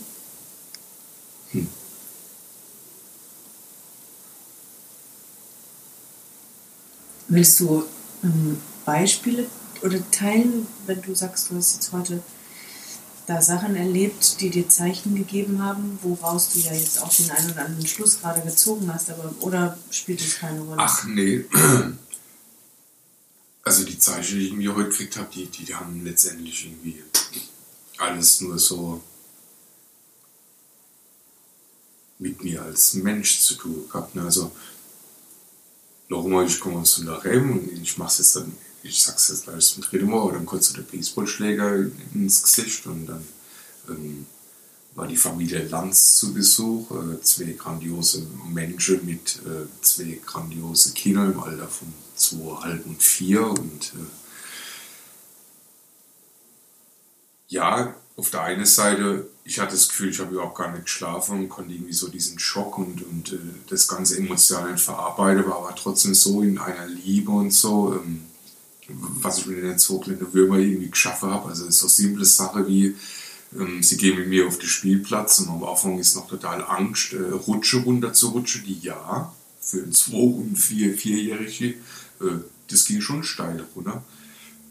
Hm. 1.51 1.67
Willst 7.31 7.61
du 7.61 7.85
ähm, 8.25 8.57
Beispiele 8.85 9.47
oder 9.81 9.99
teilen, 10.11 10.67
wenn 10.85 11.01
du 11.01 11.15
sagst, 11.15 11.49
du 11.49 11.55
hast 11.55 11.75
jetzt 11.75 11.93
heute 11.93 12.21
da 13.25 13.41
Sachen 13.41 13.77
erlebt, 13.77 14.41
die 14.41 14.49
dir 14.49 14.67
Zeichen 14.67 15.15
gegeben 15.15 15.63
haben, 15.63 15.97
woraus 16.01 16.49
du 16.49 16.59
ja 16.59 16.73
jetzt 16.73 17.01
auch 17.01 17.13
den 17.15 17.31
einen 17.31 17.51
oder 17.51 17.63
anderen 17.63 17.87
Schluss 17.87 18.19
gerade 18.19 18.41
gezogen 18.41 18.93
hast, 18.93 19.09
aber 19.11 19.33
oder 19.39 19.77
spielt 19.91 20.19
es 20.19 20.39
keine 20.39 20.59
Rolle? 20.59 20.81
Ach 20.81 21.05
nee. 21.05 21.45
Also 23.63 23.85
die 23.85 23.97
Zeichen, 23.97 24.39
die 24.39 24.47
ich 24.47 24.53
mir 24.53 24.75
heute 24.75 24.89
gekriegt 24.89 25.15
habe, 25.15 25.29
die, 25.33 25.45
die 25.45 25.73
haben 25.73 26.03
letztendlich 26.03 26.65
irgendwie 26.65 27.01
alles 27.97 28.41
nur 28.41 28.59
so 28.59 29.01
mit 32.19 32.43
mir 32.43 32.63
als 32.63 32.95
Mensch 32.95 33.39
zu 33.39 33.53
tun 33.55 33.87
gehabt. 33.87 34.15
Ne? 34.15 34.23
Also 34.23 34.51
nochmal, 36.11 36.45
ich 36.45 36.59
komme 36.59 36.79
aus 36.79 37.01
der 37.03 37.23
Rem 37.23 37.53
und 37.53 37.81
ich 37.81 37.97
mach's 37.97 38.19
jetzt 38.19 38.35
dann, 38.35 38.51
ich 38.83 39.01
sag's 39.01 39.29
jetzt 39.29 39.45
gleich 39.45 39.65
zum 39.65 39.81
dritten 39.81 40.09
Mal, 40.09 40.21
aber 40.21 40.33
dann 40.33 40.45
kurz 40.45 40.67
so 40.67 40.75
der 40.75 40.83
Baseballschläger 40.83 41.85
ins 42.13 42.43
Gesicht 42.43 42.85
und 42.85 43.07
dann 43.07 43.25
ähm, 43.89 44.25
war 44.93 45.07
die 45.07 45.15
Familie 45.15 45.65
Lanz 45.69 46.15
zu 46.15 46.33
Besuch, 46.33 46.91
äh, 46.91 47.21
zwei 47.21 47.53
grandiose 47.53 48.27
Menschen 48.51 49.05
mit 49.05 49.39
äh, 49.45 49.65
zwei 49.81 50.19
grandiose 50.25 50.91
Kindern 50.91 51.31
im 51.31 51.39
Alter 51.39 51.67
von 51.69 51.93
zweieinhalb 52.15 52.85
und 52.85 53.01
vier 53.01 53.47
und 53.47 53.93
äh, 53.95 54.11
ja, 57.47 57.95
auf 58.17 58.29
der 58.29 58.43
einen 58.43 58.65
Seite, 58.65 59.27
ich 59.43 59.59
hatte 59.59 59.73
das 59.73 59.89
Gefühl, 59.89 60.09
ich 60.09 60.19
habe 60.19 60.33
überhaupt 60.33 60.57
gar 60.57 60.71
nicht 60.71 60.85
geschlafen 60.85 61.39
und 61.39 61.49
konnte 61.49 61.73
irgendwie 61.73 61.93
so 61.93 62.07
diesen 62.09 62.39
Schock 62.39 62.77
und, 62.77 63.01
und 63.03 63.33
äh, 63.33 63.37
das 63.69 63.87
ganze 63.87 64.17
emotional 64.17 64.77
verarbeiten, 64.77 65.45
war 65.45 65.57
aber 65.57 65.75
trotzdem 65.75 66.13
so 66.13 66.41
in 66.41 66.57
einer 66.57 66.87
Liebe 66.87 67.31
und 67.31 67.51
so, 67.51 67.93
ähm, 67.95 68.21
was 68.87 69.39
ich 69.39 69.45
mit 69.47 69.63
den 69.63 69.79
zwei 69.79 70.03
kleinen 70.03 70.33
Würmer 70.33 70.57
irgendwie 70.57 70.89
geschaffen 70.89 71.29
habe. 71.29 71.49
Also 71.49 71.69
so 71.69 71.87
simple 71.87 72.25
Sache 72.25 72.67
wie, 72.67 72.95
ähm, 73.57 73.81
sie 73.81 73.97
gehen 73.97 74.17
mit 74.17 74.27
mir 74.27 74.47
auf 74.47 74.59
den 74.59 74.69
Spielplatz 74.69 75.39
und 75.39 75.49
am 75.49 75.63
Anfang 75.63 75.97
ist 75.97 76.15
noch 76.15 76.27
total 76.27 76.63
Angst, 76.63 77.13
äh, 77.13 77.17
Rutsche 77.17 77.77
runter 77.77 78.13
zu 78.13 78.29
rutschen, 78.29 78.63
die 78.65 78.79
ja, 78.79 79.33
für 79.61 79.83
ein 79.83 79.93
zwei- 79.93 80.17
und 80.17 80.57
vier, 80.57 80.97
vierjährige, 80.97 81.69
äh, 82.19 82.39
das 82.69 82.85
ging 82.85 83.01
schon 83.01 83.23
steil 83.23 83.63
runter. 83.75 84.03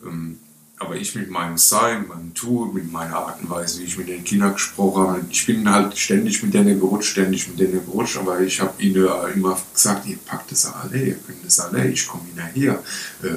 Ähm, 0.05 0.38
aber 0.81 0.97
ich 0.97 1.14
mit 1.14 1.31
meinem 1.31 1.59
Sein, 1.59 2.09
meinem 2.09 2.33
Tun, 2.33 2.72
mit 2.72 2.91
meiner 2.91 3.16
Art 3.16 3.43
und 3.43 3.51
Weise, 3.51 3.81
wie 3.81 3.85
ich 3.85 3.99
mit 3.99 4.09
den 4.09 4.24
Kindern 4.24 4.55
gesprochen 4.55 5.09
habe, 5.09 5.24
ich 5.31 5.45
bin 5.45 5.70
halt 5.70 5.97
ständig 5.97 6.43
mit 6.43 6.55
denen 6.55 6.81
gerutscht, 6.81 7.11
ständig 7.11 7.47
mit 7.49 7.61
denen 7.61 7.85
gerutscht, 7.85 8.16
aber 8.16 8.41
ich 8.41 8.62
habe 8.62 8.83
ihnen 8.83 9.07
immer 9.35 9.61
gesagt, 9.74 10.07
ihr 10.07 10.16
packt 10.16 10.51
das 10.51 10.72
alle, 10.72 10.97
ihr 10.97 11.16
könnt 11.16 11.45
das 11.45 11.61
alle, 11.61 11.87
ich 11.87 12.09
komme 12.09 12.24
hinterher. 12.24 12.83
Äh, 13.22 13.37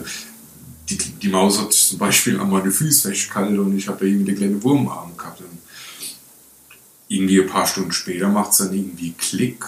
die, 0.90 0.98
die 0.98 1.28
Maus 1.28 1.60
hat 1.60 1.74
zum 1.74 1.98
Beispiel 1.98 2.40
an 2.40 2.50
meine 2.50 2.72
Füße 2.72 3.10
festgehalten 3.10 3.60
und 3.60 3.78
ich 3.78 3.90
habe 3.90 4.08
irgendwie 4.08 4.32
den 4.32 4.38
kleinen 4.38 4.64
Wurmarm 4.64 5.18
gehabt. 5.18 5.42
Und 5.42 5.60
irgendwie 7.10 7.42
ein 7.42 7.48
paar 7.48 7.68
Stunden 7.68 7.92
später 7.92 8.30
macht 8.30 8.54
es 8.54 8.60
dann 8.60 8.74
irgendwie 8.74 9.14
Klick 9.18 9.66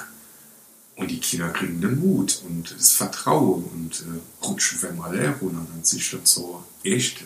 und 0.96 1.12
die 1.12 1.20
Kinder 1.20 1.50
kriegen 1.50 1.82
den 1.82 2.00
Mut 2.00 2.42
und 2.48 2.74
das 2.78 2.94
Vertrauen 2.94 3.66
und 3.66 4.02
äh, 4.02 4.46
rutschen 4.46 4.78
für 4.78 4.94
mal 4.94 5.16
runter 5.18 5.60
und 5.60 5.70
dann 5.70 5.84
sich 5.84 6.10
dann 6.12 6.22
so 6.24 6.64
echt 6.84 7.24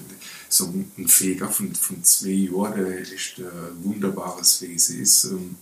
so 0.49 0.65
ein 0.65 1.07
Feger 1.07 1.49
von, 1.49 1.75
von 1.75 2.03
zwei 2.03 2.29
Jahren, 2.29 2.83
der 2.83 2.99
echt 3.01 3.39
äh, 3.39 3.43
wunderbares 3.83 4.61
Wesen 4.61 4.99
ist, 4.99 5.25
ähm, 5.25 5.57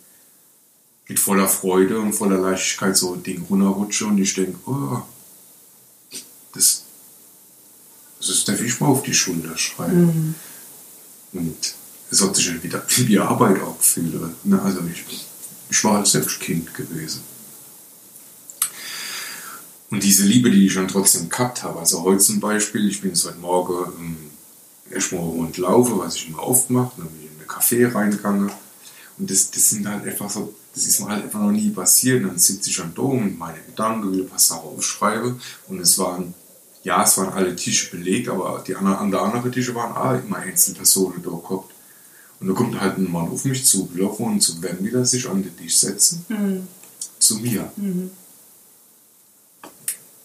mit 1.10 1.20
voller 1.20 1.47
Freude 1.47 1.99
und 1.99 2.14
voller 2.14 2.38
Leichtigkeit 2.38 2.95
so 2.95 3.14
ein 3.14 3.24
Ding 3.24 3.45
runterrutsche 3.49 4.05
und 4.05 4.18
ich 4.18 4.34
denke, 4.34 4.58
oh, 4.66 5.01
das, 6.53 6.84
das 8.20 8.45
darf 8.45 8.62
ich 8.62 8.80
mal 8.80 8.88
auf 8.88 9.03
die 9.03 9.14
Schulter 9.14 9.58
schreiben. 9.58 10.36
Und 11.34 11.76
es 12.10 12.22
hat 12.22 12.36
sich 12.36 12.47
dann 12.47 12.64
wieder 12.64 12.84
wie 12.88 13.20
Arbeit 13.20 13.62
auch 13.62 13.78
gefühlt. 13.78 14.45
Ne? 14.45 14.62
Also 14.62 14.80
ich, 14.91 15.03
ich 15.70 15.84
war 15.84 15.95
halt 15.95 16.08
selbst 16.08 16.39
Kind 16.39 16.74
gewesen. 16.74 17.22
Und 19.90 20.04
diese 20.04 20.24
Liebe, 20.24 20.52
die 20.52 20.68
ich 20.68 20.74
dann 20.74 20.88
trotzdem 20.88 21.30
gehabt 21.30 21.64
habe, 21.64 21.80
also 21.80 22.04
heute 22.04 22.20
zum 22.20 22.40
Beispiel, 22.40 22.90
ich 22.90 23.02
bin 23.02 23.16
so 23.16 23.30
heute 23.30 23.40
Morgen 23.40 23.94
ähm, 24.00 24.18
erstmal 24.92 25.22
rund 25.22 25.58
laufe, 25.58 25.98
was 25.98 26.16
ich 26.16 26.28
immer 26.28 26.44
oft 26.44 26.70
mache, 26.70 26.92
dann 26.98 27.08
bin 27.08 27.22
ich 27.22 27.32
in 27.32 27.40
einen 27.40 27.50
Café 27.50 27.96
reingegangen. 27.96 28.52
Und 29.18 29.32
das, 29.32 29.50
das 29.50 29.70
sind 29.70 29.88
halt 29.88 30.06
einfach 30.06 30.30
so, 30.30 30.54
das 30.74 30.86
ist 30.86 31.00
mir 31.00 31.08
halt 31.08 31.24
einfach 31.24 31.40
noch 31.40 31.52
nie 31.52 31.70
passiert. 31.70 32.22
Und 32.22 32.30
dann 32.30 32.38
sitze 32.38 32.70
ich 32.70 32.78
dann 32.78 32.94
da 32.94 33.02
und 33.02 33.40
meine 33.40 33.60
Gedanken, 33.66 34.12
will 34.12 34.24
ein 34.24 34.30
paar 34.30 34.40
Sachen 34.40 34.70
aufschreibe. 34.70 35.40
Und 35.70 35.80
es 35.80 35.98
waren, 35.98 36.34
ja, 36.84 37.04
es 37.04 37.18
waren 37.18 37.34
alle 37.34 37.56
Tische 37.56 37.90
belegt, 37.92 38.28
aber 38.28 38.64
die 38.68 38.76
anderen, 38.76 38.98
an 38.98 39.12
der 39.12 39.22
anderen 39.22 39.52
Tische 39.52 39.74
waren 39.74 39.96
auch 39.96 40.22
immer 40.24 40.38
Einzelpersonen 40.38 41.24
da 41.24 41.30
gehabt. 41.30 41.74
Und 42.40 42.48
da 42.50 42.54
kommt 42.54 42.80
halt 42.80 42.98
ein 42.98 43.12
Mann 43.12 43.30
auf 43.30 43.46
mich 43.46 43.66
zu, 43.66 43.88
gelaufen 43.88 44.26
und 44.26 44.42
zu 44.42 44.62
wenn 44.62 44.84
wieder 44.84 45.04
sich 45.06 45.28
an 45.28 45.42
den 45.42 45.58
Tisch 45.58 45.78
setzen, 45.78 46.26
zu 47.20 47.38
mir. 47.40 47.72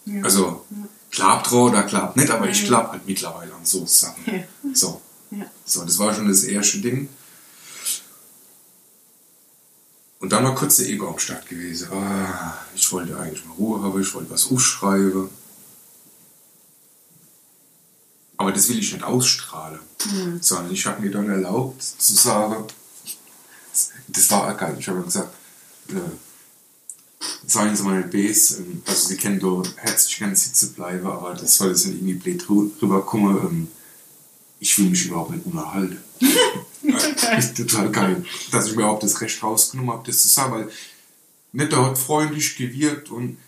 Ja. 0.05 0.23
Also, 0.23 0.65
klappt 1.11 1.51
dran 1.51 1.61
oder 1.61 1.83
klappt 1.85 2.17
nicht, 2.17 2.31
aber 2.31 2.49
ich 2.49 2.65
glaube 2.65 2.93
halt 2.93 3.07
mittlerweile 3.07 3.55
an 3.55 3.65
so 3.65 3.87
Sachen. 3.87 4.25
Ja. 4.27 4.43
So. 4.75 5.01
Ja. 5.31 5.47
so, 5.65 5.85
das 5.85 5.99
war 5.99 6.15
schon 6.15 6.29
das 6.29 6.45
erste 6.45 6.79
Ding. 6.79 7.09
Und 10.21 10.31
dann 10.31 10.45
war 10.45 10.55
kurz 10.55 10.77
der 10.77 10.89
Ego 10.89 11.09
am 11.09 11.19
Start 11.19 11.49
gewesen. 11.49 11.89
Ah, 11.93 12.55
ich 12.75 12.93
wollte 12.93 13.19
eigentlich 13.19 13.45
mal 13.45 13.55
Ruhe 13.55 13.83
haben, 13.83 14.01
ich 14.01 14.15
wollte 14.15 14.31
was 14.31 14.51
aufschreiben. 14.53 15.29
Aber 18.37 18.53
das 18.53 18.69
will 18.69 18.79
ich 18.79 18.93
nicht 18.93 19.05
ausstrahlen. 19.05 19.81
Sondern 20.41 20.73
ich 20.73 20.87
habe 20.87 21.03
mir 21.03 21.11
dann 21.11 21.29
erlaubt 21.29 21.83
zu 21.83 22.15
sagen, 22.15 22.67
das 24.09 24.31
war 24.31 24.49
auch 24.49 24.57
geil. 24.57 24.77
Ich 24.79 24.89
habe 24.89 25.03
gesagt, 25.03 25.35
äh, 25.89 25.95
sagen 27.47 27.75
Sie 27.77 27.83
mal 27.83 28.03
Bs, 28.03 28.59
ähm, 28.59 28.83
also 28.87 29.09
Sie 29.09 29.17
kennen 29.17 29.41
da 29.41 29.63
herzlich 29.77 30.19
gerne 30.19 30.37
sitzen 30.37 30.73
bleiben, 30.75 31.07
aber 31.07 31.35
das 31.35 31.57
soll 31.57 31.69
jetzt 31.69 31.87
nicht 31.87 31.97
irgendwie 31.97 32.15
blöd 32.15 32.43
rü- 32.45 32.71
rüberkommen. 32.81 33.37
Ähm, 33.39 33.69
ich 34.61 34.79
will 34.79 34.91
mich 34.91 35.07
überhaupt 35.07 35.31
nicht 35.33 35.45
unterhalten. 35.47 35.99
ist 37.39 37.57
total 37.57 37.91
geil, 37.91 38.25
dass 38.51 38.67
ich 38.67 38.73
mir 38.77 38.83
überhaupt 38.83 39.03
das 39.03 39.21
Recht 39.21 39.43
rausgenommen 39.43 39.93
habe, 39.93 40.07
das 40.07 40.23
zu 40.23 40.29
sagen, 40.29 40.53
weil 40.53 40.71
Netter 41.53 41.85
hat 41.85 41.99
freundlich 41.99 42.57
gewirkt 42.57 43.11
und 43.11 43.39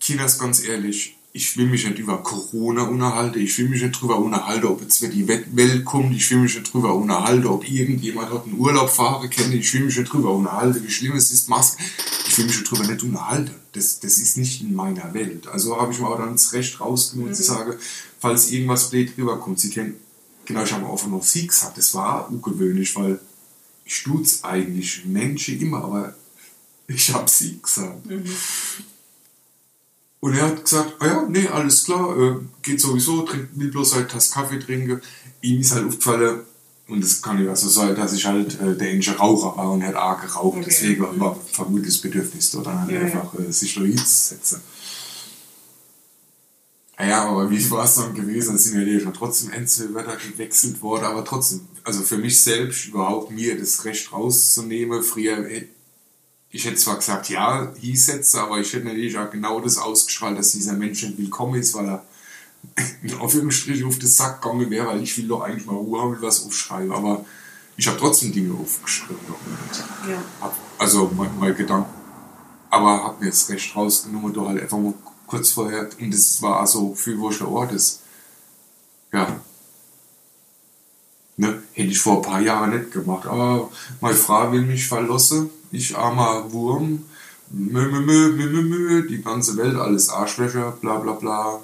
Kinders 0.00 0.38
ganz 0.38 0.62
ehrlich, 0.64 1.13
ich 1.36 1.56
will 1.56 1.66
mich 1.66 1.84
nicht 1.84 1.98
über 1.98 2.22
Corona 2.22 2.84
unterhalten, 2.84 3.40
ich 3.40 3.58
will 3.58 3.68
mich 3.68 3.82
nicht 3.82 4.00
drüber 4.00 4.18
unterhalten, 4.20 4.66
ob 4.66 4.80
jetzt 4.80 5.02
wieder 5.02 5.12
die 5.12 5.26
Welt- 5.26 5.84
kommt, 5.84 6.14
ich 6.14 6.30
will 6.30 6.38
mich 6.38 6.54
nicht 6.54 6.72
drüber 6.72 6.94
unterhalten, 6.94 7.46
ob 7.46 7.68
irgendjemand 7.68 8.30
hat 8.30 8.44
einen 8.44 8.56
Urlaub 8.56 8.88
fahren 8.88 9.28
kann, 9.28 9.50
ich 9.52 9.74
will 9.74 9.82
mich 9.82 9.98
nicht 9.98 10.12
drüber 10.12 10.30
unterhalten, 10.30 10.80
wie 10.86 10.90
schlimm 10.90 11.16
es 11.16 11.32
ist, 11.32 11.48
Maske, 11.48 11.82
ich 12.28 12.38
will 12.38 12.46
mich 12.46 12.58
nicht 12.58 12.70
drüber 12.70 12.86
nicht 12.86 13.02
unterhalten. 13.02 13.50
Das, 13.72 13.98
das 13.98 14.18
ist 14.18 14.36
nicht 14.36 14.62
in 14.62 14.76
meiner 14.76 15.12
Welt. 15.12 15.48
Also 15.48 15.76
habe 15.76 15.92
ich 15.92 15.98
mir 15.98 16.06
auch 16.06 16.18
dann 16.18 16.32
das 16.32 16.52
Recht 16.52 16.80
rausgenommen 16.80 17.34
zu 17.34 17.42
sagen, 17.42 17.74
falls 18.20 18.52
irgendwas 18.52 18.90
blöd 18.90 19.12
rüberkommt, 19.18 19.58
Sie 19.58 19.70
kennen, 19.70 19.96
genau, 20.44 20.62
ich 20.62 20.72
habe 20.72 20.86
auch 20.86 21.04
noch 21.08 21.24
Sie 21.24 21.48
gesagt, 21.48 21.76
das 21.76 21.94
war 21.94 22.30
ungewöhnlich, 22.30 22.94
weil 22.94 23.18
ich 23.84 24.04
tut's 24.04 24.44
eigentlich 24.44 25.04
Menschen 25.04 25.60
immer, 25.60 25.82
aber 25.82 26.14
ich 26.86 27.12
habe 27.12 27.28
Sie 27.28 27.58
gesagt. 27.60 28.06
Und 30.24 30.32
er 30.38 30.46
hat 30.46 30.64
gesagt, 30.64 30.94
ah 31.00 31.06
ja, 31.06 31.26
nee, 31.28 31.46
alles 31.48 31.84
klar, 31.84 32.16
äh, 32.18 32.36
geht 32.62 32.80
sowieso, 32.80 33.22
trinkt, 33.22 33.58
will 33.58 33.70
bloß 33.70 33.94
halt 33.94 34.14
das 34.14 34.30
Kaffee 34.30 34.58
trinken. 34.58 35.02
Ihm 35.42 35.60
ist 35.60 35.72
halt 35.74 35.86
aufgefallen, 35.86 36.40
und 36.88 37.04
das 37.04 37.20
kann 37.20 37.44
ja 37.44 37.50
also 37.50 37.68
sein, 37.68 37.94
dass 37.94 38.14
ich 38.14 38.24
halt 38.24 38.58
äh, 38.58 38.74
der 38.74 38.88
englische 38.88 39.18
Raucher 39.18 39.54
war 39.54 39.70
und 39.72 39.82
er 39.82 39.88
hat 39.88 39.96
arg 39.96 40.22
geraucht, 40.22 40.56
Okay. 40.56 40.64
deswegen 40.66 41.20
war 41.20 41.36
vermutlich 41.52 41.88
das 41.92 42.00
Bedürfnis 42.00 42.50
dort 42.52 42.68
dann 42.68 42.80
halt 42.80 42.92
Ja, 42.92 43.00
einfach 43.00 43.38
äh, 43.38 43.52
sich 43.52 43.74
da 43.74 43.82
hinzusetzen. 43.82 44.62
Ah 46.96 47.06
Ja, 47.06 47.24
aber 47.28 47.50
wie 47.50 47.70
war 47.70 47.84
es 47.84 47.96
dann 47.96 48.14
gewesen? 48.14 48.54
Es 48.54 48.64
sind 48.64 48.80
ja 48.80 49.00
schon 49.00 49.12
trotzdem 49.12 49.50
Einzelwörter 49.52 50.16
gewechselt 50.16 50.80
worden, 50.80 51.04
aber 51.04 51.22
trotzdem, 51.26 51.60
also 51.82 52.00
für 52.00 52.16
mich 52.16 52.40
selbst 52.42 52.86
überhaupt 52.86 53.30
mir 53.30 53.58
das 53.58 53.84
Recht 53.84 54.10
rauszunehmen, 54.10 55.02
früher 55.02 55.36
hätte 55.44 55.73
ich 56.54 56.64
hätte 56.64 56.76
zwar 56.76 56.94
gesagt, 56.94 57.28
ja, 57.30 57.72
hieß 57.80 58.06
jetzt, 58.06 58.36
aber 58.36 58.60
ich 58.60 58.72
hätte 58.72 58.86
natürlich 58.86 59.18
auch 59.18 59.28
genau 59.28 59.58
das 59.58 59.76
ausgestrahlt, 59.76 60.38
dass 60.38 60.52
dieser 60.52 60.74
Mensch 60.74 61.02
nicht 61.02 61.18
willkommen 61.18 61.60
ist, 61.60 61.74
weil 61.74 61.88
er 61.88 62.04
in 63.02 63.12
Anführungsstrichen 63.12 63.84
auf 63.84 63.98
den 63.98 64.08
Sack 64.08 64.40
gegangen 64.40 64.70
wäre, 64.70 64.86
weil 64.86 65.02
ich 65.02 65.18
will 65.18 65.26
doch 65.26 65.40
eigentlich 65.40 65.66
mal 65.66 65.74
Ruhe 65.74 66.00
haben, 66.00 66.12
will 66.12 66.22
was 66.22 66.46
aufschreiben, 66.46 66.92
aber 66.92 67.24
ich 67.76 67.88
habe 67.88 67.98
trotzdem 67.98 68.30
Dinge 68.30 68.54
aufgeschrieben. 68.54 69.16
Und 69.26 70.08
Ja. 70.08 70.22
hab, 70.40 70.54
also 70.78 71.10
mein, 71.16 71.36
mein 71.40 71.56
Gedanke, 71.56 71.88
aber 72.70 73.02
habe 73.02 73.24
mir 73.24 73.30
das 73.30 73.48
Recht 73.48 73.74
rausgenommen, 73.74 74.32
da 74.32 74.42
halt 74.42 74.62
einfach 74.62 74.78
mal 74.78 74.94
kurz 75.26 75.50
vorher, 75.50 75.88
und 76.00 76.14
das 76.14 76.40
war 76.40 76.60
also 76.60 76.94
für 76.94 77.18
wo 77.18 77.30
der 77.30 77.48
Ort 77.48 77.72
ist. 77.72 78.02
Ja. 79.12 79.40
Ich 81.94 82.00
vor 82.00 82.16
ein 82.16 82.22
paar 82.22 82.40
Jahren 82.40 82.76
nicht 82.76 82.90
gemacht. 82.90 83.24
Aber 83.28 83.70
meine 84.00 84.16
Frau 84.16 84.50
will 84.50 84.62
mich 84.62 84.88
verlassen. 84.88 85.48
Ich 85.70 85.96
armer 85.96 86.52
Wurm. 86.52 87.04
Mö, 87.50 87.88
mö, 87.88 88.00
mö, 88.00 88.30
mö, 88.32 88.62
mö, 88.62 89.06
die 89.06 89.22
ganze 89.22 89.56
Welt, 89.56 89.76
alles 89.76 90.08
Arschlöcher, 90.08 90.72
bla 90.80 90.98
bla 90.98 91.12
bla. 91.12 91.60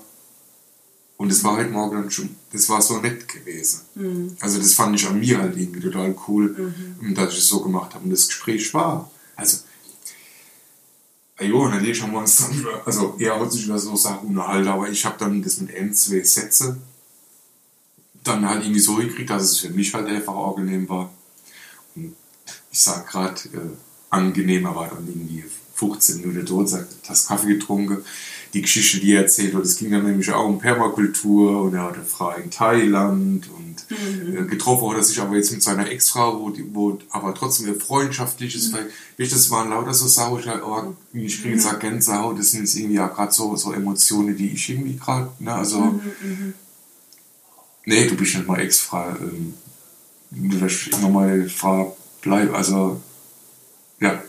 Und 1.17 1.33
das 1.33 1.43
war 1.43 1.57
heute 1.57 1.71
Morgen 1.71 1.97
dann 1.97 2.11
schon, 2.13 2.29
das 2.53 2.69
war 2.69 2.81
so 2.81 2.99
nett 2.99 3.27
gewesen. 3.27 3.81
Also 4.39 4.61
das 4.61 4.73
fand 4.73 4.95
ich 4.95 5.09
an 5.09 5.19
mir 5.19 5.39
halt 5.39 5.57
irgendwie 5.57 5.81
total 5.81 6.15
cool, 6.29 6.73
dass 7.13 7.33
ich 7.33 7.41
es 7.41 7.49
so 7.49 7.61
gemacht 7.61 7.95
habe. 7.95 8.05
Und 8.05 8.11
das 8.11 8.29
Gespräch 8.29 8.73
war. 8.73 9.11
Also, 9.35 9.59
jo, 11.41 11.69
natürlich 11.69 12.01
haben 12.01 12.13
wir 12.13 12.21
uns 12.21 12.37
dann 12.37 12.65
also 12.85 13.17
er 13.19 13.41
hat 13.41 13.51
sich 13.51 13.67
über 13.67 13.81
so 13.81 13.97
Sachen 13.97 14.29
unterhalten, 14.29 14.69
aber 14.69 14.89
ich 14.89 15.05
habe 15.05 15.17
dann 15.19 15.43
das 15.43 15.61
mit 15.61 15.75
ein, 15.75 15.93
zwei 15.93 16.23
Sätze 16.23 16.77
dann 18.25 18.49
halt 18.49 18.63
irgendwie 18.63 18.81
so 18.81 18.97
gekriegt, 18.97 19.31
dass 19.31 19.43
es 19.43 19.59
für 19.59 19.71
mich 19.71 19.95
halt 19.95 20.07
einfach 20.07 20.35
angenehm 20.35 20.89
war. 20.89 21.11
Und 21.95 22.15
ich 22.71 22.81
sag 22.81 23.07
gerade, 23.09 23.41
äh, 23.55 23.71
angenehmer 24.11 24.75
war 24.75 24.89
dann 24.89 25.07
irgendwie 25.07 25.45
15 25.75 26.21
Minuten 26.21 26.45
dort, 26.45 26.69
sagt, 26.69 26.89
das 27.09 27.27
Kaffee 27.27 27.55
getrunken. 27.55 27.99
die 28.53 28.63
Geschichte, 28.63 28.99
die 28.99 29.13
er 29.13 29.23
erzählt 29.23 29.55
hat, 29.55 29.63
es 29.63 29.79
ging 29.79 29.93
dann 29.93 30.05
nämlich 30.05 30.31
auch 30.33 30.45
um 30.45 30.59
Permakultur 30.59 31.63
und 31.63 31.75
er 31.75 31.85
hatte 31.85 32.03
Frau 32.03 32.33
in 32.33 32.51
Thailand 32.51 33.49
und 33.49 33.77
äh, 33.91 34.43
getroffen 34.45 34.91
hat 34.91 34.97
er 34.97 35.05
sich 35.05 35.21
aber 35.21 35.37
jetzt 35.37 35.53
mit 35.53 35.63
seiner 35.63 35.89
Ex-Frau, 35.89 36.41
wo, 36.41 36.53
wo 36.73 36.99
aber 37.11 37.33
trotzdem 37.33 37.69
ein 37.69 37.81
freundschaftliches, 37.81 38.73
weil, 38.73 38.91
du, 39.19 39.25
das 39.25 39.51
waren 39.53 39.71
lauter 39.71 39.95
so 39.95 40.07
ich, 40.07 40.49
halt, 40.49 40.63
oh, 40.65 40.95
ich 41.13 41.41
kriege 41.41 41.55
jetzt 41.55 41.67
auch 41.67 41.79
Gänsehaut, 41.79 42.39
das 42.39 42.51
sind 42.51 42.63
jetzt 42.63 42.75
irgendwie 42.75 42.97
ja 42.97 43.07
gerade 43.07 43.33
so, 43.33 43.55
so 43.55 43.73
Emotionen, 43.73 44.37
die 44.37 44.51
ich 44.51 44.69
irgendwie 44.69 44.97
gerade, 44.97 45.31
ne, 45.39 45.55
also, 45.55 46.01
nee, 47.91 48.07
du 48.07 48.17
bist 48.17 48.37
nicht 48.37 48.47
mal 48.47 48.61
Ex-Frau, 48.61 49.09
ähm, 49.21 49.55
du 50.31 50.59
lässt 50.59 50.89
immer 50.89 51.09
mal 51.09 51.49
Frau 51.49 51.97
bleiben, 52.23 52.55
also, 52.55 53.01
ja. 54.01 54.23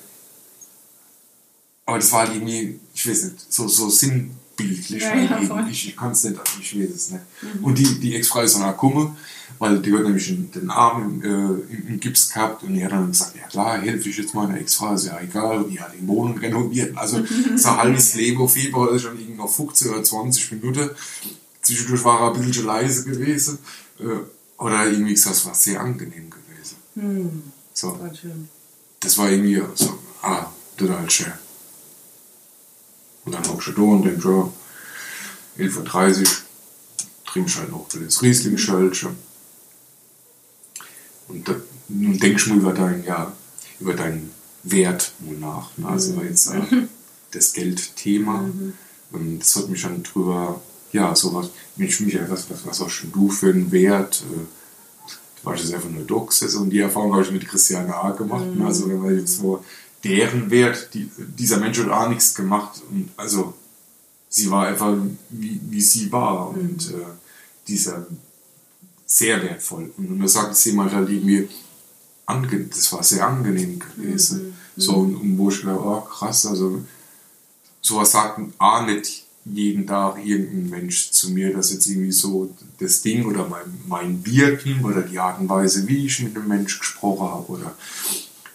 Aber 1.86 1.97
das 1.97 2.12
war 2.12 2.22
halt 2.22 2.36
irgendwie, 2.36 2.80
ich 2.93 3.07
weiß 3.07 3.24
nicht, 3.24 3.53
so, 3.53 3.68
so 3.68 3.89
sinnbildlich. 3.89 5.03
Ja, 5.03 5.16
ja, 5.16 5.68
ich, 5.70 5.89
ich 5.89 5.95
kann 5.95 6.12
es 6.12 6.24
nicht, 6.24 6.39
ich 6.59 6.80
weiß 6.80 6.89
es 6.89 7.12
nicht. 7.12 7.24
Und 7.62 7.78
die, 7.78 7.99
die 7.99 8.16
Ex-Frau 8.16 8.41
ist 8.41 8.55
dann 8.55 8.64
auch 8.64 8.72
gekommen, 8.72 9.16
weil 9.59 9.80
die 9.80 9.93
hat 9.93 10.03
nämlich 10.03 10.28
den 10.28 10.70
Arm 10.72 11.22
äh, 11.22 11.28
im, 11.28 11.88
im 11.88 11.99
Gips 11.99 12.30
gehabt 12.34 12.64
und 12.64 12.74
die 12.74 12.84
hat 12.84 12.93
dann 12.93 13.12
gesagt, 13.12 13.36
ja 13.36 13.47
klar, 13.47 13.80
helfe 13.80 14.09
ich 14.09 14.18
jetzt 14.18 14.34
meiner 14.34 14.57
Ex-Frau, 14.57 14.95
ist 14.95 15.05
ja 15.05 15.20
egal, 15.20 15.66
die 15.70 15.80
hat 15.80 15.93
die 15.93 16.07
Wohnung 16.07 16.38
renoviert. 16.39 16.97
Also 16.97 17.24
so 17.55 17.70
ein 17.70 17.78
halbes 17.78 18.16
Leben 18.22 18.47
Fieber 18.49 18.91
ist 18.91 19.03
schon 19.03 19.20
irgendwie 19.20 19.38
noch 19.38 19.49
15 19.49 19.89
oder 19.89 20.03
20 20.03 20.51
Minuten. 20.53 20.89
Zwischendurch 21.62 22.03
war 22.03 22.22
er 22.22 22.34
ein 22.36 22.45
bisschen 22.45 22.66
leise 22.66 23.03
gewesen. 23.03 23.59
Äh, 23.99 24.03
oder 24.57 24.86
irgendwie 24.88 25.14
gesagt, 25.14 25.36
es 25.38 25.45
war 25.45 25.55
sehr 25.55 25.80
angenehm 25.82 26.30
gewesen. 26.30 26.76
Hm, 26.95 27.43
So 27.74 27.93
Gott 27.93 28.18
schön. 28.18 28.49
das 28.99 29.18
war 29.18 29.30
irgendwie 29.30 29.62
so, 29.76 29.97
ah, 30.22 30.45
total 30.78 31.09
schön. 31.09 31.34
Und 33.26 33.34
dann 33.34 33.47
hockst 33.47 33.68
du 33.70 33.72
da 33.74 33.82
und 33.82 34.03
denkst, 34.03 34.26
ja, 34.26 34.49
11.30 35.57 36.22
Uhr, 36.22 36.28
trinkst 37.26 37.57
halt 37.57 37.70
noch 37.72 37.88
das 37.89 38.22
Riesling-Schölchen. 38.22 39.16
Und 41.28 41.47
da, 41.47 41.55
nun 41.88 42.18
denkst 42.20 42.45
du 42.45 42.49
mal 42.51 42.59
über 42.59 42.74
dein, 42.74 43.03
ja, 43.03 43.32
über 43.80 43.93
deinen 43.93 44.32
Wert 44.64 45.14
mal 45.20 45.36
nach. 45.38 45.78
Ne? 45.78 45.88
Also 45.88 46.22
jetzt 46.22 46.47
äh, 46.47 46.62
das 47.32 47.53
Geldthema. 47.53 48.49
Und 49.12 49.39
das 49.39 49.55
hat 49.55 49.70
mich 49.70 49.82
dann 49.82 50.03
drüber, 50.03 50.62
ja, 50.91 51.15
sowas, 51.15 51.49
mich, 51.75 51.99
mich 52.01 52.19
was, 52.29 52.49
was, 52.49 52.65
was 52.65 52.79
hast 52.79 53.03
du 53.11 53.29
für 53.29 53.49
einen 53.49 53.71
Wert? 53.71 54.23
Äh, 54.31 54.45
Du 55.41 55.49
warst 55.49 55.63
jetzt 55.63 55.73
einfach 55.73 55.89
nur 55.89 56.03
da 56.03 56.23
gesessen 56.25 56.61
und 56.61 56.69
die 56.69 56.79
Erfahrung 56.79 57.13
habe 57.13 57.23
ich 57.23 57.31
mit 57.31 57.47
Christiane 57.47 57.95
A. 57.95 58.11
gemacht. 58.11 58.45
ne? 58.55 58.65
Also 58.65 58.87
wenn 58.87 58.99
man 58.99 59.17
jetzt 59.17 59.37
so 59.37 59.63
deren 60.03 60.51
Wert, 60.51 60.93
die, 60.93 61.09
dieser 61.17 61.57
Mensch 61.57 61.79
hat 61.79 61.89
auch 61.89 62.09
nichts 62.09 62.35
gemacht. 62.35 62.81
Und 62.91 63.09
also 63.17 63.53
sie 64.29 64.51
war 64.51 64.67
einfach 64.67 64.95
wie, 65.29 65.59
wie 65.63 65.81
sie 65.81 66.11
war 66.11 66.49
und 66.49 66.91
äh, 66.91 67.05
dieser 67.67 68.05
sehr 69.05 69.41
wertvoll. 69.41 69.91
Und 69.97 70.17
man 70.17 70.27
sagt 70.27 70.53
es 70.53 70.63
jemand 70.65 70.93
halt 70.93 71.09
irgendwie, 71.09 71.49
ange 72.27 72.65
das 72.65 72.91
war 72.93 73.03
sehr 73.03 73.27
angenehm 73.27 73.79
gewesen. 73.79 74.55
So, 74.77 74.93
und, 74.93 75.15
und 75.15 75.37
wo 75.37 75.49
ich 75.49 75.61
gedacht, 75.61 75.79
oh 75.83 76.01
krass, 76.01 76.45
also 76.45 76.81
sowas 77.81 78.11
sagt 78.11 78.39
auch 78.59 78.85
nicht 78.85 79.20
jeden 79.45 79.87
Tag 79.87 80.23
irgendein 80.23 80.69
Mensch 80.69 81.11
zu 81.11 81.31
mir, 81.31 81.53
dass 81.53 81.71
jetzt 81.71 81.87
irgendwie 81.87 82.11
so 82.11 82.53
das 82.79 83.01
Ding 83.01 83.25
oder 83.25 83.47
mein, 83.47 83.79
mein 83.87 84.25
Wirken 84.25 84.83
oder 84.85 85.01
die 85.01 85.19
Art 85.19 85.39
und 85.39 85.49
Weise, 85.49 85.87
wie 85.87 86.05
ich 86.05 86.21
mit 86.21 86.35
dem 86.35 86.47
Mensch 86.47 86.79
gesprochen 86.79 87.27
habe 87.27 87.51
oder 87.51 87.75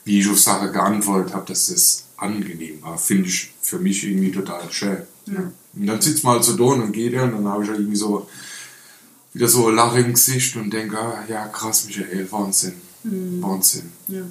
wie 0.05 0.20
ich 0.20 0.28
auf 0.28 0.39
Sache 0.39 0.70
geantwortet 0.70 1.34
habe, 1.34 1.47
dass 1.47 1.66
das 1.66 2.05
angenehm 2.16 2.82
war, 2.82 2.97
finde 2.99 3.28
ich 3.28 3.53
für 3.61 3.78
mich 3.78 4.05
irgendwie 4.05 4.30
total 4.30 4.70
schön. 4.70 4.99
Und 5.74 5.87
dann 5.87 6.01
sitzt 6.01 6.22
man 6.24 6.34
halt 6.34 6.45
so 6.45 6.57
da 6.57 6.64
und 6.64 6.80
dann 6.80 6.93
geht 6.93 7.12
er 7.12 7.24
und 7.24 7.32
dann 7.32 7.49
habe 7.49 7.64
ich 7.64 7.68
halt 7.68 7.80
irgendwie 7.80 7.97
so 7.97 8.28
wieder 9.32 9.49
so 9.49 9.68
ein 9.68 9.74
Lachen 9.74 10.05
im 10.05 10.14
Gesicht 10.14 10.57
und 10.57 10.70
denke, 10.70 10.99
ah, 10.99 11.24
ja 11.28 11.49
krass, 11.49 11.87
Michael, 11.87 12.30
Wahnsinn, 12.30 12.74
Wahnsinn. 13.03 13.93
Ja. 14.09 14.22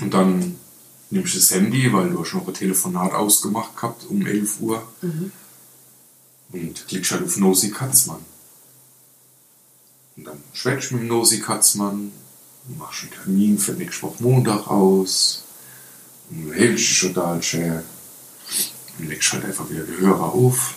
Und 0.00 0.12
dann 0.12 0.56
nimmst 1.10 1.34
du 1.34 1.38
das 1.38 1.50
Handy, 1.50 1.92
weil 1.92 2.10
du 2.10 2.20
hast 2.20 2.34
noch 2.34 2.46
ein 2.46 2.54
Telefonat 2.54 3.12
ausgemacht 3.12 3.76
gehabt 3.76 4.04
um 4.08 4.26
11 4.26 4.60
Uhr. 4.60 4.86
Und 6.52 6.86
klickst 6.88 7.12
halt 7.12 7.24
auf 7.24 7.36
Nosi 7.36 7.70
Katzmann. 7.70 8.24
Und 10.16 10.24
dann 10.24 10.42
schwätzt 10.52 10.92
mit 10.92 11.02
dem 11.02 11.08
Nosi 11.08 11.40
Katzmann, 11.40 12.12
machst 12.78 13.02
einen 13.02 13.12
Termin 13.12 13.58
für 13.58 13.72
nächste 13.72 14.02
Woche 14.02 14.22
Montag 14.22 14.68
aus. 14.68 15.44
Und 16.30 16.52
hältst 16.52 16.88
dich 16.88 17.00
total 17.00 17.42
schön. 17.42 17.82
Und 18.98 19.08
legst 19.08 19.32
halt 19.32 19.44
einfach 19.44 19.68
wieder 19.68 19.84
die 19.84 19.98
Hörer 19.98 20.32
auf. 20.32 20.76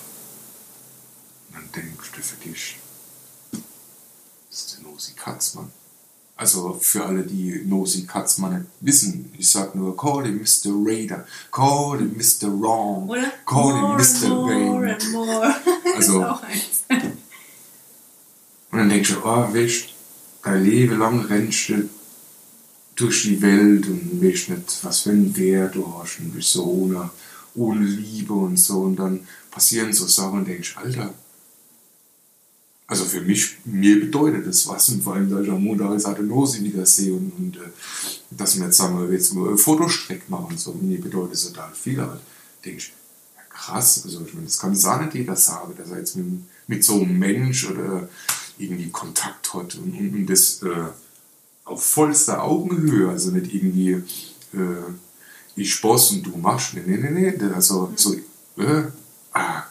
Und 1.50 1.58
dann 1.58 1.72
denkst 1.72 2.12
du 2.16 2.22
für 2.22 2.36
dich, 2.38 2.78
das 4.50 4.60
ist 4.60 4.78
der 4.78 4.90
Nosi 4.90 5.14
Katzmann. 5.14 5.72
Also 6.38 6.78
für 6.80 7.04
alle, 7.04 7.24
die 7.24 7.64
Nosy 7.66 8.06
Katzmann 8.06 8.54
nicht 8.54 8.66
wissen, 8.82 9.34
ich 9.38 9.50
sag 9.50 9.74
nur, 9.74 9.98
call 9.98 10.26
him 10.26 10.38
Mr. 10.38 10.72
Raider, 10.86 11.26
call 11.52 11.98
him 11.98 12.16
Mr. 12.16 12.48
Wrong, 12.62 13.10
Oder? 13.10 13.32
call 13.46 13.74
him 13.74 13.98
Mr. 13.98 14.30
Wayne. 14.30 14.98
Also-. 15.96 16.20
Und 18.70 18.80
dann 18.80 18.90
denkst 18.90 19.14
du, 19.14 19.20
oh, 19.24 19.54
weißt 19.54 19.86
dein 20.44 20.64
Leben 20.64 21.00
lang 21.00 21.26
rennst 21.26 21.70
du 21.70 21.90
durch 22.96 23.24
die 23.24 23.42
Welt 23.42 23.88
und 23.88 24.22
weißt 24.24 24.50
nicht, 24.50 24.84
was 24.84 25.02
für 25.02 25.12
einen 25.12 25.36
Wert 25.38 25.76
du 25.76 25.94
hast 25.98 26.20
und 26.20 26.34
bist 26.34 26.52
so 26.52 26.66
ohne, 26.66 27.10
ohne 27.56 27.86
Liebe 27.86 28.34
und 28.34 28.58
so. 28.58 28.82
Und 28.82 28.98
dann 28.98 29.28
passieren 29.52 29.94
so 29.94 30.08
Sachen 30.08 30.40
und 30.40 30.48
denkst, 30.48 30.76
Alter, 30.78 31.14
also 32.88 33.04
für 33.04 33.22
mich, 33.22 33.58
mir 33.66 34.00
bedeutet 34.00 34.48
das 34.48 34.68
was. 34.68 34.88
Und 34.90 35.04
vor 35.04 35.16
allem, 35.16 35.30
da 35.30 35.42
ich 35.42 35.50
am 35.50 35.64
Montag 35.64 35.92
jetzt 35.92 36.08
hatte 36.08 36.24
Nosi 36.24 36.64
wieder 36.64 36.86
sehe 36.86 37.14
und, 37.14 37.32
und 37.38 37.58
äh, 37.58 37.70
dass 38.32 38.58
wir 38.58 38.66
jetzt 38.66 38.78
sagen 38.78 39.00
wir 39.00 39.14
jetzt 39.14 39.34
mal 39.34 39.58
Fotostreck 39.58 40.30
machen 40.30 40.48
und 40.52 40.60
so, 40.60 40.74
mir 40.74 41.00
bedeutet 41.00 41.34
das 41.34 41.48
total 41.48 41.74
viel. 41.74 42.00
Aber 42.00 42.20
denke 42.64 42.78
ich, 42.78 42.94
ja, 43.36 43.42
krass, 43.50 44.02
also 44.06 44.24
ich 44.26 44.34
meine, 44.34 44.46
das 44.46 44.58
kann 44.58 44.72
es 44.72 44.86
auch 44.86 45.02
nicht 45.02 45.16
jeder 45.16 45.36
sagen, 45.36 45.74
dass 45.78 45.90
er 45.92 46.00
jetzt 46.00 46.16
mit, 46.16 46.26
mit 46.68 46.84
so 46.84 47.02
einem 47.02 47.20
Mensch 47.20 47.70
oder 47.70 48.08
irgendwie 48.58 48.90
Kontakt 48.90 49.54
hat. 49.54 49.76
Und, 49.76 49.94
und, 49.94 50.16
und 50.16 50.26
das 50.28 50.64
äh, 50.64 50.88
auf 51.66 51.84
vollster 51.86 52.42
Augenhöhe, 52.42 53.10
also 53.10 53.32
nicht 53.32 53.54
irgendwie 53.54 54.02
äh, 54.54 54.84
ich 55.58 55.82
boss 55.82 56.12
und 56.12 56.24
du 56.24 56.38
machst, 56.38 56.74
nee, 56.76 56.84
nee, 56.86 56.98
nee, 56.98 57.34
nee, 57.38 57.54
also 57.54 57.92
so, 57.96 58.14
äh, 58.58 58.84
ah, 59.34 59.64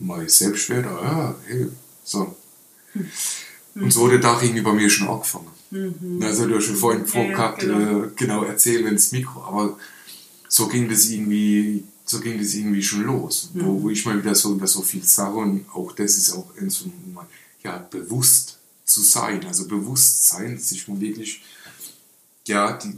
mein 0.00 0.28
Selbstwert, 0.28 0.86
ah, 0.86 1.34
hey, 1.46 1.66
so. 2.04 2.36
Und 3.74 3.92
so 3.92 4.06
hat 4.06 4.12
der 4.12 4.20
Tag 4.20 4.42
irgendwie 4.42 4.62
bei 4.62 4.72
mir 4.72 4.90
schon 4.90 5.08
angefangen. 5.08 5.48
Also 6.22 6.46
du 6.46 6.56
hast 6.56 6.64
schon 6.64 6.76
vorhin 6.76 7.04
Ja, 7.12 7.22
ja, 7.22 7.50
genau. 7.52 8.04
äh, 8.04 8.10
genau 8.16 8.42
erzählen 8.44 8.86
ins 8.86 9.12
Mikro, 9.12 9.42
aber 9.42 9.78
so 10.48 10.66
ging 10.66 10.88
das 10.88 11.06
irgendwie, 11.06 11.84
so 12.06 12.20
ging 12.20 12.38
das 12.38 12.54
irgendwie 12.54 12.82
schon 12.82 13.02
los, 13.02 13.50
wo, 13.52 13.82
wo 13.82 13.90
ich 13.90 14.04
mal 14.06 14.18
wieder 14.18 14.34
so 14.34 14.52
über 14.54 14.66
so 14.66 14.80
viel 14.80 15.04
sage 15.04 15.36
und 15.36 15.66
auch 15.74 15.92
das 15.92 16.16
ist 16.16 16.32
auch 16.32 16.56
in 16.56 16.70
so 16.70 16.86
ja 17.62 17.76
bewusst 17.90 18.58
zu 18.86 19.02
sein, 19.02 19.44
also 19.46 19.68
Bewusstsein, 19.68 20.58
sich 20.58 20.88
mal 20.88 20.98
wirklich 21.00 21.42
ja 22.46 22.72
die, 22.72 22.94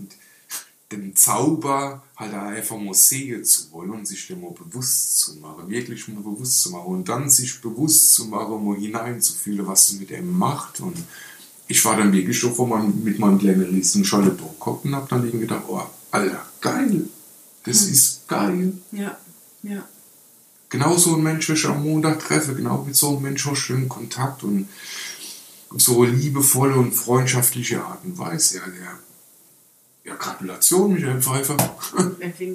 den 0.93 1.17
Zauber 1.17 2.05
halt 2.21 2.35
auch 2.35 2.43
einfach 2.43 2.79
mal 2.79 2.95
sehen 2.95 3.45
zu 3.45 3.73
wollen 3.73 3.91
und 3.91 4.07
sich 4.07 4.27
dem 4.27 4.43
mal 4.43 4.53
bewusst 4.53 5.18
zu 5.18 5.37
machen, 5.37 5.68
wirklich 5.68 6.07
mal 6.09 6.23
bewusst 6.23 6.61
zu 6.61 6.71
machen 6.71 6.87
und 6.87 7.09
dann 7.09 7.31
sich 7.31 7.61
bewusst 7.61 8.14
zu 8.14 8.27
machen, 8.27 8.64
mal 8.64 8.77
hineinzufühlen, 8.77 9.66
was 9.66 9.89
es 9.89 9.99
mit 9.99 10.12
einem 10.12 10.37
macht 10.37 10.81
und 10.81 10.97
ich 11.66 11.85
war 11.85 11.97
dann 11.97 12.12
wirklich 12.12 12.39
so 12.39 12.66
meinem, 12.66 13.03
mit 13.05 13.18
meinem 13.18 13.39
kleinen 13.39 13.62
Riesenscholle 13.62 14.31
durchgeguckt 14.31 14.85
und 14.85 14.95
hab 14.95 15.09
dann 15.09 15.25
irgendwie 15.25 15.47
gedacht, 15.47 15.62
oh, 15.68 15.81
Alter, 16.11 16.45
geil, 16.61 17.05
das 17.64 17.83
ist 17.83 18.29
geil. 18.29 18.73
Ja, 18.93 19.16
ja. 19.62 19.85
Genau 20.68 20.97
so 20.97 21.14
ein 21.14 21.23
Mensch, 21.23 21.49
ich 21.49 21.66
am 21.66 21.85
Montag 21.85 22.18
treffe, 22.21 22.55
genau 22.55 22.85
mit 22.85 22.97
so 22.97 23.11
einem 23.11 23.23
Mensch 23.23 23.47
hast 23.47 23.68
du 23.68 23.87
Kontakt 23.89 24.43
und 24.43 24.68
so 25.77 26.05
liebevolle 26.05 26.75
und 26.75 26.93
freundschaftliche 26.93 27.83
Art 27.83 28.05
und 28.05 28.18
Weise. 28.18 28.59
Ja, 28.59 28.64
der, 28.66 28.99
ja 30.11 30.17
Gratulation, 30.17 30.93
Michael 30.93 31.23
Pfeiffer. 31.23 31.57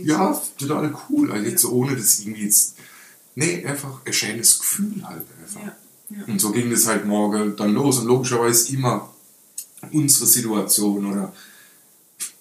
Ja, 0.03 0.41
total 0.57 0.95
cool. 1.09 1.31
Also 1.31 1.49
jetzt 1.49 1.61
so 1.61 1.71
ohne 1.71 1.95
das 1.95 2.19
irgendwie 2.19 2.43
jetzt, 2.45 2.75
nee, 3.35 3.65
einfach 3.65 4.01
ein 4.05 4.13
schönes 4.13 4.59
Gefühl 4.59 5.07
halt 5.07 5.25
einfach. 5.41 5.61
Ja, 5.61 5.75
ja. 6.09 6.25
Und 6.27 6.39
so 6.39 6.51
ging 6.51 6.69
das 6.69 6.87
halt 6.87 7.05
morgen 7.05 7.55
dann 7.55 7.73
los. 7.73 7.99
Und 7.99 8.07
logischerweise 8.07 8.73
immer 8.73 9.13
unsere 9.91 10.25
Situation 10.25 11.05
oder 11.05 11.33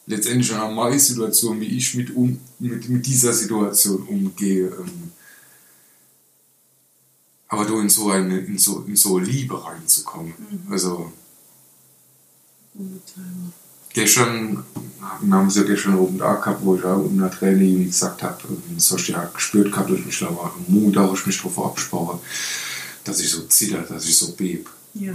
letztendlich 0.07 0.53
auch 0.55 0.71
meine 0.71 0.99
Situation, 0.99 1.61
wie 1.61 1.77
ich 1.77 1.95
mit, 1.95 2.15
um, 2.15 2.39
mit, 2.59 2.89
mit 2.89 3.07
dieser 3.07 3.33
Situation 3.33 4.03
umgehe. 4.03 4.67
ähm. 4.67 5.13
Aber 7.49 7.65
du 7.65 7.79
in 7.79 7.89
so 7.89 8.11
eine, 8.11 8.39
in 8.39 8.59
so, 8.59 8.85
in 8.87 8.97
so 8.97 9.19
Liebe 9.19 9.63
reinzukommen. 9.65 10.35
Also, 10.71 11.13
Unbezahlbar. 12.75 13.64
Gestern, 13.95 14.65
wir 15.23 15.35
haben 15.35 15.49
es 15.49 15.57
ja 15.57 15.63
gestern 15.63 15.99
oben 15.99 16.19
da 16.19 16.35
gehabt, 16.35 16.65
wo 16.65 16.77
ich 16.77 16.85
auch 16.85 17.03
unter 17.03 17.31
Training 17.31 17.87
gesagt 17.87 18.23
habe, 18.23 18.37
das 18.75 18.93
hast 18.93 19.07
du 19.07 19.13
ja 19.13 19.25
gespürt 19.33 19.73
gehabt 19.73 19.89
durch 19.89 20.05
mich, 20.05 20.23
aber 20.23 20.53
am 20.55 20.65
Mut, 20.69 20.97
da 20.97 21.05
habe 21.05 21.17
ich 21.17 21.27
mich 21.27 21.41
drauf 21.41 21.59
abgesprochen, 21.59 22.19
dass 23.05 23.21
ich 23.21 23.31
so 23.31 23.43
zitter, 23.43 23.81
dass 23.81 24.05
ich 24.05 24.17
so 24.17 24.33
beb. 24.33 24.69
Ja. 24.95 25.15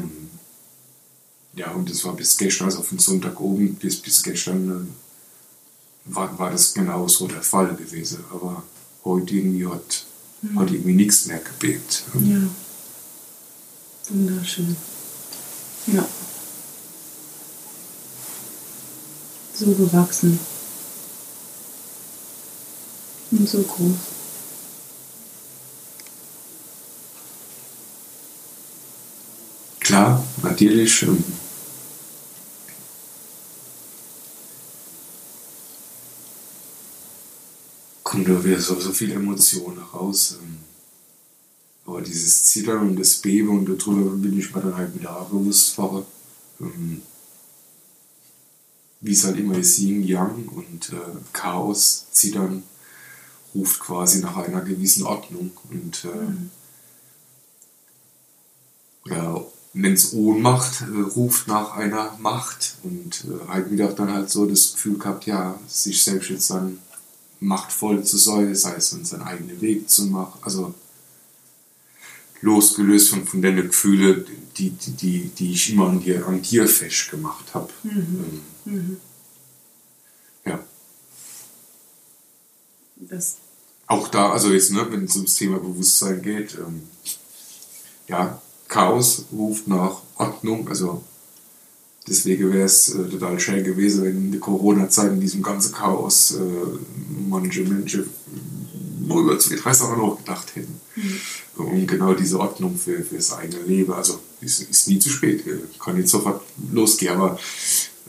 Ja, 1.55 1.71
und 1.71 1.89
das 1.89 2.05
war 2.05 2.15
bis 2.15 2.37
gestern, 2.37 2.65
also 2.65 2.81
von 2.81 2.99
Sonntag 2.99 3.39
oben 3.39 3.75
bis, 3.75 3.97
bis 3.97 4.23
gestern, 4.23 4.69
äh, 6.07 6.15
war, 6.15 6.37
war 6.39 6.51
das 6.51 6.73
genau 6.73 7.07
so 7.07 7.27
der 7.27 7.41
Fall 7.41 7.75
gewesen. 7.75 8.23
Aber 8.31 8.63
heute 9.03 9.35
irgendwie 9.35 9.67
hat, 9.67 10.05
hat 10.55 10.71
irgendwie 10.71 10.93
nichts 10.93 11.25
mehr 11.25 11.39
gebebt. 11.39 12.03
Ja. 12.13 12.41
Wunderschön. 14.09 14.75
Ja. 15.87 16.07
So 19.59 19.65
gewachsen. 19.65 20.39
Und 23.31 23.49
so 23.49 23.61
groß. 23.61 23.91
Klar, 29.81 30.23
natürlich. 30.43 31.03
ähm, 31.03 31.21
kommt 38.03 38.29
da 38.29 38.41
wieder 38.41 38.61
so, 38.61 38.79
so 38.79 38.93
viel 38.93 39.11
Emotion 39.11 39.77
raus. 39.93 40.37
ähm, 40.41 40.59
Aber 41.85 42.01
dieses 42.01 42.45
Zittern 42.45 42.91
und 42.91 42.95
das 42.95 43.15
Beben 43.15 43.49
und 43.49 43.65
darüber 43.65 44.11
bin 44.11 44.39
ich 44.39 44.55
mir 44.55 44.61
dann 44.61 44.77
halt 44.77 44.95
wieder 44.95 45.27
bewusst 45.29 45.77
war. 45.77 46.05
Wie 49.01 49.13
es 49.13 49.23
halt 49.23 49.37
immer 49.37 49.57
ist, 49.57 49.79
Yin, 49.79 50.03
Yang 50.03 50.49
und 50.49 50.91
äh, 50.91 51.17
Chaos, 51.31 52.07
Zittern 52.11 52.63
ruft 53.55 53.79
quasi 53.79 54.19
nach 54.19 54.37
einer 54.37 54.61
gewissen 54.61 55.03
Ordnung 55.03 55.51
und 55.69 56.05
äh, 56.05 56.35
oder 59.05 59.45
wenn 59.73 59.93
es 59.93 60.13
Ohnmacht 60.13 60.81
äh, 60.81 61.01
ruft 61.15 61.47
nach 61.47 61.75
einer 61.75 62.17
Macht 62.19 62.75
und 62.83 63.25
äh, 63.25 63.47
halt 63.47 63.71
wieder 63.71 63.87
dann 63.93 64.11
halt 64.11 64.29
so 64.29 64.45
das 64.45 64.73
Gefühl 64.73 64.97
gehabt, 64.97 65.25
ja, 65.25 65.59
sich 65.67 66.03
selbst 66.03 66.29
jetzt 66.29 66.49
dann 66.49 66.79
machtvoll 67.39 68.03
zu 68.03 68.17
sein, 68.17 68.53
sei 68.55 68.75
es 68.75 68.91
dann 68.91 69.05
seinen 69.05 69.23
eigenen 69.23 69.61
Weg 69.61 69.89
zu 69.89 70.05
machen, 70.05 70.39
also 70.41 70.73
losgelöst 72.41 73.09
von, 73.09 73.25
von 73.25 73.41
den 73.41 73.55
Gefühlen, 73.57 74.25
die, 74.57 74.71
die, 74.71 74.91
die, 74.91 75.29
die 75.29 75.53
ich 75.53 75.73
immer 75.73 75.87
an 75.89 75.99
dir, 76.01 76.25
an 76.27 76.41
dir 76.41 76.67
fest 76.67 77.11
gemacht 77.11 77.45
habe. 77.53 77.69
Ähm, 77.85 78.97
Ja, 80.45 80.63
Das, 82.95 83.37
auch 83.87 84.07
da, 84.07 84.31
also 84.31 84.51
jetzt, 84.51 84.71
ne, 84.71 84.85
wenn 84.89 85.05
es 85.05 85.15
ums 85.15 85.35
Thema 85.35 85.57
Bewusstsein 85.57 86.21
geht, 86.21 86.55
ähm, 86.55 86.83
ja, 88.07 88.41
Chaos 88.67 89.25
ruft 89.31 89.67
nach 89.67 90.01
Ordnung, 90.15 90.67
also 90.69 91.03
deswegen 92.07 92.53
wäre 92.53 92.65
es 92.65 92.89
äh, 92.89 93.09
total 93.09 93.39
schön 93.39 93.63
gewesen, 93.63 94.03
wenn 94.03 94.25
in 94.25 94.31
der 94.31 94.39
Corona-Zeit 94.39 95.13
in 95.13 95.19
diesem 95.19 95.41
ganzen 95.41 95.73
Chaos 95.73 96.35
äh, 96.35 96.39
manche 97.27 97.63
Menschen 97.63 98.09
nur 99.09 99.21
über 99.23 99.39
zwei, 99.39 99.55
drei 99.55 99.73
Sachen 99.73 99.97
noch 99.97 100.17
gedacht 100.17 100.55
hätten. 100.55 100.79
Und 101.55 101.87
genau 101.87 102.13
diese 102.13 102.39
Ordnung 102.39 102.77
für, 102.77 103.03
für 103.03 103.15
das 103.15 103.33
eigene 103.33 103.63
Leben, 103.63 103.91
also 103.91 104.19
ist, 104.39 104.61
ist 104.61 104.87
nie 104.87 104.99
zu 104.99 105.09
spät, 105.09 105.45
äh, 105.45 105.59
kann 105.79 105.97
jetzt 105.97 106.11
sofort 106.11 106.41
losgehen, 106.71 107.15
aber 107.15 107.37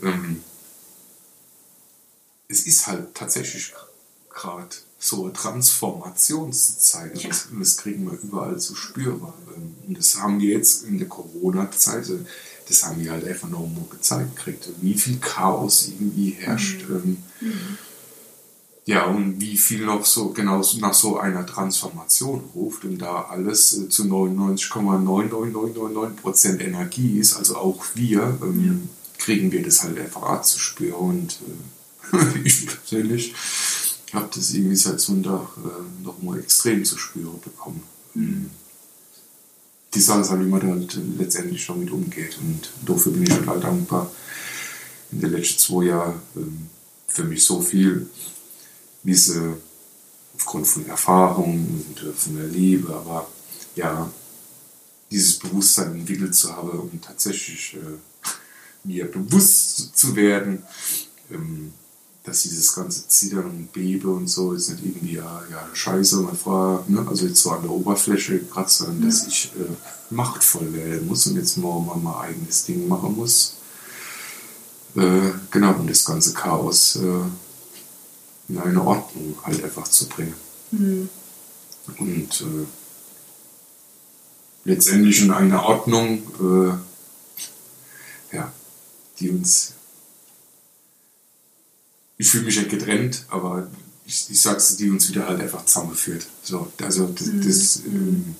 ähm, 0.03 0.41
es 2.47 2.61
ist 2.65 2.87
halt 2.87 3.13
tatsächlich 3.13 3.73
gerade 4.29 4.75
so 4.99 5.23
eine 5.23 5.33
Transformationszeit. 5.33 7.27
Das, 7.27 7.47
und 7.51 7.59
das 7.59 7.77
kriegen 7.77 8.05
wir 8.05 8.17
überall 8.21 8.59
zu 8.59 8.75
spüren. 8.75 9.33
Ähm, 9.55 9.75
Und 9.87 9.97
das 9.97 10.15
haben 10.17 10.39
wir 10.39 10.51
jetzt 10.57 10.83
in 10.83 10.99
der 10.99 11.07
Corona-Zeit, 11.07 12.09
äh, 12.09 12.19
das 12.67 12.83
haben 12.83 13.01
wir 13.01 13.11
halt 13.11 13.25
einfach 13.25 13.49
mal 13.49 13.67
gezeigt 13.89 14.35
gekriegt, 14.35 14.69
wie 14.79 14.93
viel 14.93 15.17
Chaos 15.19 15.87
irgendwie 15.87 16.29
herrscht. 16.39 16.85
ähm, 16.89 17.17
Ja, 18.85 19.05
und 19.05 19.39
wie 19.39 19.57
viel 19.57 19.85
noch 19.85 20.05
so 20.05 20.29
genau 20.29 20.59
nach 20.79 20.95
so 20.95 21.19
einer 21.19 21.45
Transformation 21.45 22.43
ruft 22.55 22.83
und 22.83 22.97
da 22.97 23.27
alles 23.29 23.77
äh, 23.77 23.89
zu 23.89 24.05
99,99999% 24.05 26.59
Energie 26.59 27.19
ist, 27.19 27.35
also 27.35 27.57
auch 27.57 27.85
wir, 27.93 28.39
ähm, 28.41 28.89
kriegen 29.19 29.51
wir 29.51 29.61
das 29.61 29.83
halt 29.83 29.99
einfach 29.99 30.41
zu 30.41 30.57
spüren. 30.57 30.95
Und 30.95 31.37
äh, 32.11 32.39
ich 32.43 32.65
persönlich 32.65 33.35
habe 34.13 34.29
das 34.33 34.51
irgendwie 34.51 34.75
seit 34.75 34.99
Sonntag 34.99 35.47
äh, 35.57 35.83
nochmal 36.03 36.39
extrem 36.39 36.83
zu 36.83 36.97
spüren 36.97 37.39
bekommen. 37.39 37.83
Die 39.93 40.01
Sache 40.01 40.21
ist 40.21 40.31
halt, 40.31 40.41
wie 40.41 40.49
man 40.49 40.63
halt 40.63 40.97
letztendlich 41.17 41.67
damit 41.67 41.91
umgeht. 41.91 42.39
Und 42.41 42.71
dafür 42.85 43.11
bin 43.11 43.23
ich 43.23 43.29
total 43.29 43.59
dankbar. 43.59 44.09
In 45.11 45.19
den 45.21 45.31
letzten 45.31 45.59
zwei 45.59 45.83
Jahren 45.85 46.15
ähm, 46.35 46.67
für 47.07 47.23
mich 47.23 47.43
so 47.43 47.61
viel 47.61 48.09
Wissen 49.03 49.55
aufgrund 50.35 50.67
von 50.67 50.85
Erfahrungen 50.87 51.85
und 51.87 52.07
äh, 52.07 52.13
von 52.13 52.35
der 52.35 52.47
Liebe, 52.47 52.93
aber 52.93 53.27
ja, 53.75 54.09
dieses 55.09 55.39
Bewusstsein 55.39 55.93
entwickelt 55.93 56.33
zu 56.33 56.55
haben, 56.55 56.69
um 56.69 57.01
tatsächlich 57.01 57.75
äh, 57.75 57.97
mir 58.83 59.05
bewusst 59.11 59.97
zu 59.97 60.15
werden, 60.15 60.63
ähm, 61.29 61.73
dass 62.23 62.43
dieses 62.43 62.73
ganze 62.73 63.07
Zittern 63.07 63.45
und 63.45 63.73
Bebe 63.73 64.09
und 64.09 64.27
so 64.27 64.53
ist 64.53 64.69
nicht 64.69 64.85
irgendwie, 64.85 65.15
ja, 65.15 65.41
ja 65.49 65.67
scheiße, 65.73 66.17
meine 66.17 66.37
Frau, 66.37 66.83
ne, 66.87 67.05
also 67.07 67.25
jetzt 67.25 67.41
so 67.41 67.51
an 67.51 67.63
der 67.63 67.71
Oberfläche 67.71 68.39
kratzt, 68.45 68.77
sondern 68.79 69.09
dass 69.09 69.27
ich 69.27 69.51
äh, 69.55 70.13
machtvoll 70.13 70.71
werden 70.73 71.07
muss 71.07 71.25
und 71.27 71.35
jetzt 71.35 71.57
morgen 71.57 71.87
mal 71.87 71.97
mein 71.97 72.29
eigenes 72.29 72.65
Ding 72.65 72.87
machen 72.87 73.15
muss. 73.15 73.55
Äh, 74.95 75.31
genau, 75.49 75.73
um 75.73 75.87
das 75.87 76.05
ganze 76.05 76.33
Chaos 76.33 76.97
äh, 76.97 77.23
in 78.47 78.57
eine 78.57 78.81
Ordnung 78.81 79.37
halt 79.43 79.63
einfach 79.63 79.87
zu 79.87 80.07
bringen. 80.07 80.35
Und 81.97 82.41
äh, 82.41 82.65
letztendlich 84.65 85.21
in 85.21 85.31
einer 85.31 85.63
Ordnung, 85.63 86.23
äh, 88.31 88.35
ja, 88.35 88.51
die 89.19 89.29
uns 89.29 89.73
ich 92.21 92.29
fühle 92.29 92.43
mich 92.45 92.57
nicht 92.57 92.69
getrennt, 92.69 93.25
aber 93.29 93.67
ich, 94.05 94.29
ich 94.29 94.39
sag's, 94.39 94.77
die 94.77 94.91
uns 94.91 95.09
wieder 95.09 95.27
halt 95.27 95.41
einfach 95.41 95.65
zusammenführt. 95.65 96.27
So, 96.43 96.71
also 96.79 97.07
das, 97.07 97.29
das 97.43 97.85
ähm, 97.87 98.35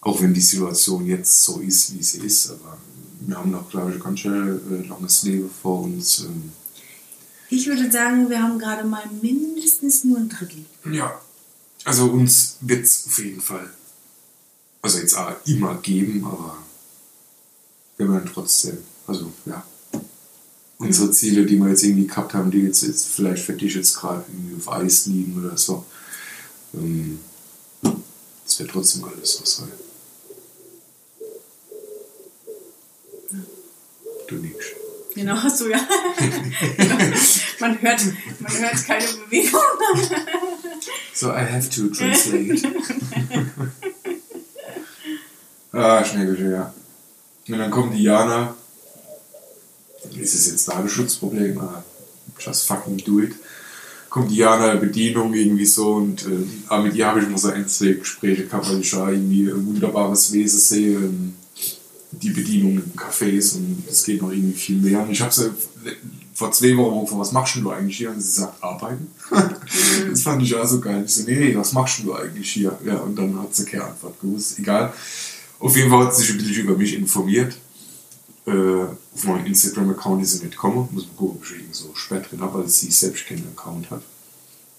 auch 0.00 0.22
wenn 0.22 0.32
die 0.32 0.40
Situation 0.40 1.06
jetzt 1.06 1.42
so 1.42 1.58
ist, 1.58 1.92
wie 1.92 2.02
sie 2.02 2.20
ist, 2.20 2.50
aber 2.50 2.78
wir 3.20 3.36
haben 3.36 3.50
noch, 3.50 3.68
glaube 3.68 3.90
ich, 3.90 3.96
ein 3.96 4.02
ganz 4.02 4.20
schön 4.20 4.60
äh, 4.70 4.86
langes 4.86 5.24
Leben 5.24 5.50
vor 5.50 5.82
uns. 5.82 6.20
Ähm, 6.20 6.52
ich 7.50 7.66
würde 7.66 7.90
sagen, 7.90 8.30
wir 8.30 8.42
haben 8.42 8.58
gerade 8.58 8.84
mal 8.84 9.04
mindestens 9.20 10.04
nur 10.04 10.18
ein 10.18 10.28
Drittel. 10.28 10.64
ja, 10.90 11.20
also 11.84 12.06
uns 12.06 12.56
wird 12.60 12.84
es 12.84 13.06
auf 13.06 13.18
jeden 13.18 13.40
Fall, 13.40 13.70
also 14.82 14.98
jetzt 14.98 15.14
auch 15.14 15.34
immer 15.46 15.76
geben, 15.76 16.24
aber 16.24 16.58
wir 17.96 18.08
werden 18.10 18.30
trotzdem, 18.32 18.78
also 19.06 19.32
ja, 19.46 19.64
unsere 20.78 21.10
Ziele, 21.10 21.44
die 21.44 21.58
wir 21.58 21.68
jetzt 21.68 21.82
irgendwie 21.82 22.06
gehabt 22.06 22.34
haben, 22.34 22.50
die 22.50 22.60
jetzt, 22.60 22.82
jetzt 22.82 23.06
vielleicht 23.06 23.44
für 23.44 23.52
dich 23.54 23.74
jetzt 23.74 23.96
gerade 23.96 24.24
irgendwie 24.28 24.56
auf 24.56 24.72
Eis 24.72 25.06
liegen 25.06 25.38
oder 25.38 25.56
so, 25.56 25.84
ähm, 26.74 27.20
das 27.82 28.58
wird 28.58 28.70
trotzdem 28.70 29.04
alles 29.04 29.34
so 29.34 29.44
sein. 29.44 29.72
Du 34.26 34.36
nix. 34.36 34.66
Genau, 35.14 35.34
hast 35.34 35.60
du 35.60 35.68
ja. 35.68 35.78
man, 37.60 37.80
hört, 37.82 38.00
man 38.38 38.52
hört 38.52 38.86
keine 38.86 39.04
Bewegung. 39.24 39.60
So, 41.12 41.30
I 41.30 41.44
have 41.44 41.68
to 41.70 41.88
translate. 41.88 42.62
ah, 45.72 46.04
Schnägelchen, 46.04 46.52
ja. 46.52 46.72
Und 47.48 47.58
dann 47.58 47.70
kommt 47.70 47.94
Diana. 47.94 48.54
Ist 50.16 50.34
es 50.34 50.50
jetzt 50.50 50.68
Datenschutzproblem? 50.68 51.58
Ah, 51.58 51.82
just 52.38 52.66
fucking 52.66 52.98
do 52.98 53.20
it. 53.20 53.34
Kommt 54.08 54.30
Diana, 54.30 54.74
Bedienung 54.76 55.34
irgendwie 55.34 55.66
so 55.66 55.94
und 55.94 56.22
äh, 56.26 56.46
aber 56.68 56.84
mit 56.84 56.94
ihr 56.94 57.06
habe 57.06 57.20
ich 57.20 57.26
immer 57.26 57.38
so 57.38 57.48
Einzelgespräche 57.48 58.46
gehabt, 58.46 58.68
weil 58.68 58.80
ich 58.80 58.90
da 58.90 59.08
irgendwie 59.10 59.50
ein 59.50 59.66
wunderbares 59.66 60.32
Wesen 60.32 60.58
sehe. 60.58 60.96
ähm, 60.96 61.34
Die 62.12 62.30
Bedienung 62.30 62.72
in 62.72 62.92
Cafés 62.96 63.56
und 63.56 63.84
es 63.88 64.04
geht 64.04 64.20
noch 64.20 64.30
irgendwie 64.32 64.58
viel 64.58 64.78
mehr. 64.78 65.06
Ich 65.10 65.20
habe 65.20 65.32
sie 65.32 65.50
vor 66.34 66.50
zwei 66.52 66.76
Wochen 66.76 67.02
gefragt, 67.02 67.20
was 67.20 67.32
machst 67.32 67.56
du 67.56 67.70
eigentlich 67.70 67.98
hier? 67.98 68.10
Und 68.10 68.20
sie 68.20 68.40
sagt, 68.40 68.62
arbeiten. 68.62 69.08
das 70.10 70.22
fand 70.22 70.42
ich 70.42 70.54
auch 70.54 70.66
so 70.66 70.80
geil. 70.80 71.04
Ich 71.04 71.14
so, 71.14 71.22
nee, 71.24 71.36
nee, 71.36 71.56
was 71.56 71.72
machst 71.72 72.02
du 72.02 72.14
eigentlich 72.14 72.50
hier? 72.50 72.78
Ja, 72.84 72.96
und 72.96 73.14
dann 73.16 73.38
hat 73.38 73.54
sie 73.54 73.64
keine 73.64 73.84
Antwort 73.84 74.18
gewusst. 74.20 74.58
Egal. 74.58 74.92
Auf 75.58 75.76
jeden 75.76 75.90
Fall 75.90 76.06
hat 76.06 76.16
sie 76.16 76.22
sich 76.22 76.30
ein 76.30 76.38
bisschen 76.38 76.64
über 76.64 76.76
mich 76.76 76.94
informiert. 76.94 77.56
äh, 78.46 78.84
auf 79.14 79.24
meinen 79.24 79.46
Instagram-Account 79.46 80.22
ist 80.22 80.32
sie 80.32 80.44
nicht 80.44 80.52
gekommen. 80.52 80.88
Muss 80.92 81.06
man 81.06 81.16
gucken, 81.16 81.36
ob 81.36 81.44
ich 81.44 81.52
irgendwie 81.52 81.74
so 81.74 81.94
spät 81.94 82.30
drin 82.30 82.40
habe, 82.40 82.60
weil 82.60 82.68
sie 82.68 82.90
selbst 82.90 83.26
keinen 83.26 83.46
Account 83.54 83.90
hat. 83.90 84.02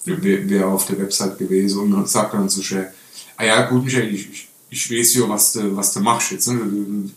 Wäre 0.06 0.50
wär 0.50 0.68
auf 0.68 0.88
der 0.88 0.98
Website 0.98 1.38
gewesen 1.38 1.80
und 1.80 2.10
sagt 2.10 2.34
dann 2.34 2.50
so 2.50 2.62
schnell, 2.64 2.92
ah 3.38 3.46
ja, 3.46 3.70
gut, 3.70 3.86
Michael, 3.86 4.14
ich, 4.14 4.32
ich, 4.32 4.48
ich 4.72 4.90
weiß 4.90 5.16
ja, 5.16 5.30
was 5.30 5.54
du, 5.54 5.76
was 5.76 5.94
du 5.94 6.00
machst 6.00 6.32
jetzt. 6.32 6.48
Ne? 6.48 6.56
Du, 6.56 7.12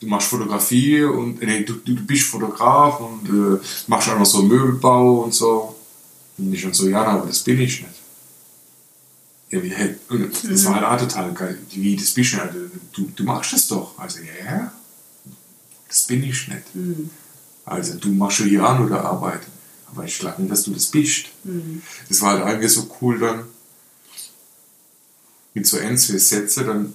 du 0.00 0.06
machst 0.06 0.28
Fotografie 0.28 1.02
und 1.02 1.40
nee, 1.40 1.64
du, 1.64 1.72
du 1.74 1.94
bist 1.94 2.24
Fotograf 2.24 3.00
und 3.00 3.26
äh, 3.28 3.60
machst 3.86 4.08
auch 4.10 4.18
noch 4.18 4.26
so 4.26 4.42
Möbelbau 4.42 5.22
und 5.22 5.34
so. 5.34 5.74
Und 6.36 6.52
ich 6.52 6.64
und 6.64 6.74
so, 6.74 6.88
ja, 6.88 7.02
aber 7.02 7.26
das 7.26 7.40
bin 7.40 7.58
ich 7.60 7.80
nicht. 7.80 7.94
Ja, 9.50 9.62
wie, 9.62 9.70
hey, 9.70 9.94
das 10.42 10.66
war 10.66 10.74
halt 10.74 10.84
auch 10.84 11.08
total 11.08 11.32
geil. 11.32 11.58
Wie, 11.70 11.96
das 11.96 12.10
bist 12.10 12.34
du 12.34 12.36
nicht. 12.36 12.72
Du, 12.92 13.10
du 13.16 13.24
machst 13.24 13.54
das 13.54 13.66
doch. 13.68 13.98
Also, 13.98 14.18
ja, 14.20 14.72
das 15.88 16.02
bin 16.04 16.22
ich 16.22 16.48
nicht. 16.48 16.64
Also, 17.64 17.94
du 17.94 18.08
machst 18.08 18.38
schon 18.38 18.48
hier 18.48 18.64
an 18.64 18.84
oder 18.84 19.04
Arbeit. 19.04 19.40
Aber 19.86 20.04
ich 20.04 20.18
glaube 20.18 20.42
nicht, 20.42 20.50
dass 20.50 20.64
du 20.64 20.72
das 20.72 20.86
bist. 20.86 21.26
Das 22.08 22.20
war 22.20 22.32
halt 22.32 22.42
eigentlich 22.42 22.72
so 22.72 22.90
cool 23.00 23.18
dann, 23.18 23.44
mit 25.54 25.66
so 25.66 25.78
ein, 25.78 25.96
zwei 25.96 26.18
Sätze 26.18 26.64
dann 26.64 26.92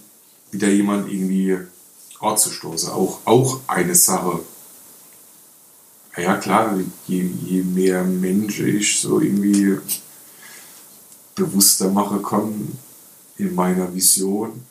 wieder 0.51 0.70
jemand 0.70 1.12
irgendwie 1.12 1.57
anzustoßen. 2.20 2.89
Auch, 2.89 3.22
auch 3.26 3.62
eine 3.68 3.95
Sache. 3.95 4.41
Ja 6.18 6.36
klar, 6.36 6.78
je, 7.07 7.30
je 7.45 7.64
mehr 7.64 8.03
Mensch 8.03 8.60
ich 8.60 8.99
so 8.99 9.22
irgendwie 9.22 9.78
bewusster 11.36 11.89
machen 11.89 12.22
kann 12.22 12.78
in 13.38 13.55
meiner 13.55 13.93
Vision, 13.93 14.66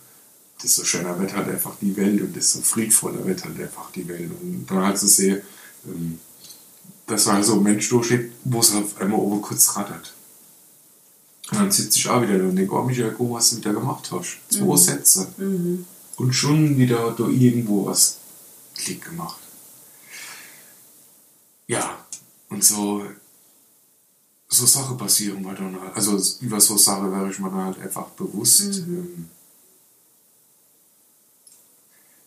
desto 0.62 0.84
schöner 0.84 1.18
wird 1.18 1.34
halt 1.34 1.48
einfach 1.48 1.76
die 1.80 1.96
Welt 1.96 2.20
und 2.20 2.36
desto 2.36 2.60
friedvoller 2.60 3.24
wird 3.24 3.44
halt 3.44 3.58
einfach 3.58 3.90
die 3.92 4.06
Welt. 4.08 4.30
Und 4.42 4.66
dann 4.68 4.84
halt 4.84 4.98
zu 4.98 5.06
so 5.06 5.12
sehen, 5.14 5.40
ähm, 5.86 6.18
dass 7.06 7.24
da 7.24 7.42
so 7.42 7.54
ein 7.54 7.62
Mensch 7.62 7.88
durchsteht, 7.88 8.32
wo 8.44 8.60
es 8.60 8.74
auf 8.74 9.00
einmal 9.00 9.20
oben 9.20 9.40
kurz 9.40 9.74
rattert. 9.76 10.12
Und 11.50 11.58
dann 11.58 11.70
sitze 11.70 11.98
ich 11.98 12.08
auch 12.08 12.20
wieder 12.22 12.38
da 12.38 12.44
und 12.44 12.56
denke, 12.56 12.74
oh 12.74 12.82
Michael, 12.82 13.14
guck, 13.16 13.32
was 13.32 13.50
du 13.50 13.56
wieder 13.56 13.72
gemacht 13.72 14.10
hast. 14.12 14.38
Zwei 14.50 14.76
Sätze. 14.76 15.28
Und 16.16 16.32
schon 16.32 16.76
wieder 16.76 17.12
da 17.12 17.26
irgendwo 17.26 17.86
was 17.86 18.18
Klick 18.74 19.04
gemacht. 19.04 19.40
Ja, 21.66 22.04
und 22.48 22.64
so, 22.64 23.04
so 24.48 24.66
Sachen 24.66 24.96
passieren 24.96 25.42
mir 25.42 25.54
dann 25.54 25.80
halt. 25.80 25.94
Also 25.94 26.18
über 26.40 26.60
so 26.60 26.76
Sachen 26.76 27.12
wäre 27.12 27.30
ich 27.30 27.38
mir 27.38 27.50
dann 27.50 27.64
halt 27.64 27.78
einfach 27.80 28.08
bewusst. 28.10 28.78
Ähm, 28.78 29.28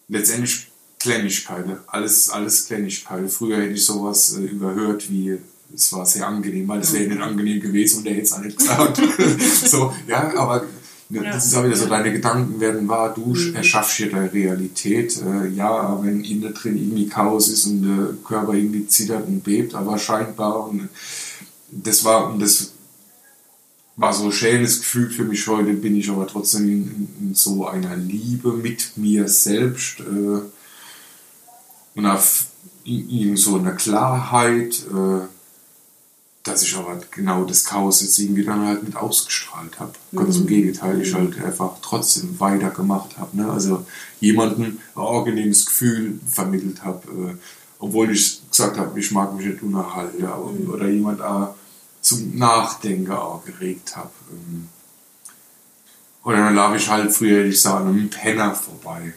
letztendlich 0.07 0.71
Kleinigkeiten, 0.99 1.77
alles, 1.87 2.29
alles 2.29 2.65
Kleinigkeiten. 2.65 3.29
Früher 3.29 3.57
hätte 3.57 3.73
ich 3.73 3.83
sowas 3.83 4.33
äh, 4.33 4.41
überhört 4.41 5.09
wie, 5.09 5.39
es 5.73 5.91
war 5.93 6.05
sehr 6.05 6.27
angenehm, 6.27 6.67
weil 6.67 6.81
es 6.81 6.93
wäre 6.93 7.07
nicht 7.07 7.21
angenehm 7.21 7.59
gewesen 7.59 7.99
und 7.99 8.05
der 8.05 8.13
hätte 8.13 8.23
es 8.23 8.33
auch 8.33 8.41
nicht 8.41 8.57
gesagt. 8.57 9.01
so, 9.65 9.93
ja, 10.07 10.33
aber 10.37 10.65
ne, 11.09 11.23
das 11.23 11.45
ist 11.45 11.55
auch 11.55 11.63
wieder 11.63 11.75
so, 11.75 11.87
deine 11.87 12.11
Gedanken 12.11 12.59
werden 12.59 12.87
wahr, 12.87 13.13
du 13.13 13.35
erschaffst 13.53 13.93
hier 13.93 14.11
deine 14.11 14.31
Realität. 14.31 15.19
Äh, 15.21 15.49
ja, 15.49 16.03
wenn 16.03 16.23
innen 16.23 16.53
drin 16.53 16.77
irgendwie 16.77 17.07
Chaos 17.07 17.49
ist 17.49 17.65
und 17.65 17.83
der 17.83 18.13
Körper 18.23 18.53
irgendwie 18.53 18.87
zittert 18.87 19.27
und 19.27 19.43
bebt, 19.43 19.75
aber 19.75 19.97
scheinbar 19.97 20.67
und 20.67 20.89
das 21.71 22.03
war, 22.03 22.31
und 22.31 22.41
das 22.41 22.71
war 23.95 24.13
so 24.13 24.25
ein 24.25 24.31
schönes 24.31 24.79
Gefühl 24.79 25.09
für 25.09 25.23
mich 25.23 25.47
heute, 25.47 25.73
bin 25.73 25.95
ich 25.95 26.09
aber 26.09 26.27
trotzdem 26.27 26.67
in, 26.67 27.07
in 27.19 27.35
so 27.35 27.67
einer 27.67 27.95
Liebe 27.95 28.53
mit 28.53 28.97
mir 28.97 29.27
selbst 29.27 29.99
äh, 29.99 30.41
und 31.93 32.05
auf 32.05 32.45
in, 32.83 33.09
in 33.09 33.37
so 33.37 33.57
einer 33.57 33.73
Klarheit, 33.73 34.85
äh, 34.89 35.21
dass 36.43 36.63
ich 36.63 36.75
aber 36.75 36.99
genau 37.11 37.45
das 37.45 37.65
Chaos 37.65 38.01
jetzt 38.01 38.17
irgendwie 38.17 38.43
dann 38.43 38.65
halt 38.65 38.83
mit 38.83 38.95
ausgestrahlt 38.95 39.79
habe. 39.79 39.93
Ganz 40.15 40.37
im 40.37 40.47
Gegenteil, 40.47 41.01
ich 41.01 41.13
halt 41.13 41.39
einfach 41.43 41.73
trotzdem 41.81 42.39
weitergemacht 42.39 43.17
habe. 43.17 43.37
Ne? 43.37 43.51
Also 43.51 43.85
jemandem 44.19 44.79
ein 44.95 45.01
angenehmes 45.01 45.67
Gefühl 45.67 46.19
vermittelt 46.27 46.83
habe, 46.83 47.07
äh, 47.11 47.35
obwohl 47.79 48.11
ich 48.11 48.41
gesagt 48.49 48.77
habe, 48.77 48.99
ich 48.99 49.11
mag 49.11 49.35
mich 49.35 49.45
nicht 49.45 49.61
unterhalten. 49.61 50.21
Ja, 50.21 50.33
und, 50.33 50.67
Oder 50.67 50.89
jemand 50.89 51.21
auch 51.21 51.55
zum 52.01 52.37
Nachdenken 52.37 53.11
auch 53.11 53.45
geregt 53.45 53.95
habe. 53.95 54.11
Ähm, 54.31 54.69
oder 56.23 56.37
dann 56.37 56.55
laufe 56.55 56.77
ich 56.77 56.89
halt 56.89 57.11
früher, 57.11 57.45
ich 57.45 57.61
sagen, 57.61 57.89
einem 57.89 58.09
Penner 58.09 58.53
vorbei. 58.53 59.13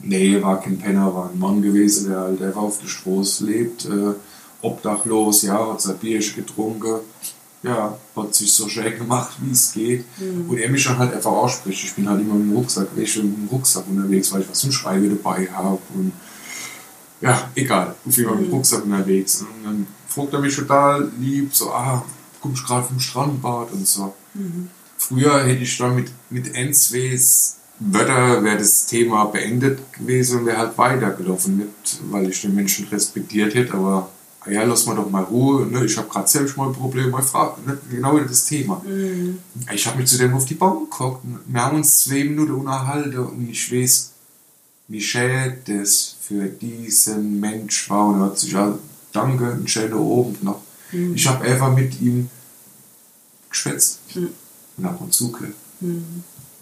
Nee, 0.00 0.40
war 0.42 0.60
kein 0.60 0.78
Penner, 0.78 1.14
war 1.14 1.30
ein 1.30 1.38
Mann 1.38 1.62
gewesen, 1.62 2.08
der 2.08 2.20
halt 2.20 2.42
einfach 2.42 2.62
auf 2.62 2.80
der 2.80 2.88
Straße 2.88 3.44
lebt, 3.46 3.84
äh, 3.84 4.14
obdachlos, 4.62 5.42
ja, 5.42 5.72
hat 5.72 5.80
sein 5.80 5.98
Bierchen 5.98 6.36
getrunken, 6.36 7.00
ja, 7.62 7.98
hat 8.14 8.34
sich 8.34 8.52
so 8.52 8.68
schön 8.68 8.96
gemacht, 8.96 9.36
wie 9.40 9.50
es 9.50 9.72
geht. 9.72 10.04
Und 10.48 10.58
er 10.58 10.70
mich 10.70 10.84
dann 10.84 10.98
halt 10.98 11.12
einfach 11.12 11.30
ausspricht. 11.30 11.84
Ich 11.84 11.94
bin 11.94 12.08
halt 12.08 12.20
immer 12.20 12.34
mit 12.34 12.48
dem 12.48 12.56
Rucksack, 12.56 12.88
ich 12.96 13.14
bin 13.14 13.30
mit 13.30 13.38
dem 13.38 13.48
Rucksack 13.48 13.84
unterwegs, 13.88 14.32
weil 14.32 14.42
ich 14.42 14.50
was 14.50 14.60
zum 14.60 14.72
Schreiben 14.72 15.08
dabei 15.08 15.48
habe. 15.52 15.78
Und 15.94 16.12
ja, 17.20 17.50
egal, 17.54 17.94
auf 18.06 18.16
jeden 18.16 18.28
Fall 18.28 18.38
mit 18.38 18.48
dem 18.48 18.54
Rucksack 18.54 18.84
unterwegs. 18.84 19.40
Und 19.40 19.64
dann 19.64 19.86
fragt 20.06 20.32
er 20.32 20.40
mich 20.40 20.54
total 20.54 21.10
lieb, 21.18 21.54
so, 21.54 21.70
ah, 21.72 22.04
kommst 22.40 22.64
gerade 22.64 22.86
vom 22.86 23.00
Strandbad 23.00 23.72
und 23.72 23.86
so. 23.86 24.14
Früher 24.96 25.44
hätte 25.44 25.62
ich 25.62 25.76
dann 25.78 25.96
mit, 25.96 26.10
mit 26.30 26.54
Enzwees 26.54 27.58
Wörter 27.80 28.42
wäre 28.42 28.58
das 28.58 28.86
Thema 28.86 29.26
beendet 29.26 29.92
gewesen 29.92 30.40
und 30.40 30.46
wäre 30.46 30.58
halt 30.58 30.78
weitergelaufen, 30.78 31.58
mit, 31.58 31.68
weil 32.10 32.28
ich 32.28 32.40
den 32.40 32.54
Menschen 32.54 32.88
respektiert 32.88 33.54
hätte, 33.54 33.74
aber 33.74 34.10
ja, 34.50 34.64
lass 34.64 34.86
mal 34.86 34.96
doch 34.96 35.10
mal 35.10 35.24
Ruhe, 35.24 35.66
ne? 35.66 35.84
ich 35.84 35.96
habe 35.96 36.08
gerade 36.08 36.28
selbst 36.28 36.56
mal 36.56 36.68
ein 36.68 36.72
Problem, 36.72 37.10
mal 37.10 37.22
fragen, 37.22 37.62
ne? 37.66 37.78
genau 37.90 38.18
das 38.18 38.44
Thema. 38.44 38.82
Ich 39.72 39.86
habe 39.86 39.98
mich 39.98 40.08
zu 40.08 40.18
dem 40.18 40.34
auf 40.34 40.44
die 40.44 40.54
Bank 40.54 40.90
geguckt, 40.90 41.24
wir 41.46 41.64
haben 41.64 41.76
uns 41.76 42.04
zwei 42.04 42.24
Minuten 42.24 42.52
unterhalten 42.52 43.18
und 43.18 43.48
ich 43.48 43.72
weiß, 43.72 44.12
wie 44.88 45.00
schön 45.00 45.54
das 45.66 46.16
für 46.20 46.46
diesen 46.46 47.40
Mensch 47.40 47.90
war 47.90 48.08
und 48.08 48.20
er 48.20 48.26
hat 48.26 48.38
sich 48.38 48.52
ja, 48.52 48.78
danke, 49.12 49.52
ein 49.52 49.68
schöner 49.68 49.96
Abend 49.96 50.42
noch. 50.42 50.60
Ich 51.14 51.26
habe 51.26 51.44
einfach 51.44 51.74
mit 51.74 52.00
ihm 52.00 52.30
geschwätzt 53.50 54.00
und 54.76 54.84
ab 54.84 55.00
und 55.00 55.12
zu 55.12 55.30
gehört. 55.30 55.54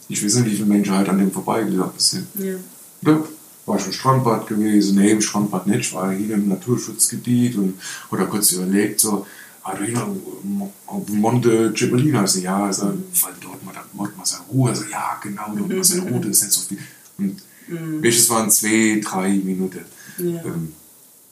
Ich 0.08 0.24
weiß 0.24 0.36
nicht, 0.36 0.46
wie 0.46 0.54
viele 0.54 0.66
Menschen 0.66 0.94
halt 0.94 1.08
an 1.08 1.18
dem 1.18 1.30
vorbeigelaufen 1.30 1.98
sind. 1.98 2.26
Ja. 2.38 2.54
Ja, 3.02 3.22
war 3.66 3.78
schon 3.78 3.92
Strandbad 3.92 4.46
gewesen, 4.46 4.98
nee, 4.98 5.10
im 5.10 5.20
Strandbad 5.20 5.66
nicht, 5.66 5.80
ich 5.80 5.94
war 5.94 6.12
hier 6.12 6.36
im 6.36 6.48
Naturschutzgebiet 6.48 7.56
und 7.56 7.80
oder 8.10 8.26
kurz 8.26 8.52
überlegt, 8.52 9.00
so, 9.00 9.26
auf 9.62 11.08
Monte 11.08 11.74
Cipolline, 11.76 12.20
also 12.20 12.38
ja, 12.38 12.66
also, 12.66 12.86
weil 12.86 13.34
dort 13.40 13.64
mal, 13.64 13.74
da 13.74 13.84
macht 13.92 14.16
man 14.16 14.24
seine 14.24 14.44
Ruhe, 14.44 14.70
also 14.70 14.84
ja, 14.84 15.18
genau, 15.20 15.52
dort 15.56 15.68
mal 15.68 15.84
seine 15.84 16.08
Ruhe, 16.08 16.20
das 16.20 16.30
ist 16.30 16.42
nicht 16.42 16.52
so 16.52 16.60
viel. 16.60 16.78
Und 17.18 17.42
welches 18.00 18.30
waren 18.30 18.50
zwei, 18.50 19.00
drei 19.04 19.30
Minuten. 19.34 19.84
Ja. 20.18 20.44
Ähm, 20.44 20.72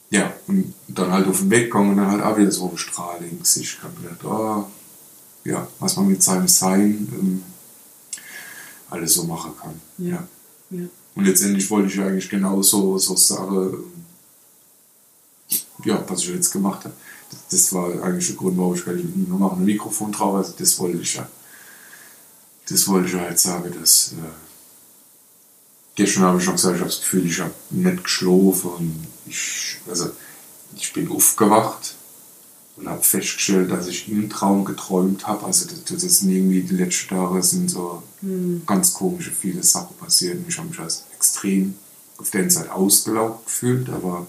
ja, 0.09 0.33
und 0.47 0.73
dann 0.87 1.11
halt 1.11 1.27
auf 1.27 1.39
den 1.39 1.49
Weg 1.49 1.69
kommen 1.69 1.91
und 1.91 1.97
dann 1.97 2.11
halt 2.11 2.21
auch 2.21 2.37
wieder 2.37 2.51
so 2.51 2.69
ein 2.69 2.77
Strahl 2.77 3.19
im 3.21 3.39
Gesicht. 3.39 3.77
Ich 3.77 3.83
hab 3.83 3.95
gedacht, 4.01 4.23
oh, 4.23 4.65
ja, 5.43 5.67
was 5.79 5.95
man 5.95 6.07
mit 6.07 6.21
seinem 6.21 6.47
Sein 6.47 7.07
ähm, 7.17 7.43
alles 8.89 9.13
so 9.13 9.23
machen 9.23 9.53
kann. 9.59 9.81
Ja. 9.97 10.27
Ja. 10.69 10.85
Und 11.15 11.25
letztendlich 11.25 11.69
wollte 11.69 11.93
ich 11.93 11.99
eigentlich 11.99 12.29
genau 12.29 12.61
so, 12.61 12.97
so 12.97 13.15
Sache, 13.15 13.77
ähm, 15.49 15.57
ja, 15.83 16.03
was 16.07 16.21
ich 16.21 16.29
jetzt 16.29 16.51
gemacht 16.51 16.83
habe. 16.83 16.93
Das, 17.49 17.73
war 17.73 17.89
eigentlich 18.03 18.27
der 18.27 18.35
Grund, 18.35 18.57
warum 18.57 18.75
ich 18.75 18.83
gleich 18.83 19.03
mit 19.03 19.15
ihm 19.15 19.39
noch 19.39 19.53
ein 19.53 19.65
Mikrofon 19.65 20.11
drauf 20.11 20.35
also 20.35 20.53
das 20.57 20.77
wollte 20.79 20.99
ich 20.99 21.15
ja. 21.15 21.27
Das 22.69 22.87
wollte 22.87 23.07
ich 23.07 23.13
ja 23.13 23.21
halt 23.21 23.39
sagen, 23.39 23.73
dass 23.79 24.13
äh, 24.13 24.15
gestern 25.95 26.23
habe 26.23 26.37
ich 26.37 26.43
schon 26.43 26.55
gesagt, 26.55 26.75
ich 26.75 26.81
habe 26.81 26.91
das 26.91 26.99
Gefühl, 26.99 27.25
ich 27.25 27.39
habe 27.39 27.53
nicht 27.69 28.03
geschlafen 28.03 29.07
ich, 29.25 29.77
also 29.89 30.11
ich 30.75 30.93
bin 30.93 31.09
aufgewacht 31.09 31.94
und 32.77 32.89
habe 32.89 33.01
festgestellt, 33.01 33.71
dass 33.71 33.87
ich 33.87 34.09
im 34.09 34.29
Traum 34.29 34.65
geträumt 34.65 35.27
habe. 35.27 35.45
Also 35.45 35.65
das, 35.67 35.83
das 35.85 36.03
ist 36.03 36.23
irgendwie 36.23 36.61
die 36.61 36.75
letzten 36.75 37.09
Tage 37.09 37.41
sind 37.41 37.69
so 37.69 38.03
ganz 38.65 38.93
komische 38.93 39.31
viele 39.31 39.63
Sachen 39.63 39.95
passiert 39.97 40.37
und 40.37 40.49
ich 40.49 40.57
habe 40.57 40.69
mich 40.69 40.79
als 40.79 41.05
extrem 41.15 41.75
auf 42.17 42.29
der 42.31 42.41
einen 42.41 42.49
Seite 42.49 42.73
ausgelaugt 42.73 43.45
gefühlt, 43.45 43.89
aber 43.89 44.27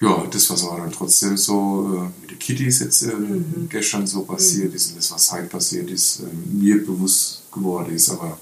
ja, 0.00 0.26
das 0.26 0.50
was 0.50 0.64
aber 0.64 0.78
dann 0.78 0.90
trotzdem 0.90 1.36
so 1.36 1.94
äh, 1.96 2.20
mit 2.20 2.32
den 2.32 2.38
Kittys 2.40 2.80
jetzt 2.80 3.02
äh, 3.04 3.12
gestern 3.68 4.06
so 4.06 4.22
passiert 4.22 4.74
ist 4.74 4.90
und 4.90 4.98
das 4.98 5.12
was 5.12 5.30
heute 5.30 5.46
passiert 5.46 5.88
ist, 5.90 6.20
äh, 6.20 6.24
mir 6.52 6.84
bewusst 6.84 7.42
geworden 7.52 7.94
ist, 7.94 8.10
aber 8.10 8.36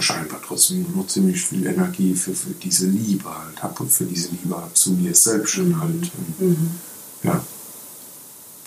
scheinbar 0.00 0.40
trotzdem 0.46 0.86
noch 0.96 1.06
ziemlich 1.06 1.42
viel 1.44 1.66
Energie 1.66 2.14
für, 2.14 2.34
für 2.34 2.50
diese 2.52 2.86
Liebe 2.86 3.28
halt 3.28 3.62
habe, 3.62 3.86
für 3.86 4.04
diese 4.04 4.28
Liebe 4.30 4.56
zu 4.72 4.92
mir 4.92 5.14
selbst 5.14 5.50
schon 5.50 5.78
halt. 5.80 6.10
Und, 6.38 6.70
Ja, 7.22 7.44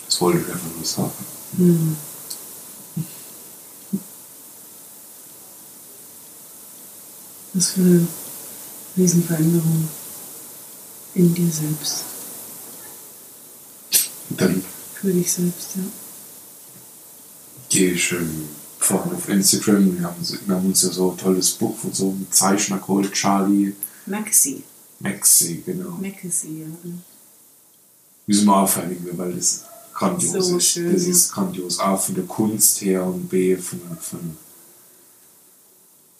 das 0.06 0.20
wollte 0.20 0.38
ich 0.38 0.46
einfach 0.46 0.76
nur 0.76 0.84
sagen. 0.84 1.96
Was 7.54 7.68
für 7.70 7.80
eine 7.80 8.06
Riesenveränderung 8.96 9.88
in 11.14 11.34
dir 11.34 11.50
selbst. 11.50 12.04
Und 14.30 14.40
dann 14.40 14.64
Für 14.94 15.12
dich 15.12 15.32
selbst, 15.32 15.76
ja. 15.76 15.82
gehe 17.68 17.92
ich 17.92 18.12
ähm, 18.12 18.48
vorhin 18.86 19.12
auf 19.12 19.28
Instagram. 19.28 19.98
Wir 19.98 20.06
haben, 20.06 20.16
wir 20.46 20.54
haben 20.54 20.66
uns 20.66 20.82
ja 20.82 20.90
so 20.90 21.10
ein 21.10 21.18
tolles 21.18 21.50
Buch 21.52 21.76
von 21.76 21.92
so 21.92 22.10
einem 22.10 22.26
Zeichner 22.30 22.78
geholt, 22.78 23.12
Charlie 23.12 23.74
Maxi. 24.06 24.62
Maxi, 25.00 25.62
genau. 25.66 25.90
Maxi, 26.00 26.60
ja. 26.60 26.66
Müssen 28.26 28.46
wir 28.46 28.66
verlinken, 28.66 29.18
weil 29.18 29.34
das 29.34 29.64
grandios 29.92 30.46
So 30.46 30.56
ist. 30.56 30.66
schön, 30.66 30.92
das 30.92 31.04
ja. 31.04 31.10
ist 31.10 31.32
grandios. 31.32 31.80
A 31.80 31.96
von 31.96 32.14
der 32.14 32.24
Kunst 32.24 32.80
her 32.80 33.04
und 33.04 33.28
B 33.28 33.56
von, 33.56 33.80
von, 34.00 34.36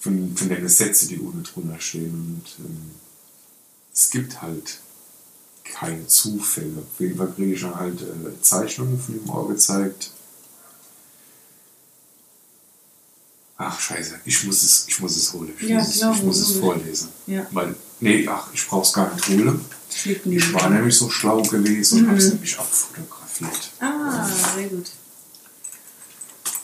von, 0.01 0.37
von 0.37 0.49
den 0.49 0.69
Sätzen, 0.69 1.09
die 1.09 1.19
unten 1.19 1.45
drunter 1.45 1.81
stehen. 1.81 2.11
Und 2.13 2.65
ähm, 2.65 2.91
es 3.95 4.11
gibt 4.11 4.43
halt 4.43 4.81
keine 5.65 6.07
Zufälle. 6.07 6.79
Auf 6.79 7.01
jeden 7.01 7.17
Fall 7.17 7.33
kriege 7.33 7.55
ich 7.55 7.61
dann 7.61 7.75
halt 7.75 8.01
äh, 8.03 8.41
Zeichnungen 8.43 8.99
von 9.01 9.15
ihm 9.17 9.31
auch 9.31 9.49
gezeigt. 9.49 10.11
Ach 13.59 13.81
scheiße, 13.81 14.21
ich 14.27 14.45
muss 14.45 14.63
es, 14.63 14.85
ich 14.89 15.01
muss 15.01 15.17
es 15.17 15.33
holen. 15.33 15.53
Ich 15.59 15.69
Ja, 15.69 15.79
muss, 15.79 15.89
es, 15.89 15.97
klar, 15.99 16.15
ich 16.15 16.23
muss 16.23 16.39
es 16.41 16.57
vorlesen. 16.59 17.09
Ja. 17.27 17.47
Weil, 17.53 17.75
nee, 18.01 18.27
ach, 18.29 18.49
ich 18.53 18.67
brauch's 18.67 18.93
gar 18.93 19.13
nicht 19.15 19.29
holen. 19.29 19.65
Ich 19.95 20.53
war 20.53 20.69
nämlich 20.69 20.95
so 20.95 21.09
schlau 21.09 21.41
gewesen 21.43 22.01
und 22.01 22.07
Mhm. 22.07 22.11
hab's 22.13 22.25
nämlich 22.29 22.59
abfotografiert. 22.59 23.71
Ah, 23.81 24.29
sehr 24.55 24.69
gut. 24.69 24.87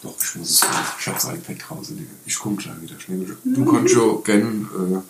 Doch, 0.03 0.15
ich 0.23 0.35
muss 0.37 0.51
es 0.51 0.63
holen. 0.63 0.85
Ich 1.01 1.07
hab's 1.09 1.25
iPad 1.25 1.57
draußen 1.69 1.97
liegen. 1.97 2.11
Ich 2.27 2.39
komm 2.39 2.57
gleich 2.59 2.81
wieder 2.83 3.01
schnell. 3.01 3.37
Du 3.45 3.65
kannst 3.65 3.95
ja 3.95 4.15
gerne 4.25 5.03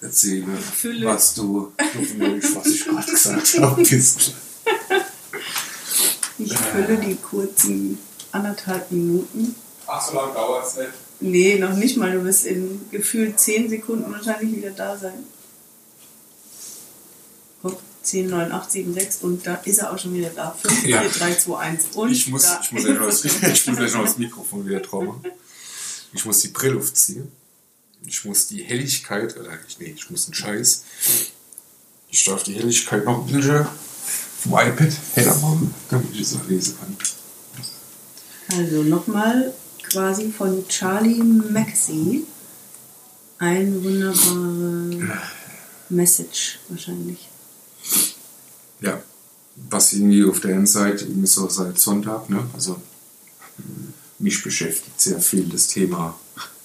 äh, 0.00 0.04
erzählen, 0.06 0.56
Fülle. 0.56 1.06
was 1.06 1.34
du, 1.34 1.70
hoffentlich, 1.78 2.44
was 2.56 2.66
ich 2.66 2.84
gerade 2.86 3.10
gesagt 3.10 3.58
habe. 3.60 3.82
Ich 6.36 6.56
fülle 6.58 6.96
die 6.98 7.14
kurzen 7.16 7.96
anderthalb 8.32 8.90
Minuten. 8.90 9.54
Ach, 9.86 10.06
so 10.06 10.14
lange 10.14 10.32
dauert's 10.34 10.76
nicht. 10.76 10.90
Nee, 11.20 11.58
noch 11.58 11.74
nicht 11.76 11.96
mal. 11.96 12.12
Du 12.12 12.24
wirst 12.24 12.44
in 12.46 12.80
gefühlt 12.90 13.38
10 13.38 13.68
Sekunden 13.68 14.10
wahrscheinlich 14.12 14.56
wieder 14.56 14.70
da 14.70 14.96
sein. 14.96 15.24
Guck, 17.62 17.78
10, 18.02 18.28
9, 18.28 18.52
8, 18.52 18.70
7, 18.72 18.94
6 18.94 19.16
und 19.22 19.46
da 19.46 19.54
ist 19.64 19.78
er 19.78 19.92
auch 19.92 19.98
schon 19.98 20.14
wieder 20.14 20.30
da. 20.30 20.50
5, 20.60 20.84
Ja. 20.86 21.00
4, 21.02 21.10
3, 21.10 21.34
2, 21.34 21.58
1 21.58 21.84
und 21.94 22.10
Ich 22.10 22.28
muss, 22.28 22.42
da 22.42 22.60
ich 22.62 22.72
muss 22.72 22.84
gleich 22.84 22.98
noch 22.98 23.06
das, 23.06 23.24
ich 23.24 23.66
muss 23.66 23.76
gleich 23.76 23.94
noch 23.94 24.04
das 24.04 24.18
Mikrofon 24.18 24.66
wieder 24.66 24.80
drauf 24.80 25.04
machen. 25.04 25.24
Ich 26.12 26.24
muss 26.24 26.40
die 26.40 26.48
Brille 26.48 26.78
aufziehen. 26.78 27.30
Ich 28.06 28.24
muss 28.24 28.46
die 28.48 28.62
Helligkeit, 28.62 29.36
oder 29.38 29.50
nee, 29.78 29.94
ich 29.96 30.10
muss 30.10 30.26
einen 30.26 30.34
Scheiß. 30.34 30.84
Ich 32.10 32.24
darf 32.24 32.42
die 32.42 32.54
Helligkeit 32.54 33.04
noch 33.04 33.26
ein 33.26 33.32
bisschen 33.32 33.66
vom 34.42 34.52
iPad 34.52 34.92
heller 35.14 35.34
machen, 35.36 35.74
damit 35.88 36.12
ich 36.14 36.20
es 36.20 36.36
auch 36.36 36.46
lesen 36.46 36.76
kann. 36.78 36.96
Also 38.58 38.82
nochmal 38.82 39.54
quasi 39.94 40.32
von 40.32 40.66
Charlie 40.66 41.22
Maxey. 41.22 42.24
Ein 43.38 43.84
wunderbare 43.84 45.20
Message 45.88 46.58
wahrscheinlich. 46.68 47.28
Ja, 48.80 49.00
was 49.70 49.92
irgendwie 49.92 50.24
auf 50.24 50.40
der 50.40 50.56
einen 50.56 50.66
Seite 50.66 51.04
irgendwie 51.04 51.28
so 51.28 51.48
seit 51.48 51.78
Sonntag, 51.78 52.28
ne? 52.28 52.44
Also 52.54 52.80
mich 54.18 54.42
beschäftigt 54.42 55.00
sehr 55.00 55.20
viel 55.20 55.44
das 55.44 55.68
Thema 55.68 56.18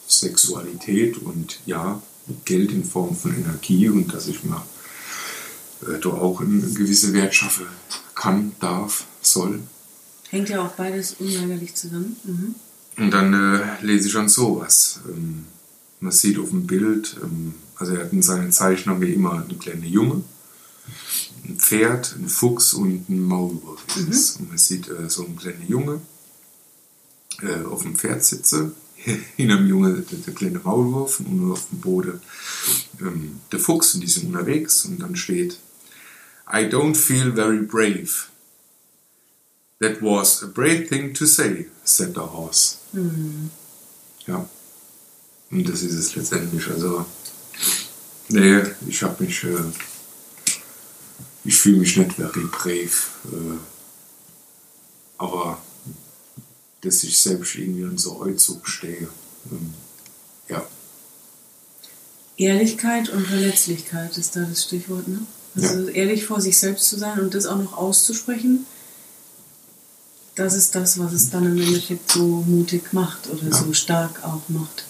Sexualität 0.08 1.20
und 1.20 1.60
ja, 1.68 2.02
Geld 2.46 2.72
in 2.72 2.84
Form 2.84 3.16
von 3.16 3.36
Energie 3.36 3.90
und 3.90 4.12
dass 4.12 4.28
ich 4.28 4.44
mir 4.44 4.64
äh, 5.84 6.00
da 6.00 6.10
auch 6.10 6.42
eine 6.42 6.62
gewisse 6.62 7.14
Wert 7.14 7.36
schaffe 7.36 7.68
kann, 8.16 8.56
darf, 8.60 9.06
soll. 9.22 9.62
Hängt 10.30 10.50
ja 10.50 10.66
auch 10.66 10.72
beides 10.72 11.16
unweigerlich 11.20 11.76
zusammen. 11.76 12.16
Mhm. 12.24 12.56
Und 13.00 13.12
dann 13.12 13.34
äh, 13.34 13.82
lese 13.82 14.10
ich 14.10 14.18
an 14.18 14.28
sowas. 14.28 15.00
Ähm, 15.08 15.46
man 16.02 16.12
sieht 16.12 16.38
auf 16.38 16.50
dem 16.50 16.68
Bild, 16.68 17.16
ähm, 17.24 17.56
also 17.76 17.94
er 17.94 18.06
hat 18.06 18.14
in 18.14 18.22
seinen 18.22 18.52
Zeichnungen 18.52 19.02
wie 19.02 19.14
immer 19.14 19.44
eine 19.44 19.58
kleine 19.58 19.88
Junge, 19.88 20.24
ein 21.46 21.56
Pferd, 21.58 22.16
ein 22.18 22.28
Fuchs 22.28 22.74
und 22.74 23.10
ein 23.10 23.22
Maulwurf. 23.22 23.82
es. 24.10 24.38
Und 24.38 24.50
man 24.50 24.58
sieht 24.58 24.90
äh, 24.90 25.10
so 25.10 25.26
einen 25.26 25.38
kleinen 25.38 25.66
Junge 25.68 26.02
äh, 27.42 27.64
auf 27.64 27.84
dem 27.84 27.96
Pferd 27.96 28.24
sitze, 28.24 28.74
hinter 29.38 29.58
dem 29.58 29.68
Junge 29.68 30.02
der, 30.02 30.20
der 30.20 30.34
kleine 30.34 30.60
Maulwurf 30.60 31.22
und 31.22 31.52
auf 31.52 31.70
dem 31.70 31.80
Boden 31.80 32.22
ähm, 33.00 33.40
der 33.52 33.60
Fuchs 33.60 33.96
und 33.96 34.02
die 34.02 34.08
sind 34.08 34.28
unterwegs 34.28 34.84
und 34.86 35.02
dann 35.02 35.16
steht 35.16 35.58
I 36.52 36.66
don't 36.66 36.96
feel 36.96 37.32
very 37.32 37.62
brave. 37.62 38.30
That 39.80 40.02
was 40.02 40.44
a 40.44 40.48
brave 40.48 40.90
thing 40.90 41.14
to 41.14 41.26
say, 41.26 41.68
said 41.86 42.16
the 42.16 42.22
horse. 42.22 42.79
Ja. 44.28 44.50
Und 45.52 45.70
das 45.70 45.82
ist 45.82 45.94
es 45.94 46.16
letztendlich. 46.16 46.68
Also, 46.68 47.06
nee, 48.30 48.62
ich 48.88 49.02
habe 49.04 49.24
mich, 49.24 49.44
äh, 49.44 49.58
ich 51.44 51.56
fühle 51.56 51.78
mich 51.78 51.98
nicht 51.98 52.14
very 52.14 52.46
brave. 52.46 52.92
Äh, 53.32 53.58
aber, 55.18 55.62
dass 56.82 57.04
ich 57.04 57.18
selbst 57.18 57.56
irgendwie 57.56 57.84
an 57.84 57.98
so 57.98 58.20
Euzug 58.20 58.68
stehe. 58.68 59.10
Ähm, 59.52 59.74
ja. 60.48 60.66
Ehrlichkeit 62.38 63.10
und 63.10 63.28
Verletzlichkeit 63.28 64.18
ist 64.18 64.36
da 64.36 64.42
das 64.42 64.64
Stichwort, 64.64 65.08
ne? 65.08 65.20
Also 65.56 65.88
ehrlich 65.90 66.26
vor 66.26 66.40
sich 66.40 66.58
selbst 66.58 66.88
zu 66.88 66.98
sein 66.98 67.20
und 67.20 67.34
das 67.34 67.48
auch 67.48 67.58
noch 67.58 67.76
auszusprechen, 67.76 68.66
das 70.40 70.56
ist 70.56 70.74
das, 70.74 70.98
was 70.98 71.12
es 71.12 71.30
dann 71.30 71.46
im 71.46 71.58
Endeffekt 71.62 72.12
so 72.12 72.44
mutig 72.48 72.94
macht 72.94 73.30
oder 73.30 73.50
Ja. 73.50 73.52
so 73.52 73.74
stark 73.74 74.24
auch 74.24 74.42
macht. 74.48 74.86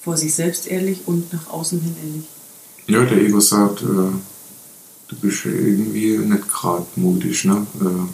Vor 0.00 0.16
sich 0.16 0.32
selbst 0.34 0.68
ehrlich 0.68 1.00
und 1.06 1.32
nach 1.32 1.48
außen 1.48 1.80
hin 1.80 1.96
ehrlich. 2.04 2.24
Ja, 2.86 3.04
der 3.04 3.20
Ego 3.20 3.40
sagt, 3.40 3.82
äh, 3.82 3.86
du 5.08 5.16
bist 5.20 5.44
irgendwie 5.44 6.16
nicht 6.18 6.48
gerade 6.48 6.86
mutig, 6.96 7.44
ne? 7.44 7.66
Äh, 7.80 8.08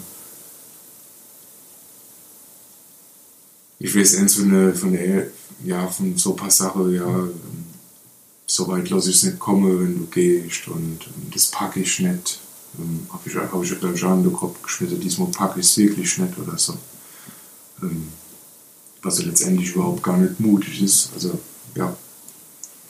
ich 3.79 3.95
weiß 3.95 4.17
eins 4.17 4.37
von 4.37 4.51
der, 4.51 4.75
von 4.75 4.93
der, 4.93 5.27
ja, 5.65 5.87
von 5.89 6.17
so 6.17 6.31
ein 6.31 6.37
paar 6.37 6.51
Sachen, 6.51 6.95
ja, 6.95 7.07
ähm, 7.07 7.35
so 8.47 8.67
weit 8.69 8.89
lasse 8.89 9.11
ich 9.11 9.17
es 9.17 9.23
nicht 9.25 9.39
kommen, 9.39 9.81
wenn 9.81 9.99
du 9.99 10.07
gehst 10.07 10.67
und 10.69 10.99
ähm, 11.07 11.31
das 11.33 11.47
packe 11.51 11.81
ich 11.81 12.01
nicht. 12.01 12.41
Ähm, 12.79 13.07
habe 13.11 13.23
ich, 13.27 13.37
hab 13.37 13.63
ich 13.63 13.71
ja 13.71 13.77
gleich 13.77 14.05
an 14.05 14.23
den 14.23 14.33
Kopf 14.33 14.63
geschmissen, 14.63 15.01
diesmal 15.01 15.29
packe 15.29 15.61
ich 15.61 15.67
es 15.67 15.77
wirklich 15.77 16.19
nicht 16.19 16.39
oder 16.39 16.59
so. 16.59 16.77
Ähm, 17.83 18.09
was 19.03 19.19
ja 19.19 19.27
letztendlich 19.27 19.75
überhaupt 19.75 20.03
gar 20.03 20.17
nicht 20.17 20.41
mutig 20.41 20.83
ist. 20.83 21.11
Also, 21.15 21.39
ja, 21.75 21.95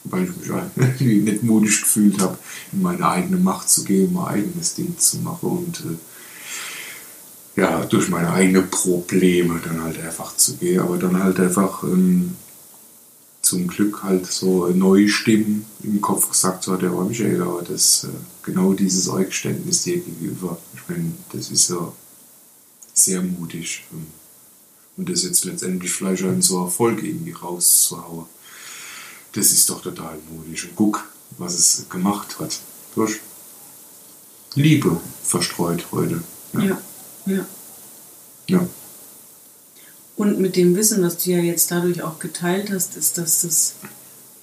weil 0.05 0.25
ich 0.25 0.37
mich 0.37 0.51
halt 0.51 0.77
nicht 1.01 1.43
mutig 1.43 1.83
gefühlt 1.83 2.21
habe, 2.21 2.39
in 2.73 2.83
meine 2.83 3.07
eigene 3.07 3.37
Macht 3.37 3.69
zu 3.69 3.85
gehen, 3.85 4.13
mein 4.13 4.27
eigenes 4.27 4.75
Ding 4.75 4.97
zu 4.99 5.19
machen 5.19 5.49
und 5.49 5.81
äh, 5.81 7.61
ja, 7.61 7.85
durch 7.85 8.09
meine 8.09 8.33
eigenen 8.33 8.69
Probleme 8.71 9.61
dann 9.65 9.83
halt 9.83 10.01
einfach 10.01 10.37
zu 10.37 10.57
gehen, 10.57 10.81
aber 10.81 10.99
dann 10.99 11.23
halt 11.23 11.39
einfach 11.39 11.85
ähm, 11.85 12.37
zum 13.45 13.67
Glück 13.67 14.03
halt 14.03 14.27
so 14.27 14.67
neue 14.69 15.09
Stimmen 15.09 15.67
im 15.83 16.01
Kopf 16.01 16.29
gesagt 16.31 16.67
hat, 16.67 16.83
der 16.83 16.97
war 16.97 17.05
Michael, 17.05 17.43
aber 17.43 17.63
das 17.63 18.05
äh, 18.05 18.09
genau 18.43 18.73
dieses 18.73 19.09
Eingeständnis 19.09 19.83
dir 19.83 19.99
gegenüber, 19.99 20.59
ich 20.75 20.89
meine, 20.89 21.13
das 21.33 21.51
ist 21.51 21.71
ja 21.71 21.93
sehr 22.93 23.23
mutig 23.23 23.85
und 24.97 25.09
das 25.09 25.25
jetzt 25.25 25.45
letztendlich 25.45 25.93
vielleicht 25.93 26.23
auch 26.23 26.29
in 26.29 26.43
so 26.43 26.63
Erfolg 26.63 27.03
irgendwie 27.03 27.33
rauszuhauen 27.33 28.27
das 29.35 29.51
ist 29.51 29.69
doch 29.69 29.83
total 29.83 30.17
mutig. 30.31 30.65
Und 30.65 30.77
guck, 30.77 31.05
was 31.39 31.55
es 31.55 31.89
gemacht 31.89 32.39
hat. 32.39 32.59
Durch 32.95 33.21
Liebe 34.55 35.01
verstreut 35.25 35.87
heute. 35.91 36.23
Ja, 36.53 36.81
ja. 37.27 37.47
ja. 38.47 38.67
Und 40.17 40.39
mit 40.39 40.57
dem 40.57 40.77
Wissen, 40.77 41.03
was 41.03 41.19
du 41.19 41.31
ja 41.31 41.39
jetzt 41.39 41.71
dadurch 41.71 42.03
auch 42.03 42.19
geteilt 42.19 42.71
hast, 42.71 42.97
ist, 42.97 43.19
dass 43.19 43.43
das 43.43 43.75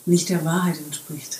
nicht 0.05 0.29
der 0.29 0.43
Wahrheit 0.43 0.77
entspricht. 0.77 1.39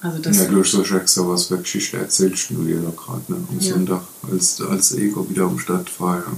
Also 0.00 0.18
das 0.18 0.36
ja 0.38 0.44
durch 0.46 0.70
so 0.70 0.84
Schreck 0.84 1.08
sowas 1.08 1.46
für 1.46 1.58
Geschichte 1.58 1.96
erzählst 1.96 2.50
du 2.50 2.64
dir 2.64 2.80
doch 2.80 2.96
gerade 2.96 3.32
ne, 3.32 3.46
am 3.48 3.60
Ja. 3.60 3.74
Sonntag, 3.74 4.02
als, 4.30 4.60
als 4.60 4.92
Ego 4.92 5.28
wieder 5.30 5.44
am 5.44 5.58
Start 5.58 6.00
war. 6.00 6.18
Ja. 6.18 6.32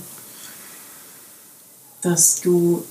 dass 2.02 2.40
du 2.42 2.84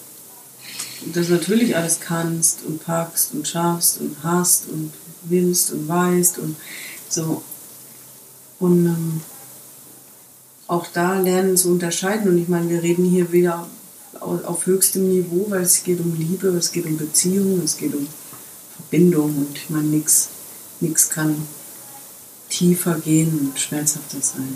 das 1.14 1.30
natürlich 1.30 1.76
alles 1.76 2.00
kannst 2.00 2.64
und 2.66 2.84
packst 2.84 3.34
und 3.34 3.48
schaffst 3.48 4.00
und 4.00 4.16
hast 4.24 4.70
und 4.70 4.92
willst 5.24 5.72
und 5.72 5.88
weißt 5.88 6.40
und 6.40 6.56
so. 7.10 7.44
Und 8.60 8.86
ähm, 8.88 9.22
auch 10.68 10.88
da 10.88 11.20
lernen 11.20 11.58
zu 11.58 11.70
unterscheiden. 11.70 12.30
Und 12.30 12.38
ich 12.38 12.48
meine, 12.48 12.70
wir 12.70 12.84
reden 12.84 13.06
hier 13.06 13.32
wieder 13.32 13.68
auf 14.20 14.66
höchstem 14.66 15.10
Niveau, 15.10 15.48
weil 15.50 15.64
es 15.64 15.84
geht 15.84 16.00
um 16.00 16.16
Liebe, 16.18 16.48
es 16.50 16.72
geht 16.72 16.86
um 16.86 16.98
Beziehung, 16.98 17.62
es 17.64 17.78
geht 17.78 17.94
um 17.94 18.08
Verbindung 18.76 19.36
und 19.38 19.58
ich 19.58 19.70
meine, 19.70 19.88
nichts 19.88 20.30
kann 21.10 21.36
tiefer 22.50 23.00
gehen 23.00 23.40
und 23.40 23.60
schmerzhafter 23.60 24.22
sein, 24.22 24.56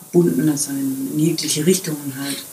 verbundener 0.00 0.56
sein, 0.56 1.08
in 1.12 1.18
jegliche 1.18 1.64
Richtungen 1.64 2.14
halt. 2.20 2.44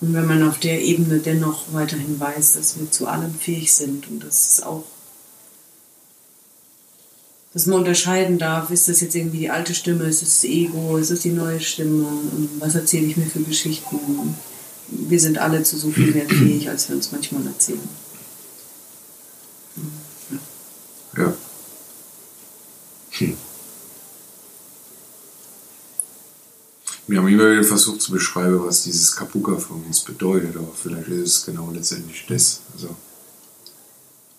Und 0.00 0.12
wenn 0.12 0.26
man 0.26 0.46
auf 0.46 0.58
der 0.58 0.82
Ebene 0.82 1.18
dennoch 1.18 1.72
weiterhin 1.72 2.18
weiß, 2.18 2.54
dass 2.54 2.78
wir 2.78 2.90
zu 2.90 3.06
allem 3.06 3.34
fähig 3.34 3.72
sind 3.72 4.08
und 4.08 4.24
dass 4.24 4.48
es 4.48 4.62
auch, 4.62 4.84
dass 7.54 7.66
man 7.66 7.78
unterscheiden 7.78 8.38
darf, 8.38 8.70
ist 8.70 8.88
das 8.88 9.00
jetzt 9.00 9.14
irgendwie 9.14 9.38
die 9.38 9.50
alte 9.50 9.74
Stimme, 9.74 10.04
ist 10.04 10.22
es 10.22 10.40
das 10.40 10.44
Ego, 10.44 10.96
ist 10.96 11.10
es 11.10 11.20
die 11.20 11.30
neue 11.30 11.60
Stimme, 11.60 12.04
was 12.58 12.74
erzähle 12.74 13.06
ich 13.06 13.16
mir 13.16 13.26
für 13.26 13.40
Geschichten. 13.40 14.36
Wir 14.88 15.20
sind 15.20 15.38
alle 15.38 15.62
zu 15.62 15.78
so 15.78 15.90
viel 15.90 16.12
mehr 16.12 16.28
fähig, 16.28 16.68
als 16.68 16.88
wir 16.88 16.96
uns 16.96 17.12
manchmal 17.12 17.46
erzählen. 17.46 17.88
Ja. 21.16 21.32
Hm. 23.10 23.36
Wir 27.06 27.18
haben 27.18 27.28
immer 27.28 27.50
wieder 27.52 27.62
versucht 27.62 28.02
zu 28.02 28.10
beschreiben, 28.10 28.64
was 28.64 28.82
dieses 28.82 29.14
Kapuka 29.14 29.56
für 29.58 29.74
uns 29.74 30.00
bedeutet, 30.00 30.56
aber 30.56 30.72
vielleicht 30.74 31.08
ist 31.08 31.36
es 31.36 31.46
genau 31.46 31.70
letztendlich 31.70 32.24
das. 32.28 32.62
Also, 32.72 32.96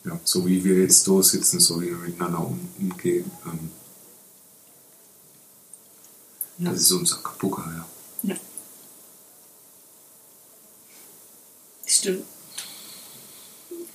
ja, 0.06 0.20
so 0.24 0.46
wie 0.46 0.64
wir 0.64 0.80
jetzt 0.80 1.08
da 1.08 1.22
sitzen, 1.22 1.60
so 1.60 1.82
wie 1.82 1.88
wir 1.88 1.98
miteinander 1.98 2.40
um, 2.40 2.60
umgehen. 2.80 3.30
Ähm, 3.46 3.72
ja. 6.58 6.72
Das 6.72 6.82
ist 6.82 6.92
unser 6.92 7.18
Kapuka, 7.18 7.64
ja. 8.24 8.34
Ja. 8.34 8.36
Stimmt. 11.86 12.24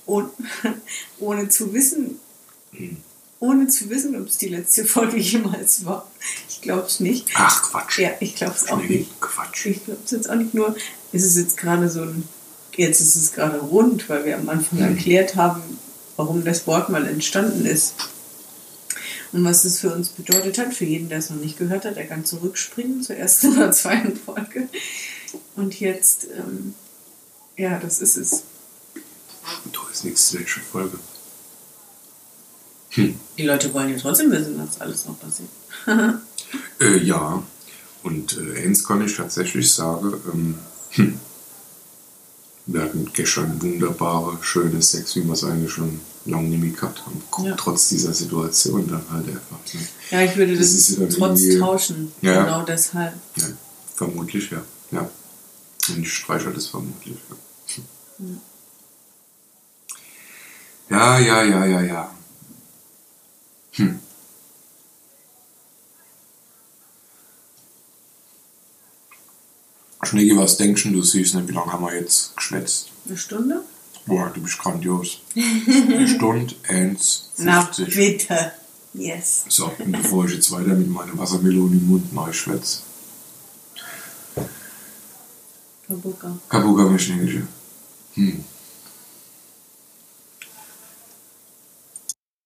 Und, 0.05 0.31
ohne 1.19 1.49
zu 1.49 1.73
wissen, 1.73 2.19
hm 2.71 2.97
ohne 3.41 3.67
zu 3.67 3.89
wissen, 3.89 4.15
ob 4.15 4.27
es 4.27 4.37
die 4.37 4.49
letzte 4.49 4.85
Folge 4.85 5.17
jemals 5.17 5.83
war. 5.83 6.09
Ich 6.47 6.61
glaube 6.61 6.85
es 6.85 6.99
nicht. 6.99 7.27
Ach 7.35 7.63
Quatsch. 7.63 7.99
Ja, 7.99 8.11
ich 8.19 8.35
glaube 8.35 8.53
es 8.55 8.69
auch 8.69 8.81
nicht. 8.81 9.19
Quatsch. 9.19 9.65
Ich 9.65 9.83
glaube 9.83 9.99
es 10.05 10.11
jetzt 10.11 10.29
auch 10.29 10.35
nicht 10.35 10.53
nur. 10.53 10.75
Ist 11.11 11.25
es 11.25 11.35
jetzt 11.35 11.57
gerade 11.57 11.89
so 11.89 12.03
ein. 12.03 12.23
Jetzt 12.77 13.01
ist 13.01 13.15
es 13.15 13.33
gerade 13.33 13.57
rund, 13.59 14.07
weil 14.09 14.25
wir 14.25 14.37
am 14.37 14.47
Anfang 14.47 14.79
mhm. 14.79 14.95
erklärt 14.95 15.35
haben, 15.35 15.61
warum 16.17 16.43
das 16.43 16.67
Wort 16.67 16.89
mal 16.89 17.07
entstanden 17.07 17.65
ist. 17.65 17.95
Und 19.31 19.45
was 19.45 19.63
es 19.63 19.79
für 19.79 19.93
uns 19.93 20.09
bedeutet 20.09 20.57
hat, 20.57 20.73
für 20.73 20.85
jeden, 20.85 21.07
der 21.09 21.19
es 21.19 21.29
noch 21.29 21.37
nicht 21.37 21.57
gehört 21.57 21.85
hat, 21.85 21.95
der 21.95 22.07
kann 22.07 22.25
zurückspringen 22.25 23.01
zur 23.01 23.15
ersten 23.15 23.55
oder 23.55 23.71
zweiten 23.71 24.15
Folge. 24.17 24.67
Und 25.55 25.79
jetzt, 25.79 26.27
ähm, 26.35 26.73
ja, 27.55 27.79
das 27.79 27.99
ist 27.99 28.17
es. 28.17 28.43
Du 29.71 29.79
ist 29.91 30.03
nichts 30.03 30.33
welche 30.33 30.59
Folge. 30.59 30.99
Hm. 32.89 33.17
Die 33.37 33.43
Leute 33.43 33.73
wollen 33.73 33.89
ja 33.89 33.97
trotzdem 33.97 34.31
wissen, 34.31 34.59
was 34.59 34.81
alles 34.81 35.05
noch 35.05 35.17
passiert. 35.17 35.49
äh, 36.81 36.97
ja, 36.97 37.41
und 38.03 38.37
äh, 38.37 38.65
eins 38.65 38.83
kann 38.83 39.05
ich 39.05 39.15
tatsächlich 39.15 39.71
sagen, 39.71 40.13
ähm, 40.33 40.59
hm. 40.91 41.19
Wir 42.65 42.83
hatten 42.83 43.09
gestern 43.13 43.61
wunderbare, 43.61 44.37
schöne 44.41 44.81
Sex, 44.81 45.15
wie 45.15 45.23
wir 45.23 45.33
es 45.33 45.43
eigentlich 45.43 45.71
schon 45.71 45.99
lange 46.25 46.49
nicht 46.49 46.61
mehr 46.61 46.71
gehabt 46.71 47.03
haben. 47.05 47.21
Ja. 47.45 47.55
Trotz 47.55 47.89
dieser 47.89 48.13
Situation 48.13 48.87
dann 48.87 49.03
halt 49.09 49.27
einfach. 49.27 49.73
Ne? 49.73 49.87
Ja, 50.11 50.21
ich 50.21 50.35
würde 50.35 50.55
das, 50.55 50.95
das 50.95 51.15
trotz 51.15 51.41
tauschen. 51.59 52.11
Ja, 52.21 52.43
genau 52.43 52.63
deshalb. 52.63 53.13
Ja, 53.35 53.47
vermutlich, 53.95 54.51
ja. 54.51 54.61
ja. 54.91 55.09
Und 55.89 55.99
ich 55.99 56.13
streiche 56.13 56.51
das 56.51 56.67
vermutlich. 56.67 57.17
Ja, 60.89 61.19
ja, 61.19 61.43
ja, 61.43 61.65
ja, 61.65 61.81
ja. 61.81 62.11
Hm. 63.71 63.99
Schneggi, 70.03 70.35
was 70.37 70.57
denkst 70.57 70.83
du, 70.83 70.91
du 70.91 71.01
siehst 71.03 71.35
nicht, 71.35 71.47
wie 71.47 71.53
lange 71.53 71.71
haben 71.71 71.85
wir 71.85 71.95
jetzt 71.95 72.35
geschwätzt? 72.35 72.89
Eine 73.07 73.17
Stunde? 73.17 73.61
Boah, 74.05 74.31
du 74.33 74.41
bist 74.41 74.57
grandios. 74.57 75.21
Eine 75.35 76.07
Stunde, 76.07 76.55
eins, 76.67 77.29
50. 77.35 77.45
Na 77.45 77.69
bitte. 77.95 78.51
Yes. 78.93 79.45
So, 79.47 79.71
und 79.77 79.91
bevor 79.91 80.25
ich 80.25 80.33
jetzt 80.33 80.51
weiter 80.51 80.73
mit 80.73 80.89
meiner 80.89 81.17
Wassermelone 81.17 81.75
im 81.75 81.87
Mund 81.87 82.13
neu 82.13 82.33
schwätze. 82.33 82.79
Kabuka. 85.87 86.37
Kabuka, 86.49 86.83
Mischnägische. 86.89 87.47
Hm. 88.15 88.43